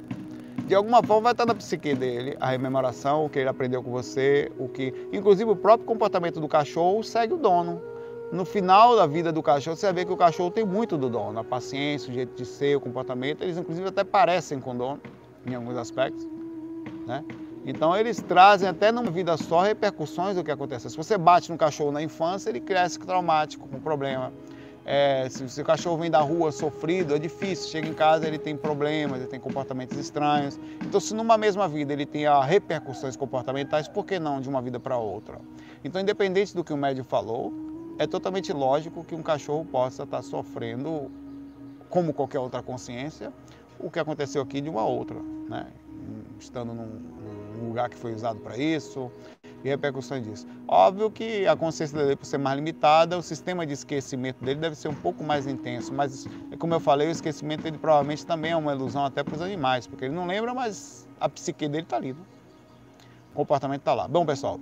de 0.67 0.75
alguma 0.75 1.03
forma 1.03 1.23
vai 1.23 1.33
estar 1.33 1.47
na 1.47 1.55
psique 1.55 1.95
dele 1.95 2.37
a 2.41 2.51
rememoração, 2.51 3.25
o 3.25 3.31
que 3.31 3.39
ele 3.39 3.49
aprendeu 3.49 3.83
com 3.83 3.91
você, 3.91 4.51
o 4.59 4.69
que. 4.69 4.93
Inclusive 5.13 5.51
o 5.51 5.57
próprio 5.57 5.87
comportamento 5.87 6.41
do 6.41 6.49
cachorro 6.49 7.03
segue 7.05 7.35
o 7.35 7.37
dono. 7.37 7.81
No 8.33 8.45
final 8.45 8.97
da 8.97 9.07
vida 9.07 9.31
do 9.31 9.41
cachorro, 9.41 9.77
você 9.77 9.93
ver 9.93 10.05
que 10.05 10.13
o 10.13 10.17
cachorro 10.17 10.51
tem 10.51 10.65
muito 10.65 10.99
do 10.99 11.09
dono, 11.09 11.39
a 11.39 11.45
paciência, 11.45 12.11
o 12.11 12.15
jeito 12.15 12.35
de 12.35 12.45
ser, 12.45 12.77
o 12.77 12.81
comportamento, 12.81 13.43
eles 13.43 13.57
inclusive 13.57 13.87
até 13.87 14.03
parecem 14.03 14.59
com 14.59 14.73
o 14.73 14.75
dono, 14.75 15.01
em 15.47 15.55
alguns 15.55 15.77
aspectos. 15.77 16.27
Né? 17.07 17.25
Então 17.65 17.97
eles 17.97 18.21
trazem 18.21 18.69
até 18.69 18.91
numa 18.91 19.11
vida 19.13 19.37
só 19.37 19.63
repercussões 19.63 20.35
do 20.35 20.43
que 20.43 20.51
acontece. 20.51 20.91
Se 20.91 20.97
você 20.97 21.17
bate 21.17 21.53
no 21.53 21.57
cachorro 21.57 21.93
na 21.93 22.03
infância, 22.03 22.51
ele 22.51 22.61
cresce 22.61 22.99
traumático, 22.99 23.69
com 23.69 23.79
problema. 23.79 24.33
É, 24.89 25.29
se, 25.29 25.61
o 25.61 25.65
cachorro 25.65 25.99
vem 25.99 26.09
da 26.09 26.21
rua 26.21 26.53
sofrido, 26.53 27.17
é 27.17 27.19
difícil. 27.19 27.69
Chega 27.69 27.89
em 27.89 27.93
casa, 27.93 28.27
ele 28.27 28.39
tem 28.39 28.57
problemas, 28.57 29.19
ele 29.19 29.29
tem 29.29 29.41
comportamentos 29.41 29.99
estranhos. 29.99 30.61
Então, 30.81 31.01
se 31.01 31.13
numa 31.13 31.37
mesma 31.37 31.67
vida 31.67 31.93
ele 31.93 32.07
tem 32.07 32.25
repercussões 32.45 33.17
comportamentais, 33.17 33.89
por 33.89 34.07
que 34.07 34.21
não 34.21 34.41
de 34.41 34.49
uma 34.49 34.63
vida 34.63 34.79
para 34.79 34.97
outra? 34.97 35.41
Então, 35.85 36.01
independente 36.01 36.55
do 36.55 36.63
que 36.63 36.73
o 36.73 36.77
médico 36.77 37.09
falou, 37.09 37.53
é 37.99 38.07
totalmente 38.07 38.53
lógico 38.53 39.03
que 39.03 39.15
um 39.15 39.23
cachorro 39.23 39.65
possa 39.65 40.05
estar 40.05 40.23
sofrendo, 40.23 41.11
como 41.91 42.13
qualquer 42.13 42.39
outra 42.39 42.63
consciência, 42.63 43.33
o 43.81 43.91
que 43.91 43.99
aconteceu 43.99 44.41
aqui 44.41 44.61
de 44.61 44.71
uma 44.71 44.85
outra, 44.85 45.19
né? 45.49 45.67
Estando 46.39 46.73
num, 46.73 47.01
num 47.57 47.69
lugar 47.69 47.89
que 47.89 47.97
foi 47.97 48.15
usado 48.15 48.39
para 48.41 48.57
isso, 48.57 49.11
e 49.65 49.69
repercussões 49.69 50.25
disso. 50.25 50.47
Óbvio 50.69 51.11
que 51.11 51.47
a 51.47 51.57
consciência 51.57 51.99
dele, 51.99 52.17
por 52.17 52.27
ser 52.27 52.39
mais 52.39 52.57
limitada, 52.57 53.19
o 53.19 53.23
sistema 53.23 53.67
de 53.67 53.73
esquecimento 53.73 54.45
dele 54.45 54.61
deve 54.61 54.77
ser 54.77 54.89
um 54.89 54.95
pouco 54.95 55.25
mais 55.25 55.47
intenso, 55.47 55.93
mas 55.93 56.27
como 56.59 56.75
eu 56.75 56.81
falei, 56.81 57.09
o 57.09 57.11
esquecimento 57.11 57.63
dele 57.63 57.79
provavelmente 57.79 58.25
também 58.25 58.53
é 58.53 58.57
uma 58.57 58.73
ilusão 58.73 59.05
até 59.05 59.23
para 59.23 59.35
os 59.35 59.43
animais, 59.43 59.87
porque 59.87 60.05
ele 60.05 60.15
não 60.15 60.27
lembra, 60.27 60.55
mas 60.55 61.09
a 61.21 61.29
psique 61.29 61.69
dele 61.69 61.85
está 61.85 61.97
ali. 61.97 62.13
Né? 62.13 62.21
O 63.33 63.37
comportamento 63.37 63.81
está 63.81 63.95
lá. 63.95 64.09
Bom, 64.09 64.25
pessoal, 64.25 64.59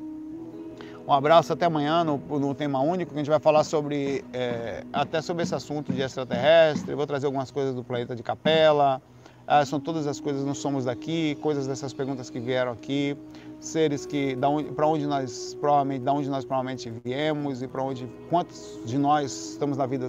um 1.06 1.12
abraço, 1.12 1.52
até 1.52 1.66
amanhã 1.66 2.02
no, 2.02 2.16
no 2.16 2.54
tema 2.54 2.80
único, 2.80 3.12
que 3.12 3.16
a 3.16 3.20
gente 3.20 3.30
vai 3.30 3.40
falar 3.40 3.62
sobre, 3.62 4.24
é, 4.32 4.84
até 4.92 5.20
sobre 5.20 5.42
esse 5.42 5.54
assunto 5.54 5.92
de 5.92 6.00
extraterrestre, 6.00 6.94
vou 6.94 7.06
trazer 7.06 7.26
algumas 7.26 7.50
coisas 7.50 7.74
do 7.74 7.84
planeta 7.84 8.16
de 8.16 8.22
Capela, 8.22 9.02
ah, 9.46 9.64
são 9.64 9.78
todas 9.78 10.06
as 10.06 10.20
coisas, 10.20 10.44
nós 10.44 10.58
somos 10.58 10.86
daqui, 10.86 11.36
coisas 11.42 11.66
dessas 11.66 11.92
perguntas 11.92 12.30
que 12.30 12.40
vieram 12.40 12.72
aqui, 12.72 13.16
seres 13.60 14.06
que 14.06 14.36
para 14.74 14.86
onde 14.86 15.06
nós 15.06 15.54
provavelmente, 15.60 16.02
da 16.02 16.12
onde 16.12 16.30
nós 16.30 16.44
provavelmente 16.44 16.90
viemos 17.04 17.62
e 17.62 17.68
para 17.68 17.82
onde 17.82 18.08
quantos 18.30 18.80
de 18.84 18.96
nós 18.96 19.50
estamos 19.52 19.76
na 19.76 19.86
vida 19.86 20.08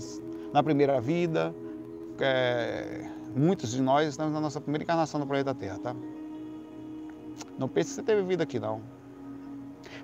na 0.54 0.64
primeira 0.64 1.02
vida. 1.02 1.54
É, 2.20 3.10
muitos 3.36 3.72
de 3.72 3.82
nós 3.82 4.08
estamos 4.08 4.34
na 4.34 4.40
nossa 4.40 4.62
primeira 4.62 4.84
encarnação 4.84 5.20
no 5.20 5.28
planeta 5.28 5.54
Terra, 5.54 5.78
tá? 5.80 5.96
Não 7.58 7.68
pense 7.68 7.90
que 7.90 7.96
você 7.96 8.04
teve 8.04 8.22
vida 8.22 8.44
aqui 8.44 8.58
não. 8.58 8.82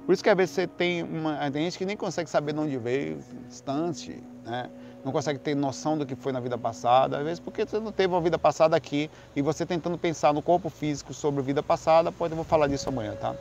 Por 0.06 0.12
isso 0.12 0.22
que 0.22 0.30
às 0.30 0.36
vezes 0.36 0.56
você 0.56 0.68
tem 0.68 1.04
uma 1.04 1.50
tem 1.52 1.64
gente 1.64 1.78
que 1.78 1.86
nem 1.86 1.96
consegue 1.96 2.30
saber 2.30 2.54
de 2.54 2.60
onde 2.60 2.78
veio, 2.78 3.20
distante, 3.48 4.22
né? 4.44 4.70
Não 5.04 5.12
consegue 5.12 5.39
ter 5.39 5.56
noção 5.56 5.97
do 5.97 6.06
que 6.06 6.16
foi 6.16 6.32
na 6.32 6.39
vida 6.39 6.58
passada, 6.58 7.18
às 7.18 7.24
vezes 7.24 7.39
porque 7.39 7.66
você 7.66 7.80
não 7.80 7.91
teve 7.91 8.14
uma 8.14 8.22
vida 8.22 8.38
passada 8.38 8.76
aqui 8.76 9.10
e 9.36 9.41
você 9.41 9.66
tentando 9.66 9.97
pensar 9.97 10.34
no 10.34 10.41
corpo 10.41 10.70
físico 10.70 11.14
sobre 11.14 11.41
vida 11.41 11.64
passada, 11.64 12.12
pode 12.12 12.34
eu 12.34 12.36
vou 12.36 12.45
falar 12.45 12.68
disso 12.68 12.89
amanhã, 12.89 13.16
tá? 13.20 13.36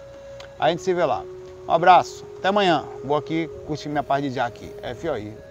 A 0.59 0.71
gente 0.71 0.83
se 0.83 0.93
vê 0.93 1.05
lá. 1.05 1.25
Um 1.69 1.73
abraço, 1.73 2.25
até 2.39 2.49
amanhã. 2.49 2.85
Vou 3.05 3.17
aqui 3.17 3.49
curtir 3.67 3.89
minha 3.89 4.03
parte 4.03 4.29
de 4.29 4.35
já 4.35 4.47
aqui. 4.47 4.73
FOI. 4.97 5.50